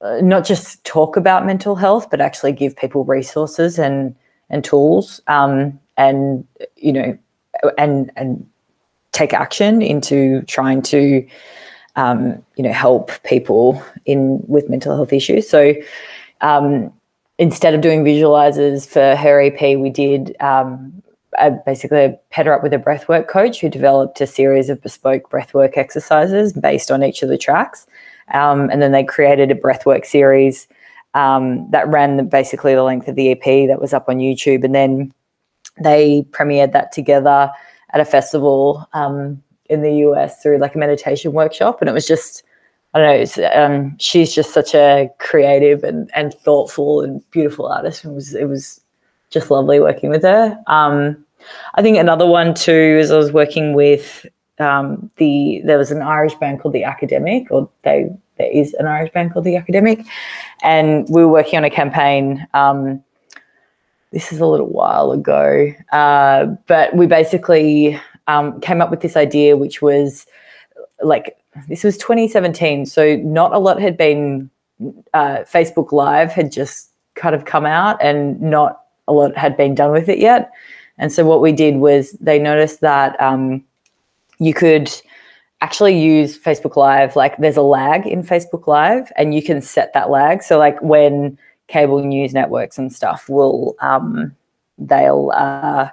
uh, 0.00 0.20
not 0.22 0.44
just 0.44 0.82
talk 0.84 1.16
about 1.16 1.46
mental 1.46 1.76
health, 1.76 2.10
but 2.10 2.20
actually 2.20 2.52
give 2.52 2.76
people 2.76 3.04
resources 3.04 3.78
and 3.78 4.14
and 4.48 4.64
tools, 4.64 5.20
um, 5.28 5.78
and 5.96 6.44
you 6.76 6.92
know, 6.92 7.18
and 7.78 8.10
and 8.16 8.49
take 9.12 9.32
action 9.32 9.82
into 9.82 10.42
trying 10.42 10.82
to 10.82 11.26
um, 11.96 12.42
you 12.56 12.64
know 12.64 12.72
help 12.72 13.10
people 13.24 13.82
in 14.06 14.40
with 14.46 14.68
mental 14.68 14.94
health 14.94 15.12
issues. 15.12 15.48
So 15.48 15.74
um, 16.40 16.92
instead 17.38 17.74
of 17.74 17.80
doing 17.80 18.04
visualizers 18.04 18.86
for 18.86 19.16
her 19.16 19.40
EP, 19.40 19.78
we 19.78 19.90
did 19.90 20.36
um, 20.40 21.02
a, 21.38 21.50
basically 21.50 22.16
paired 22.30 22.46
her 22.46 22.52
up 22.52 22.62
with 22.62 22.72
a 22.72 22.78
breathwork 22.78 23.28
coach 23.28 23.60
who 23.60 23.68
developed 23.68 24.20
a 24.20 24.26
series 24.26 24.70
of 24.70 24.80
bespoke 24.80 25.30
breathwork 25.30 25.76
exercises 25.76 26.52
based 26.52 26.90
on 26.90 27.02
each 27.02 27.22
of 27.22 27.28
the 27.28 27.38
tracks, 27.38 27.86
um, 28.32 28.70
and 28.70 28.80
then 28.80 28.92
they 28.92 29.04
created 29.04 29.50
a 29.50 29.54
breathwork 29.54 30.06
series 30.06 30.68
um, 31.14 31.68
that 31.70 31.88
ran 31.88 32.16
the, 32.16 32.22
basically 32.22 32.74
the 32.74 32.84
length 32.84 33.08
of 33.08 33.16
the 33.16 33.32
EP 33.32 33.68
that 33.68 33.80
was 33.80 33.92
up 33.92 34.08
on 34.08 34.18
YouTube, 34.18 34.64
and 34.64 34.74
then 34.74 35.12
they 35.82 36.24
premiered 36.30 36.72
that 36.72 36.92
together 36.92 37.50
at 37.92 38.00
a 38.00 38.04
festival 38.04 38.88
um, 38.92 39.42
in 39.66 39.82
the 39.82 39.94
US 40.06 40.42
through 40.42 40.58
like 40.58 40.74
a 40.74 40.78
meditation 40.78 41.32
workshop, 41.32 41.80
and 41.80 41.88
it 41.88 41.92
was 41.92 42.06
just 42.06 42.42
I 42.92 42.98
don't 42.98 43.08
know. 43.08 43.22
It's, 43.22 43.38
um, 43.54 43.96
she's 43.98 44.34
just 44.34 44.52
such 44.52 44.74
a 44.74 45.08
creative 45.18 45.84
and, 45.84 46.10
and 46.12 46.34
thoughtful 46.34 47.02
and 47.02 47.22
beautiful 47.30 47.66
artist. 47.66 48.04
It 48.04 48.10
was 48.10 48.34
it 48.34 48.46
was 48.46 48.80
just 49.30 49.50
lovely 49.50 49.80
working 49.80 50.10
with 50.10 50.22
her. 50.22 50.58
Um, 50.66 51.24
I 51.74 51.82
think 51.82 51.98
another 51.98 52.26
one 52.26 52.54
too 52.54 52.72
is 52.72 53.10
I 53.10 53.16
was 53.16 53.32
working 53.32 53.74
with 53.74 54.26
um, 54.58 55.10
the 55.16 55.62
there 55.64 55.78
was 55.78 55.90
an 55.90 56.02
Irish 56.02 56.34
band 56.34 56.60
called 56.60 56.74
the 56.74 56.84
Academic, 56.84 57.46
or 57.50 57.70
they 57.82 58.10
there 58.38 58.50
is 58.50 58.74
an 58.74 58.86
Irish 58.86 59.12
band 59.12 59.32
called 59.32 59.44
the 59.44 59.56
Academic, 59.56 60.04
and 60.62 61.08
we 61.08 61.24
were 61.24 61.32
working 61.32 61.58
on 61.58 61.64
a 61.64 61.70
campaign. 61.70 62.46
Um, 62.54 63.02
this 64.10 64.32
is 64.32 64.40
a 64.40 64.46
little 64.46 64.68
while 64.68 65.12
ago, 65.12 65.72
uh, 65.92 66.46
but 66.66 66.94
we 66.94 67.06
basically 67.06 68.00
um, 68.26 68.60
came 68.60 68.80
up 68.80 68.90
with 68.90 69.00
this 69.00 69.16
idea, 69.16 69.56
which 69.56 69.80
was 69.80 70.26
like 71.02 71.36
this 71.68 71.84
was 71.84 71.96
2017, 71.98 72.86
so 72.86 73.16
not 73.16 73.52
a 73.52 73.58
lot 73.58 73.80
had 73.80 73.96
been. 73.96 74.50
Uh, 75.12 75.44
Facebook 75.44 75.92
Live 75.92 76.32
had 76.32 76.50
just 76.50 76.90
kind 77.14 77.34
of 77.34 77.44
come 77.44 77.66
out, 77.66 78.02
and 78.02 78.40
not 78.40 78.84
a 79.08 79.12
lot 79.12 79.36
had 79.36 79.56
been 79.56 79.74
done 79.74 79.92
with 79.92 80.08
it 80.08 80.18
yet. 80.18 80.50
And 80.98 81.12
so 81.12 81.24
what 81.24 81.40
we 81.40 81.52
did 81.52 81.76
was 81.76 82.12
they 82.12 82.38
noticed 82.38 82.80
that 82.80 83.20
um, 83.20 83.64
you 84.38 84.54
could 84.54 84.90
actually 85.60 86.00
use 86.00 86.38
Facebook 86.38 86.76
Live. 86.76 87.16
Like 87.16 87.36
there's 87.36 87.56
a 87.56 87.62
lag 87.62 88.06
in 88.06 88.22
Facebook 88.22 88.66
Live, 88.66 89.12
and 89.16 89.34
you 89.34 89.42
can 89.42 89.60
set 89.60 89.92
that 89.92 90.10
lag. 90.10 90.42
So 90.42 90.58
like 90.58 90.80
when 90.82 91.38
cable 91.70 92.02
news 92.02 92.34
networks 92.34 92.76
and 92.78 92.92
stuff 92.92 93.28
will 93.28 93.76
um, 93.80 94.34
they'll 94.78 95.30
uh, 95.34 95.88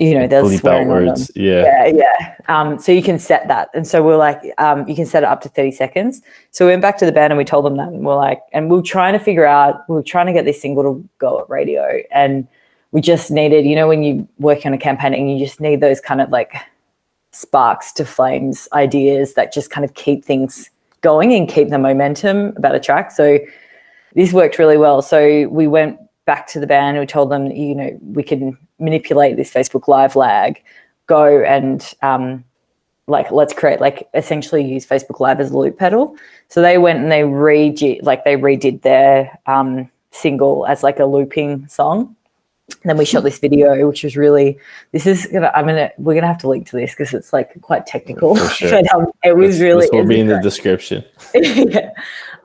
you 0.00 0.12
know, 0.12 0.26
there's 0.26 0.60
Bleep 0.60 0.68
out 0.68 0.74
on 0.74 0.88
them. 0.88 0.88
words. 0.88 1.30
Yeah. 1.36 1.62
Yeah, 1.62 1.86
yeah. 1.86 2.34
Um, 2.48 2.80
so 2.80 2.90
you 2.90 3.02
can 3.02 3.18
set 3.18 3.46
that, 3.46 3.70
and 3.74 3.86
so 3.86 4.02
we're 4.02 4.16
like, 4.16 4.40
um, 4.58 4.88
you 4.88 4.96
can 4.96 5.06
set 5.06 5.22
it 5.22 5.26
up 5.26 5.40
to 5.42 5.48
thirty 5.48 5.70
seconds. 5.70 6.20
So 6.50 6.66
we 6.66 6.72
went 6.72 6.82
back 6.82 6.98
to 6.98 7.06
the 7.06 7.12
band 7.12 7.32
and 7.32 7.38
we 7.38 7.44
told 7.44 7.64
them 7.64 7.76
that, 7.76 7.88
and 7.88 8.04
we're 8.04 8.16
like, 8.16 8.42
and 8.52 8.70
we're 8.70 8.82
trying 8.82 9.12
to 9.12 9.20
figure 9.20 9.46
out, 9.46 9.88
we're 9.88 10.02
trying 10.02 10.26
to 10.26 10.32
get 10.32 10.44
this 10.44 10.60
single 10.60 10.82
to 10.82 11.08
go 11.18 11.40
at 11.40 11.48
radio, 11.48 12.02
and 12.10 12.48
we 12.90 13.00
just 13.00 13.30
needed, 13.30 13.64
you 13.64 13.76
know, 13.76 13.86
when 13.86 14.02
you 14.02 14.26
work 14.38 14.66
on 14.66 14.74
a 14.74 14.78
campaign 14.78 15.14
and 15.14 15.30
you 15.30 15.38
just 15.44 15.60
need 15.60 15.80
those 15.80 16.00
kind 16.00 16.20
of 16.20 16.30
like 16.30 16.52
sparks 17.32 17.92
to 17.92 18.04
flames 18.04 18.68
ideas 18.72 19.34
that 19.34 19.52
just 19.52 19.70
kind 19.70 19.84
of 19.84 19.94
keep 19.94 20.24
things 20.24 20.70
going 21.00 21.32
and 21.34 21.48
keep 21.48 21.68
the 21.70 21.78
momentum 21.78 22.52
about 22.56 22.74
a 22.74 22.80
track. 22.80 23.10
So 23.10 23.38
this 24.14 24.32
worked 24.32 24.58
really 24.58 24.76
well. 24.76 25.02
So 25.02 25.48
we 25.48 25.66
went 25.66 25.98
back 26.24 26.46
to 26.48 26.60
the 26.60 26.66
band 26.66 26.96
and 26.96 27.02
we 27.02 27.06
told 27.06 27.30
them, 27.30 27.46
you 27.46 27.74
know, 27.74 27.98
we 28.02 28.22
can 28.22 28.56
manipulate 28.78 29.36
this 29.36 29.52
Facebook 29.52 29.88
Live 29.88 30.16
lag, 30.16 30.62
go 31.06 31.42
and 31.42 31.94
um, 32.02 32.44
like 33.06 33.30
let's 33.30 33.52
create 33.52 33.80
like 33.80 34.08
essentially 34.14 34.64
use 34.64 34.86
Facebook 34.86 35.20
Live 35.20 35.40
as 35.40 35.50
a 35.50 35.58
loop 35.58 35.78
pedal. 35.78 36.16
So 36.48 36.62
they 36.62 36.78
went 36.78 37.00
and 37.00 37.12
they 37.12 37.22
redid 37.22 38.02
like 38.02 38.24
they 38.24 38.36
redid 38.36 38.82
their 38.82 39.38
um, 39.46 39.90
single 40.10 40.66
as 40.66 40.82
like 40.82 40.98
a 40.98 41.04
looping 41.04 41.68
song. 41.68 42.16
And 42.82 42.88
then 42.88 42.96
we 42.96 43.04
shot 43.04 43.24
this 43.24 43.38
video, 43.38 43.86
which 43.86 44.04
was 44.04 44.16
really. 44.16 44.58
This 44.92 45.06
is 45.06 45.26
gonna. 45.26 45.52
I'm 45.54 45.66
gonna. 45.66 45.90
We're 45.98 46.14
gonna 46.14 46.26
have 46.26 46.38
to 46.38 46.48
link 46.48 46.66
to 46.70 46.76
this 46.76 46.92
because 46.92 47.12
it's 47.12 47.30
like 47.30 47.60
quite 47.60 47.84
technical. 47.84 48.36
Sure. 48.36 48.70
but 48.82 48.94
um, 48.94 49.06
it 49.22 49.36
was 49.36 49.60
really. 49.60 49.82
This 49.82 49.90
will 49.92 50.06
be 50.06 50.20
in 50.20 50.28
the 50.28 50.38
description. 50.38 51.04
yeah. 51.34 51.90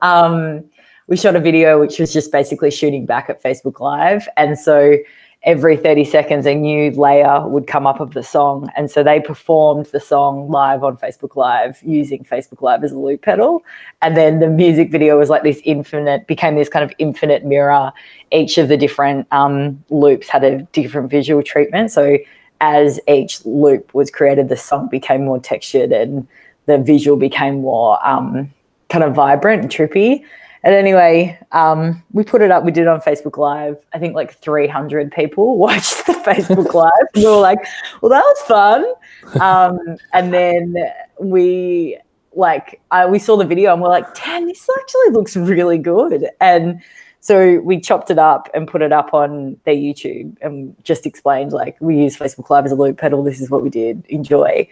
Um, 0.02 0.64
we 1.10 1.16
shot 1.16 1.36
a 1.36 1.40
video 1.40 1.78
which 1.78 1.98
was 1.98 2.12
just 2.12 2.32
basically 2.32 2.70
shooting 2.70 3.04
back 3.04 3.28
at 3.28 3.42
Facebook 3.42 3.80
Live. 3.80 4.28
And 4.36 4.56
so 4.56 4.96
every 5.42 5.76
30 5.76 6.04
seconds, 6.04 6.46
a 6.46 6.54
new 6.54 6.92
layer 6.92 7.46
would 7.48 7.66
come 7.66 7.84
up 7.84 7.98
of 7.98 8.14
the 8.14 8.22
song. 8.22 8.70
And 8.76 8.88
so 8.88 9.02
they 9.02 9.18
performed 9.18 9.86
the 9.86 9.98
song 9.98 10.48
live 10.48 10.84
on 10.84 10.96
Facebook 10.96 11.34
Live 11.34 11.82
using 11.82 12.22
Facebook 12.22 12.62
Live 12.62 12.84
as 12.84 12.92
a 12.92 12.98
loop 12.98 13.22
pedal. 13.22 13.64
And 14.02 14.16
then 14.16 14.38
the 14.38 14.46
music 14.48 14.92
video 14.92 15.18
was 15.18 15.28
like 15.28 15.42
this 15.42 15.60
infinite, 15.64 16.28
became 16.28 16.54
this 16.54 16.68
kind 16.68 16.84
of 16.84 16.92
infinite 16.98 17.44
mirror. 17.44 17.92
Each 18.30 18.56
of 18.56 18.68
the 18.68 18.76
different 18.76 19.26
um, 19.32 19.82
loops 19.90 20.28
had 20.28 20.44
a 20.44 20.62
different 20.72 21.10
visual 21.10 21.42
treatment. 21.42 21.90
So 21.90 22.18
as 22.60 23.00
each 23.08 23.44
loop 23.44 23.92
was 23.94 24.12
created, 24.12 24.48
the 24.48 24.56
song 24.56 24.88
became 24.88 25.24
more 25.24 25.40
textured 25.40 25.90
and 25.90 26.28
the 26.66 26.78
visual 26.78 27.16
became 27.16 27.62
more 27.62 27.98
um, 28.06 28.52
kind 28.90 29.02
of 29.02 29.12
vibrant 29.12 29.62
and 29.62 29.72
trippy. 29.72 30.22
And 30.62 30.74
anyway, 30.74 31.38
um, 31.52 32.02
we 32.12 32.22
put 32.22 32.42
it 32.42 32.50
up. 32.50 32.64
We 32.64 32.70
did 32.70 32.82
it 32.82 32.88
on 32.88 33.00
Facebook 33.00 33.38
Live. 33.38 33.78
I 33.94 33.98
think 33.98 34.14
like 34.14 34.34
300 34.34 35.10
people 35.10 35.56
watched 35.58 36.06
the 36.06 36.12
Facebook 36.12 36.74
Live. 36.74 36.90
we 37.14 37.24
were 37.24 37.36
like, 37.36 37.58
"Well, 38.00 38.10
that 38.10 38.22
was 38.22 38.40
fun." 38.42 39.40
Um, 39.40 39.78
and 40.12 40.32
then 40.32 40.74
we 41.18 41.98
like 42.34 42.80
I, 42.90 43.06
we 43.06 43.18
saw 43.18 43.36
the 43.36 43.46
video 43.46 43.72
and 43.72 43.80
we're 43.80 43.88
like, 43.88 44.14
"Damn, 44.14 44.46
this 44.46 44.68
actually 44.78 45.10
looks 45.10 45.36
really 45.36 45.78
good." 45.78 46.28
And 46.40 46.82
so 47.20 47.60
we 47.60 47.80
chopped 47.80 48.10
it 48.10 48.18
up 48.18 48.48
and 48.54 48.66
put 48.66 48.82
it 48.82 48.92
up 48.92 49.12
on 49.12 49.58
their 49.64 49.74
YouTube 49.74 50.36
and 50.40 50.74
just 50.84 51.06
explained 51.06 51.52
like 51.52 51.76
we 51.80 51.96
use 51.96 52.16
Facebook 52.16 52.48
Live 52.50 52.66
as 52.66 52.72
a 52.72 52.76
loop 52.76 52.98
pedal. 52.98 53.22
This 53.22 53.40
is 53.40 53.50
what 53.50 53.62
we 53.62 53.70
did. 53.70 54.04
Enjoy. 54.08 54.68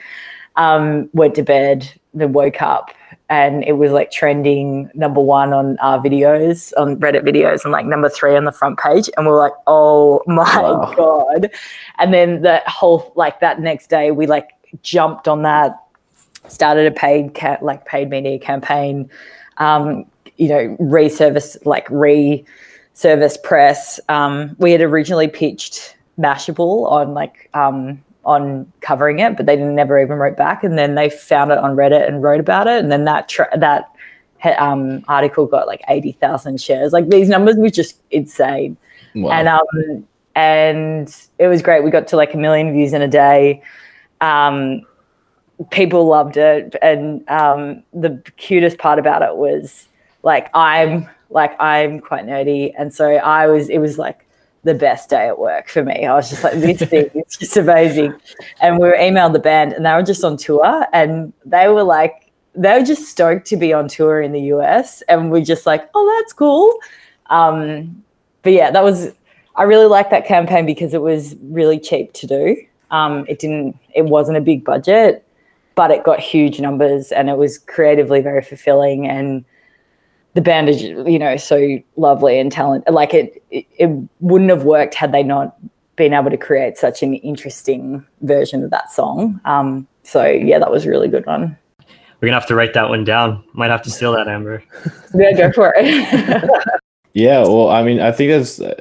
Um, 0.59 1.09
went 1.15 1.35
to 1.37 1.43
bed, 1.43 1.91
then 2.15 2.33
woke 2.33 2.61
up, 2.61 2.91
and 3.31 3.63
it 3.65 3.75
was 3.75 3.93
like 3.93 4.11
trending 4.11 4.91
number 4.95 5.21
one 5.21 5.53
on 5.53 5.79
our 5.79 6.01
videos, 6.01 6.73
on 6.77 6.97
Reddit 6.97 7.23
videos, 7.25 7.63
and 7.65 7.73
like 7.73 7.87
number 7.87 8.09
three 8.09 8.35
on 8.37 8.45
the 8.45 8.53
front 8.53 8.79
page. 8.79 9.09
And 9.17 9.27
we 9.27 9.33
are 9.33 9.37
like, 9.37 9.53
oh 9.67 10.23
my 10.27 10.43
Wow. 10.61 10.95
God. 10.97 11.51
And 11.99 12.13
then 12.13 12.43
the 12.43 12.61
whole, 12.67 13.13
like 13.17 13.39
that 13.41 13.61
next 13.61 13.89
day, 13.89 14.11
we 14.11 14.27
like 14.27 14.51
jumped 14.83 15.29
on 15.29 15.43
that, 15.43 15.79
started 16.49 16.87
a 16.87 16.91
paid, 16.91 17.35
ca- 17.35 17.59
like 17.63 17.85
paid 17.85 18.11
media 18.11 18.39
campaign, 18.39 19.09
um, 19.59 20.07
you 20.39 20.49
know, 20.49 20.77
reservice, 20.81 21.57
like 21.65 21.87
re 21.91 22.45
service 22.95 23.37
press. 23.45 24.01
Um, 24.09 24.57
we 24.59 24.73
had 24.73 24.81
originally 24.81 25.29
pitched 25.29 25.97
Mashable 26.19 26.91
on 26.91 27.15
like, 27.15 27.49
um, 27.55 28.03
on 28.25 28.71
covering 28.81 29.21
it, 29.21 29.37
but 29.37 29.47
they 29.47 29.57
never 29.57 29.99
even 29.99 30.19
wrote 30.19 30.37
back. 30.37 30.63
And 30.63 30.79
then 30.79 30.95
they 30.95 31.09
found 31.09 31.51
it 31.51 31.59
on 31.59 31.77
Reddit 31.77 32.07
and 32.07 32.23
wrote 32.23 32.41
about 32.41 32.67
it. 32.67 32.79
And 32.83 32.93
then 32.93 33.05
that 33.05 33.29
tra- 33.29 33.59
that 33.59 33.91
um, 34.59 35.05
article 35.09 35.47
got 35.47 35.67
like 35.67 35.83
eighty 35.89 36.13
thousand 36.13 36.61
shares. 36.61 36.93
Like 36.93 37.09
these 37.09 37.29
numbers 37.29 37.57
were 37.57 37.71
just 37.71 38.01
insane. 38.11 38.77
Wow. 39.15 39.31
And 39.31 39.49
um, 39.49 40.09
and 40.35 41.17
it 41.39 41.49
was 41.49 41.63
great. 41.63 41.83
We 41.83 41.91
got 41.91 42.07
to 42.09 42.17
like 42.17 42.35
a 42.35 42.37
million 42.37 42.73
views 42.73 42.93
in 42.93 43.03
a 43.03 43.09
day. 43.09 43.63
Um, 44.21 44.83
people 45.71 46.07
loved 46.07 46.37
it, 46.37 46.77
and 46.83 47.29
um, 47.29 47.83
the 47.93 48.23
cutest 48.37 48.79
part 48.79 48.99
about 48.99 49.23
it 49.23 49.37
was 49.37 49.89
like 50.23 50.51
I'm 50.55 51.09
like 51.31 51.61
I'm 51.61 52.01
quite 52.01 52.27
nerdy, 52.27 52.73
and 52.79 52.95
so 52.95 53.09
I 53.09 53.49
was. 53.49 53.69
It 53.69 53.79
was 53.79 53.99
like 53.99 54.28
the 54.65 54.75
best 54.75 55.11
day 55.11 55.29
at 55.29 55.39
work 55.39 55.69
for 55.69 55.83
me. 55.85 56.05
I 56.05 56.15
was 56.15 56.31
just 56.31 56.45
like, 56.45 56.55
this 56.55 56.83
thing 56.83 57.11
is 57.15 57.37
just 57.37 57.57
amazing. 57.65 58.15
And 58.61 58.79
we 58.79 58.87
were 58.87 58.97
emailed 58.97 59.33
the 59.33 59.39
band, 59.39 59.73
and 59.73 59.87
they 59.87 59.93
were 59.93 60.03
just 60.03 60.25
on 60.25 60.37
tour, 60.37 60.87
and 60.93 61.33
they 61.45 61.69
were 61.69 61.85
like, 61.85 62.33
they 62.55 62.79
were 62.79 62.85
just 62.85 63.05
stoked 63.05 63.47
to 63.49 63.57
be 63.57 63.73
on 63.73 63.89
tour 63.89 64.21
in 64.21 64.33
the 64.33 64.41
US, 64.55 65.03
and 65.03 65.31
we're 65.31 65.45
just 65.45 65.67
like, 65.67 65.89
oh, 65.95 66.17
that's 66.19 66.33
cool. 66.33 66.79
Um, 67.31 68.03
but 68.43 68.53
yeah, 68.53 68.71
that 68.71 68.83
was. 68.83 69.13
I 69.57 69.65
really 69.65 69.87
liked 69.87 70.11
that 70.11 70.25
campaign 70.25 70.67
because 70.67 70.95
it 70.95 71.03
was 71.03 71.35
really 71.43 71.81
cheap 71.81 72.13
to 72.13 72.27
do. 72.29 72.57
Um, 72.91 73.27
it 73.29 73.39
didn't. 73.39 73.79
It 73.95 74.07
wasn't 74.07 74.39
a 74.39 74.41
big 74.41 74.65
budget, 74.65 75.27
but 75.75 75.91
it 75.91 76.05
got 76.05 76.21
huge 76.21 76.61
numbers, 76.61 77.13
and 77.13 77.29
it 77.29 77.37
was 77.37 77.59
creatively 77.59 78.21
very 78.21 78.43
fulfilling 78.43 79.07
and 79.09 79.45
the 80.35 80.41
band 80.41 80.69
is 80.69 80.83
you 80.83 81.19
know 81.19 81.37
so 81.37 81.79
lovely 81.97 82.39
and 82.39 82.53
talented 82.53 82.93
like 82.93 83.15
it, 83.15 83.43
it 83.51 83.67
it 83.79 83.91
wouldn't 84.21 84.51
have 84.51 84.65
worked 84.65 84.95
had 84.95 85.13
they 85.13 85.23
not 85.23 85.57
been 85.97 86.13
able 86.15 86.31
to 86.31 86.37
create 86.37 86.77
such 86.79 87.03
an 87.03 87.15
interesting 87.15 88.05
version 88.23 88.63
of 88.63 88.71
that 88.71 88.91
song 88.93 89.41
um 89.45 89.87
so 90.03 90.25
yeah 90.27 90.59
that 90.59 90.71
was 90.71 90.85
a 90.87 90.89
really 90.91 91.09
good 91.09 91.27
one 91.27 91.57
We're 92.21 92.29
gonna 92.29 92.39
have 92.41 92.49
to 92.49 92.55
write 92.55 92.75
that 92.75 92.89
one 92.89 93.05
down. 93.05 93.45
Might 93.53 93.71
have 93.71 93.83
to 93.83 93.91
steal 93.91 94.13
that, 94.13 94.29
Amber. 94.29 94.63
yeah 95.15 95.33
go 95.33 95.53
for 95.53 95.73
it 95.77 96.51
Yeah, 97.15 97.41
well, 97.41 97.71
I 97.71 97.83
mean, 97.83 98.01
I 98.01 98.13
think 98.13 98.31
that's 98.31 98.61
uh, 98.61 98.81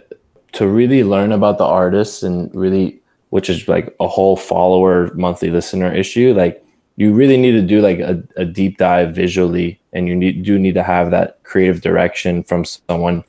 to 0.51 0.67
really 0.67 1.03
learn 1.03 1.31
about 1.31 1.57
the 1.57 1.63
artists 1.63 2.21
and 2.21 2.53
really, 2.53 3.01
which 3.29 3.49
is 3.49 3.67
like 3.67 3.95
a 3.99 4.07
whole 4.07 4.35
follower 4.35 5.11
monthly 5.15 5.49
listener 5.49 5.91
issue. 5.91 6.33
Like, 6.35 6.63
you 6.97 7.13
really 7.13 7.37
need 7.37 7.53
to 7.53 7.61
do 7.61 7.79
like 7.81 7.99
a, 7.99 8.21
a 8.35 8.45
deep 8.45 8.77
dive 8.77 9.15
visually, 9.15 9.79
and 9.93 10.07
you 10.07 10.15
need 10.15 10.43
do 10.43 10.59
need 10.59 10.73
to 10.73 10.83
have 10.83 11.11
that 11.11 11.41
creative 11.43 11.81
direction 11.81 12.43
from 12.43 12.65
someone, 12.65 13.23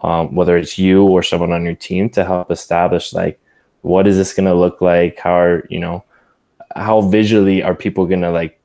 um, 0.00 0.34
whether 0.34 0.56
it's 0.56 0.78
you 0.78 1.04
or 1.04 1.22
someone 1.22 1.52
on 1.52 1.64
your 1.64 1.74
team, 1.76 2.10
to 2.10 2.24
help 2.24 2.50
establish 2.50 3.12
like 3.12 3.38
what 3.82 4.06
is 4.06 4.16
this 4.16 4.32
going 4.34 4.46
to 4.46 4.54
look 4.54 4.80
like? 4.80 5.18
How 5.18 5.34
are 5.38 5.66
you 5.70 5.78
know, 5.78 6.04
how 6.74 7.02
visually 7.02 7.62
are 7.62 7.74
people 7.74 8.06
going 8.06 8.22
to 8.22 8.30
like 8.30 8.58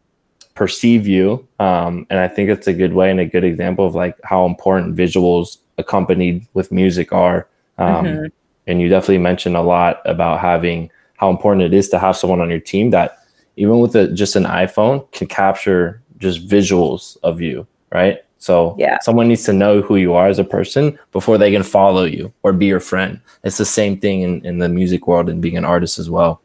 perceive 0.56 1.06
you 1.06 1.48
um, 1.60 2.08
and 2.10 2.18
i 2.20 2.28
think 2.28 2.50
it's 2.50 2.66
a 2.66 2.74
good 2.74 2.94
way 2.94 3.12
and 3.12 3.20
a 3.20 3.26
good 3.28 3.44
example 3.44 3.86
of 3.86 3.94
like 3.94 4.16
how 4.24 4.44
important 4.44 4.96
visuals 4.96 5.58
accompanied 5.78 6.48
with 6.56 6.72
music 6.72 7.14
are 7.14 7.48
um, 7.78 8.06
Mhm. 8.06 8.32
and 8.66 8.82
you 8.82 8.90
definitely 8.90 9.20
mentioned 9.20 9.56
a 9.56 9.62
lot 9.62 10.02
about 10.06 10.40
having 10.40 10.90
how 11.18 11.30
important 11.30 11.62
it 11.62 11.76
is 11.76 11.90
to 11.90 12.00
have 12.00 12.18
someone 12.18 12.42
on 12.42 12.50
your 12.50 12.60
team 12.60 12.90
that 12.90 13.20
even 13.58 13.80
with 13.80 13.96
a, 13.96 14.08
just 14.08 14.36
an 14.36 14.46
iphone 14.46 15.10
can 15.12 15.28
capture 15.28 16.02
just 16.18 16.48
visuals 16.48 17.18
of 17.24 17.42
you 17.42 17.68
right? 17.92 18.24
So 18.40 18.76
Yeah. 18.78 19.00
someone 19.02 19.28
needs 19.28 19.44
to 19.46 19.54
know 19.54 19.82
who 19.82 19.96
you 19.96 20.14
are 20.14 20.28
as 20.28 20.40
a 20.40 20.44
person 20.44 20.98
before 21.12 21.38
they 21.38 21.52
can 21.52 21.64
follow 21.64 22.04
you 22.04 22.32
or 22.44 22.54
be 22.54 22.68
your 22.68 22.80
friend. 22.80 23.20
It's 23.44 23.58
the 23.58 23.66
same 23.66 24.00
thing 24.00 24.22
in, 24.22 24.46
in 24.46 24.60
the 24.60 24.70
music 24.70 25.08
world 25.08 25.30
and 25.30 25.42
being 25.42 25.58
an 25.58 25.66
artist 25.66 26.00
as 26.00 26.10
well. 26.10 26.42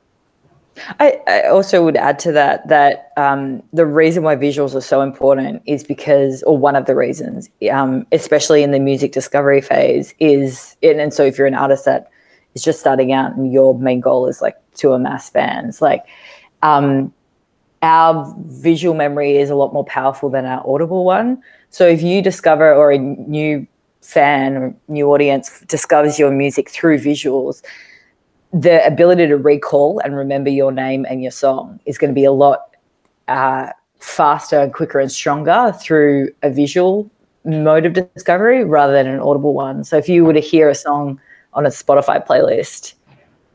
I, 1.00 1.20
I 1.26 1.42
also 1.48 1.84
would 1.84 1.96
add 1.96 2.18
to 2.20 2.32
that 2.32 2.66
that 2.68 3.12
um, 3.18 3.62
the 3.74 3.84
reason 3.84 4.22
why 4.22 4.36
visuals 4.36 4.74
are 4.74 4.80
so 4.80 5.02
important 5.02 5.62
is 5.66 5.84
because, 5.84 6.42
or 6.44 6.56
one 6.56 6.76
of 6.76 6.86
the 6.86 6.96
reasons, 6.96 7.50
um, 7.70 8.06
especially 8.10 8.62
in 8.62 8.70
the 8.70 8.80
music 8.80 9.12
discovery 9.12 9.60
phase, 9.60 10.14
is 10.18 10.74
and, 10.82 10.98
and 10.98 11.12
so 11.12 11.24
if 11.24 11.36
you're 11.36 11.46
an 11.46 11.54
artist 11.54 11.84
that 11.84 12.10
is 12.54 12.62
just 12.62 12.80
starting 12.80 13.12
out 13.12 13.36
and 13.36 13.52
your 13.52 13.78
main 13.78 14.00
goal 14.00 14.26
is 14.26 14.40
like 14.40 14.56
to 14.76 14.94
amass 14.94 15.28
fans, 15.28 15.82
like 15.82 16.06
um, 16.62 17.12
our 17.82 18.34
visual 18.46 18.94
memory 18.94 19.36
is 19.36 19.50
a 19.50 19.54
lot 19.54 19.72
more 19.72 19.84
powerful 19.84 20.30
than 20.30 20.46
our 20.46 20.62
audible 20.66 21.04
one. 21.04 21.42
So 21.70 21.86
if 21.86 22.02
you 22.02 22.22
discover 22.22 22.72
or 22.72 22.92
a 22.92 22.98
new 22.98 23.66
fan 24.02 24.56
or 24.56 24.74
new 24.88 25.08
audience 25.12 25.60
discovers 25.62 26.18
your 26.18 26.30
music 26.30 26.70
through 26.70 26.98
visuals, 26.98 27.62
the 28.52 28.84
ability 28.86 29.26
to 29.26 29.36
recall 29.36 30.00
and 30.04 30.14
remember 30.14 30.50
your 30.50 30.70
name 30.70 31.06
and 31.08 31.22
your 31.22 31.30
song 31.30 31.80
is 31.86 31.98
going 31.98 32.10
to 32.10 32.14
be 32.14 32.24
a 32.24 32.32
lot 32.32 32.76
uh, 33.28 33.70
faster 33.98 34.60
and 34.60 34.74
quicker 34.74 35.00
and 35.00 35.10
stronger 35.10 35.74
through 35.80 36.30
a 36.42 36.50
visual 36.50 37.10
mode 37.44 37.86
of 37.86 37.94
discovery 37.94 38.64
rather 38.64 38.92
than 38.92 39.06
an 39.06 39.20
audible 39.20 39.54
one. 39.54 39.82
So 39.84 39.96
if 39.96 40.08
you 40.08 40.24
were 40.24 40.34
to 40.34 40.40
hear 40.40 40.68
a 40.68 40.74
song 40.74 41.20
on 41.54 41.66
a 41.66 41.70
Spotify 41.70 42.24
playlist, 42.24 42.94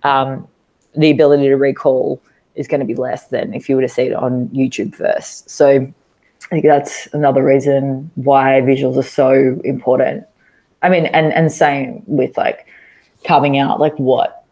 um, 0.04 0.48
the 0.96 1.12
ability 1.12 1.44
to 1.44 1.56
recall 1.56 2.22
is 2.58 2.68
going 2.68 2.80
to 2.80 2.86
be 2.86 2.96
less 2.96 3.28
than 3.28 3.54
if 3.54 3.70
you 3.70 3.76
were 3.76 3.82
to 3.82 3.90
see 3.90 4.04
it 4.04 4.14
on 4.14 4.50
YouTube 4.50 4.96
first. 4.96 5.50
So 5.50 5.70
I 5.70 6.48
think 6.50 6.66
that's 6.66 7.08
another 7.14 7.44
reason 7.44 8.12
why 8.16 8.62
visuals 8.62 8.98
are 8.98 9.04
so 9.04 9.60
important. 9.64 10.26
I 10.82 10.90
mean, 10.90 11.06
and 11.08 11.34
and 11.34 11.52
same 11.52 12.04
with 12.06 12.38
like 12.38 12.68
carving 13.26 13.58
out 13.58 13.80
like 13.80 13.98
what 13.98 14.46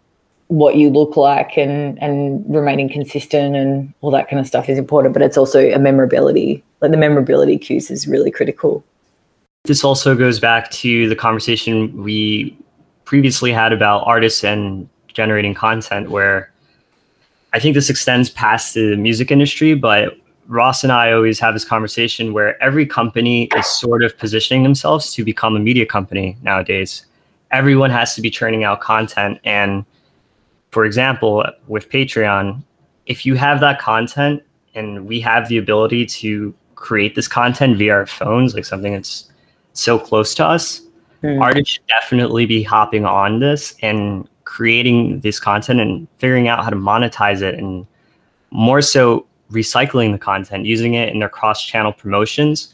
what 0.48 0.76
you 0.76 0.90
look 0.90 1.18
like 1.18 1.58
and 1.58 2.02
and 2.02 2.44
remaining 2.48 2.90
consistent 2.90 3.56
and 3.56 3.94
all 4.02 4.12
that 4.12 4.30
kind 4.30 4.40
of 4.40 4.48
stuff 4.48 4.70
is 4.70 4.78
important. 4.78 5.14
But 5.14 5.22
it's 5.22 5.38
also 5.38 5.60
a 5.60 5.80
memorability. 5.80 6.64
Like 6.82 6.92
the 6.92 6.98
memorability 6.98 7.58
cues 7.58 7.90
is 7.90 8.08
really 8.08 8.32
critical. 8.32 8.84
This 9.64 9.84
also 9.84 10.16
goes 10.16 10.40
back 10.40 10.70
to 10.72 11.10
the 11.10 11.16
conversation 11.16 12.04
we 12.04 12.56
previously 13.06 13.52
had 13.52 13.74
about 13.74 14.06
artists 14.06 14.44
and 14.44 14.88
generating 15.08 15.54
content, 15.54 16.12
where 16.12 16.52
I 17.56 17.60
think 17.60 17.74
this 17.74 17.90
extends 17.90 18.30
past 18.30 18.74
the 18.74 18.98
music 18.98 19.32
industry, 19.32 19.76
but 19.76 20.18
Ross 20.48 20.84
and 20.84 20.92
I 20.92 21.14
always 21.14 21.40
have 21.40 21.54
this 21.54 21.64
conversation 21.64 22.34
where 22.34 22.62
every 22.62 22.86
company 22.86 23.46
is 23.56 23.66
sort 23.66 24.04
of 24.04 24.18
positioning 24.18 24.64
themselves 24.64 25.14
to 25.14 25.24
become 25.24 25.56
a 25.56 25.60
media 25.60 25.86
company 25.86 26.36
nowadays. 26.44 27.06
Everyone 27.52 27.90
has 27.92 28.14
to 28.16 28.22
be 28.22 28.30
churning 28.30 28.66
out 28.66 28.82
content. 28.82 29.40
And 29.46 29.86
for 30.72 30.84
example, 30.84 31.46
with 31.68 31.90
Patreon, 31.90 32.62
if 33.06 33.26
you 33.26 33.36
have 33.36 33.62
that 33.62 33.80
content 33.80 34.44
and 34.74 35.08
we 35.08 35.22
have 35.22 35.48
the 35.48 35.58
ability 35.58 36.06
to 36.08 36.54
create 36.76 37.16
this 37.16 37.30
content 37.30 37.78
via 37.78 37.94
our 37.94 38.06
phones, 38.06 38.54
like 38.54 38.66
something 38.66 38.92
that's 38.92 39.32
so 39.72 39.98
close 39.98 40.36
to 40.36 40.46
us, 40.46 40.82
Mm. 41.24 41.42
artists 41.42 41.74
should 41.74 41.88
definitely 41.88 42.46
be 42.46 42.62
hopping 42.62 43.06
on 43.06 43.40
this 43.40 43.74
and 43.82 44.28
creating 44.46 45.20
this 45.20 45.40
content 45.40 45.80
and 45.82 46.08
figuring 46.18 46.48
out 46.48 46.64
how 46.64 46.70
to 46.70 46.76
monetize 46.76 47.42
it 47.42 47.56
and 47.56 47.86
more 48.52 48.82
so 48.82 49.26
recycling 49.52 50.12
the 50.12 50.18
content, 50.18 50.66
using 50.66 50.94
it 50.94 51.10
in 51.10 51.20
their 51.20 51.30
cross-channel 51.30 51.94
promotions 51.94 52.74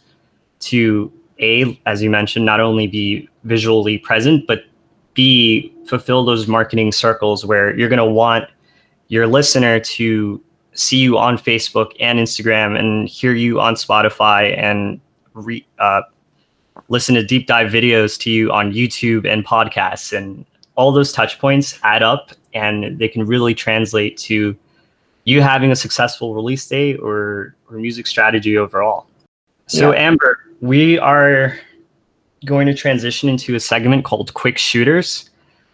to 0.59 1.11
a, 1.39 1.79
as 1.85 2.03
you 2.03 2.09
mentioned, 2.09 2.45
not 2.45 2.59
only 2.59 2.87
be 2.87 3.27
visually 3.43 3.97
present, 3.97 4.45
but 4.47 4.63
b 5.13 5.73
fulfill 5.87 6.23
those 6.23 6.47
marketing 6.47 6.91
circles 6.91 7.45
where 7.45 7.75
you're 7.77 7.89
going 7.89 7.97
to 7.97 8.05
want 8.05 8.45
your 9.09 9.27
listener 9.27 9.79
to 9.79 10.41
see 10.73 10.97
you 10.97 11.17
on 11.17 11.37
Facebook 11.37 11.91
and 11.99 12.17
Instagram 12.19 12.79
and 12.79 13.09
hear 13.09 13.33
you 13.33 13.59
on 13.59 13.75
Spotify 13.75 14.57
and 14.57 15.01
re, 15.33 15.65
uh, 15.79 16.01
listen 16.87 17.15
to 17.15 17.25
deep 17.25 17.47
dive 17.47 17.71
videos 17.71 18.17
to 18.19 18.31
you 18.31 18.51
on 18.51 18.71
YouTube 18.71 19.27
and 19.27 19.45
podcasts 19.45 20.15
and 20.15 20.45
all 20.81 20.91
those 20.91 21.11
touch 21.11 21.37
points 21.37 21.77
add 21.83 22.01
up 22.01 22.31
and 22.55 22.97
they 22.97 23.07
can 23.07 23.23
really 23.23 23.53
translate 23.53 24.17
to 24.17 24.57
you 25.25 25.39
having 25.39 25.71
a 25.71 25.75
successful 25.75 26.33
release 26.33 26.67
date 26.67 26.99
or, 26.99 27.55
or 27.69 27.77
music 27.77 28.07
strategy 28.07 28.57
overall. 28.57 29.05
So, 29.67 29.91
Yeah. 29.91 29.99
Amber, 29.99 30.39
we 30.59 30.97
are 30.97 31.55
going 32.45 32.65
to 32.65 32.73
transition 32.73 33.29
into 33.29 33.53
a 33.53 33.59
segment 33.59 34.05
called 34.05 34.33
Quick 34.33 34.57
Shooters. 34.57 35.29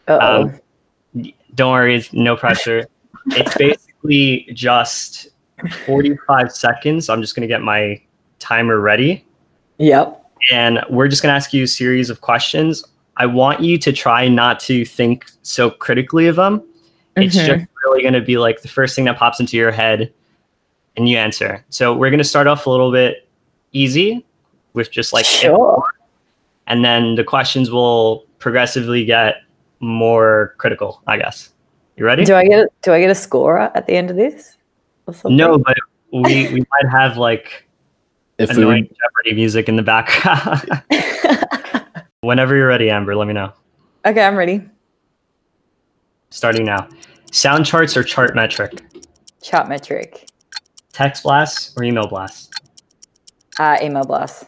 Um, 0.09 0.59
Don't 1.55 1.71
worry, 1.71 2.05
no 2.11 2.35
pressure. 2.35 2.85
it's 3.27 3.55
basically 3.55 4.49
just 4.53 5.29
45 5.85 6.51
seconds. 6.51 7.07
I'm 7.07 7.21
just 7.21 7.33
going 7.33 7.47
to 7.47 7.47
get 7.47 7.61
my 7.61 8.01
timer 8.39 8.81
ready 8.81 9.25
yep. 9.77 10.21
and 10.51 10.83
we're 10.89 11.07
just 11.07 11.23
going 11.23 11.31
to 11.31 11.35
ask 11.37 11.53
you 11.53 11.63
a 11.63 11.67
series 11.67 12.09
of 12.09 12.19
questions. 12.19 12.83
I 13.17 13.25
want 13.25 13.61
you 13.61 13.77
to 13.79 13.91
try 13.91 14.27
not 14.27 14.59
to 14.61 14.85
think 14.85 15.25
so 15.41 15.69
critically 15.71 16.27
of 16.27 16.35
them. 16.35 16.61
It's 17.15 17.35
Mhm. 17.35 17.45
just 17.47 17.65
really 17.83 18.01
going 18.01 18.13
to 18.13 18.21
be 18.21 18.37
like 18.37 18.61
the 18.61 18.67
first 18.67 18.95
thing 18.95 19.05
that 19.05 19.17
pops 19.17 19.39
into 19.39 19.57
your 19.57 19.71
head 19.71 20.13
and 20.95 21.09
you 21.09 21.17
answer. 21.17 21.63
So 21.69 21.93
we're 21.95 22.09
going 22.11 22.19
to 22.19 22.23
start 22.23 22.47
off 22.47 22.65
a 22.67 22.69
little 22.69 22.91
bit 22.91 23.27
easy 23.73 24.23
with 24.73 24.91
just 24.91 25.13
like 25.13 25.25
sure. 25.25 25.83
and 26.67 26.85
then 26.85 27.15
the 27.15 27.23
questions 27.23 27.71
will 27.71 28.25
progressively 28.39 29.03
get 29.03 29.37
more 29.79 30.53
critical, 30.57 31.01
I 31.07 31.17
guess. 31.17 31.49
You 31.95 32.05
ready? 32.05 32.23
Do 32.25 32.35
I 32.35 32.45
get 32.47 32.59
a, 32.59 32.67
do 32.83 32.93
I 32.93 32.99
get 32.99 33.09
a 33.09 33.15
score 33.15 33.57
at 33.59 33.87
the 33.87 33.93
end 33.93 34.11
of 34.11 34.15
this? 34.15 34.57
No, 35.25 35.57
but 35.57 35.77
we 36.11 36.51
we 36.53 36.59
might 36.71 36.91
have 36.91 37.17
like 37.17 37.65
If 38.37 38.51
we 38.51 38.57
annoying 38.57 38.83
were, 38.83 38.95
Jeopardy 39.01 39.33
music 39.35 39.67
in 39.69 39.75
the 39.77 39.81
background. 39.83 40.69
Whenever 42.21 42.55
you're 42.55 42.67
ready, 42.67 42.89
Amber, 42.89 43.15
let 43.15 43.27
me 43.27 43.33
know. 43.33 43.53
okay, 44.05 44.23
I'm 44.23 44.35
ready. 44.35 44.61
Starting 46.31 46.65
now. 46.65 46.87
Soundcharts 47.31 47.95
or 47.95 48.03
Chartmetric? 48.03 48.81
Chart 49.41 49.69
metric. 49.69 50.27
Text 50.93 51.23
blasts 51.23 51.73
or 51.77 51.83
email 51.83 52.07
blasts? 52.07 52.49
Uh, 53.59 53.77
email 53.81 54.03
blast. 54.03 54.45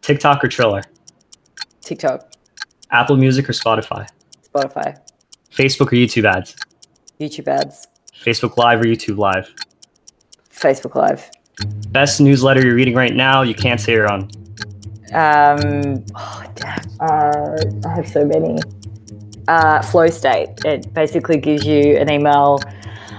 TikTok 0.00 0.42
or 0.42 0.48
Triller? 0.48 0.82
TikTok. 1.80 2.32
Apple 2.90 3.16
Music 3.16 3.48
or 3.48 3.52
Spotify? 3.52 4.08
Spotify. 4.52 4.98
Facebook 5.52 5.86
or 5.88 5.96
YouTube 5.96 6.24
ads? 6.24 6.56
YouTube 7.20 7.46
ads. 7.46 7.86
Facebook 8.20 8.56
Live 8.56 8.80
or 8.80 8.84
YouTube 8.84 9.16
Live? 9.18 9.54
Facebook 10.50 10.96
Live. 10.96 11.30
Best 11.90 12.20
newsletter 12.20 12.66
you're 12.66 12.74
reading 12.74 12.94
right 12.94 13.14
now, 13.14 13.42
you 13.42 13.54
can't 13.54 13.80
say 13.80 13.92
you're 13.92 14.10
on. 14.10 14.28
Um, 15.14 16.04
oh, 16.14 16.44
damn. 16.54 16.80
Uh, 17.00 17.88
I 17.88 17.94
have 17.94 18.08
so 18.08 18.24
many. 18.24 18.58
Uh, 19.48 19.82
flow 19.82 20.06
state. 20.06 20.48
It 20.64 20.92
basically 20.94 21.36
gives 21.36 21.66
you 21.66 21.96
an 21.96 22.10
email 22.10 22.60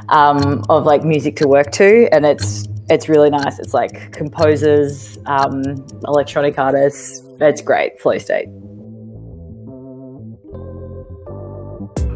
um, 0.10 0.64
of 0.70 0.86
like 0.86 1.04
music 1.04 1.36
to 1.38 1.48
work 1.48 1.72
to, 1.74 2.08
and 2.14 2.26
it's 2.26 2.68
it's 2.90 3.10
really 3.10 3.30
nice. 3.30 3.60
It's 3.60 3.74
like 3.74 4.12
composers, 4.12 5.18
um, 5.26 5.62
electronic 6.08 6.58
artists. 6.58 7.22
It's 7.40 7.62
great. 7.62 8.00
Flow 8.00 8.18
state. 8.18 8.48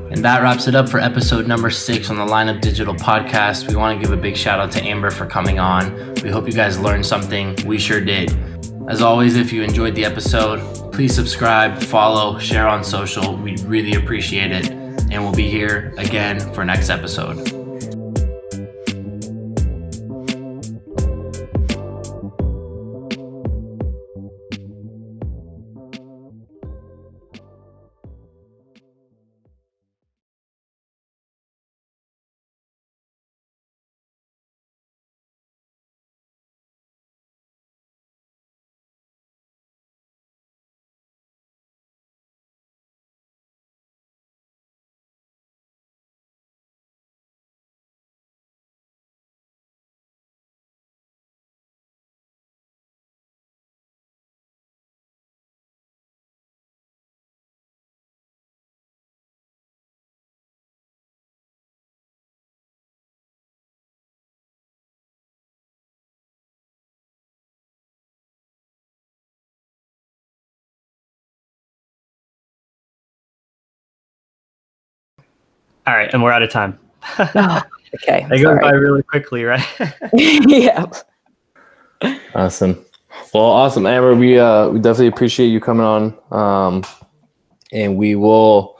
And 0.10 0.24
that 0.24 0.42
wraps 0.42 0.68
it 0.68 0.74
up 0.74 0.88
for 0.90 1.00
episode 1.00 1.48
number 1.48 1.70
six 1.70 2.10
on 2.10 2.16
the 2.16 2.26
Lineup 2.26 2.62
Digital 2.62 2.96
podcast. 2.96 3.68
We 3.68 3.76
want 3.76 4.00
to 4.00 4.04
give 4.04 4.18
a 4.18 4.20
big 4.20 4.38
shout 4.38 4.60
out 4.60 4.72
to 4.72 4.84
Amber 4.84 5.12
for 5.12 5.26
coming 5.26 5.60
on. 5.60 6.16
We 6.24 6.30
hope 6.30 6.48
you 6.48 6.54
guys 6.54 6.80
learned 6.80 7.06
something. 7.06 7.56
We 7.66 7.78
sure 7.78 8.02
did. 8.02 8.32
As 8.88 9.02
always, 9.02 9.36
if 9.36 9.52
you 9.52 9.64
enjoyed 9.64 9.96
the 9.96 10.06
episode, 10.06 10.94
please 10.94 11.14
subscribe, 11.14 11.84
follow, 11.84 12.40
share 12.40 12.70
on 12.70 12.86
social. 12.86 13.36
We'd 13.36 13.60
really 13.62 13.96
appreciate 13.96 14.52
it. 14.54 14.70
And 14.70 15.24
we'll 15.24 15.34
be 15.34 15.50
here 15.50 15.94
again 15.98 16.40
for 16.54 16.64
next 16.64 16.90
episode. 16.90 17.57
All 75.88 75.94
right, 75.94 76.14
and 76.14 76.22
we're 76.22 76.32
out 76.34 76.44
of 76.44 76.52
time. 76.52 76.78
Oh, 77.20 77.62
okay. 77.96 78.28
They 78.30 78.42
go 78.42 78.56
by 78.56 78.72
sorry. 78.72 78.80
really 78.82 79.04
quickly, 79.04 79.46
right? 79.46 79.66
yeah. 80.14 80.86
awesome. 82.36 82.86
Well, 83.34 83.46
awesome, 83.46 83.86
Amber. 83.86 84.14
We 84.14 84.38
uh 84.38 84.68
we 84.70 84.80
definitely 84.80 85.08
appreciate 85.08 85.48
you 85.48 85.62
coming 85.62 85.86
on. 85.86 86.18
Um, 86.32 86.84
and 87.72 87.96
we 87.96 88.16
will 88.16 88.78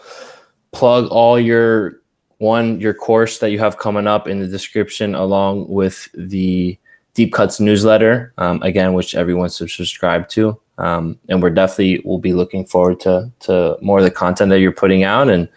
plug 0.74 1.08
all 1.08 1.40
your 1.40 2.02
one 2.40 2.82
your 2.82 2.94
course 2.94 3.40
that 3.40 3.52
you 3.52 3.60
have 3.60 3.78
coming 3.78 4.08
up 4.08 4.28
in 4.28 4.40
the 4.40 4.48
description, 4.48 5.16
along 5.16 5.70
with 5.70 6.10
the 6.14 6.78
Deep 7.14 7.32
Cuts 7.32 7.62
newsletter. 7.62 8.34
Um, 8.38 8.62
again, 8.62 8.94
which 8.94 9.16
everyone 9.16 9.50
should 9.50 9.70
subscribe 9.70 10.28
to. 10.30 10.60
Um, 10.78 11.18
and 11.30 11.42
we're 11.42 11.50
definitely 11.52 12.02
will 12.04 12.20
be 12.20 12.34
looking 12.34 12.66
forward 12.66 13.00
to 13.02 13.32
to 13.42 13.78
more 13.82 14.00
of 14.00 14.04
the 14.04 14.12
content 14.12 14.50
that 14.50 14.60
you're 14.60 14.74
putting 14.74 15.04
out 15.04 15.30
and 15.30 15.48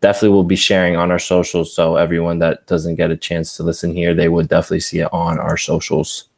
definitely 0.00 0.30
will 0.30 0.44
be 0.44 0.56
sharing 0.56 0.96
on 0.96 1.10
our 1.10 1.18
socials. 1.18 1.74
So 1.74 1.96
everyone 1.96 2.38
that 2.40 2.66
doesn't 2.66 2.96
get 2.96 3.10
a 3.10 3.16
chance 3.16 3.56
to 3.56 3.62
listen 3.62 3.92
here, 3.92 4.14
they 4.14 4.28
would 4.28 4.48
definitely 4.48 4.80
see 4.80 5.00
it 5.00 5.12
on 5.12 5.38
our 5.38 5.56
socials. 5.56 6.28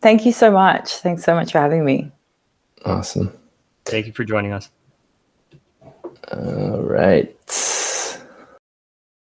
Thank 0.00 0.24
you 0.24 0.32
so 0.32 0.50
much. 0.50 0.96
Thanks 0.96 1.24
so 1.24 1.34
much 1.34 1.52
for 1.52 1.58
having 1.58 1.84
me. 1.84 2.10
Awesome. 2.84 3.32
Thank 3.84 4.06
you 4.06 4.12
for 4.12 4.24
joining 4.24 4.52
us. 4.52 4.70
All 6.32 6.82
right. 6.82 7.34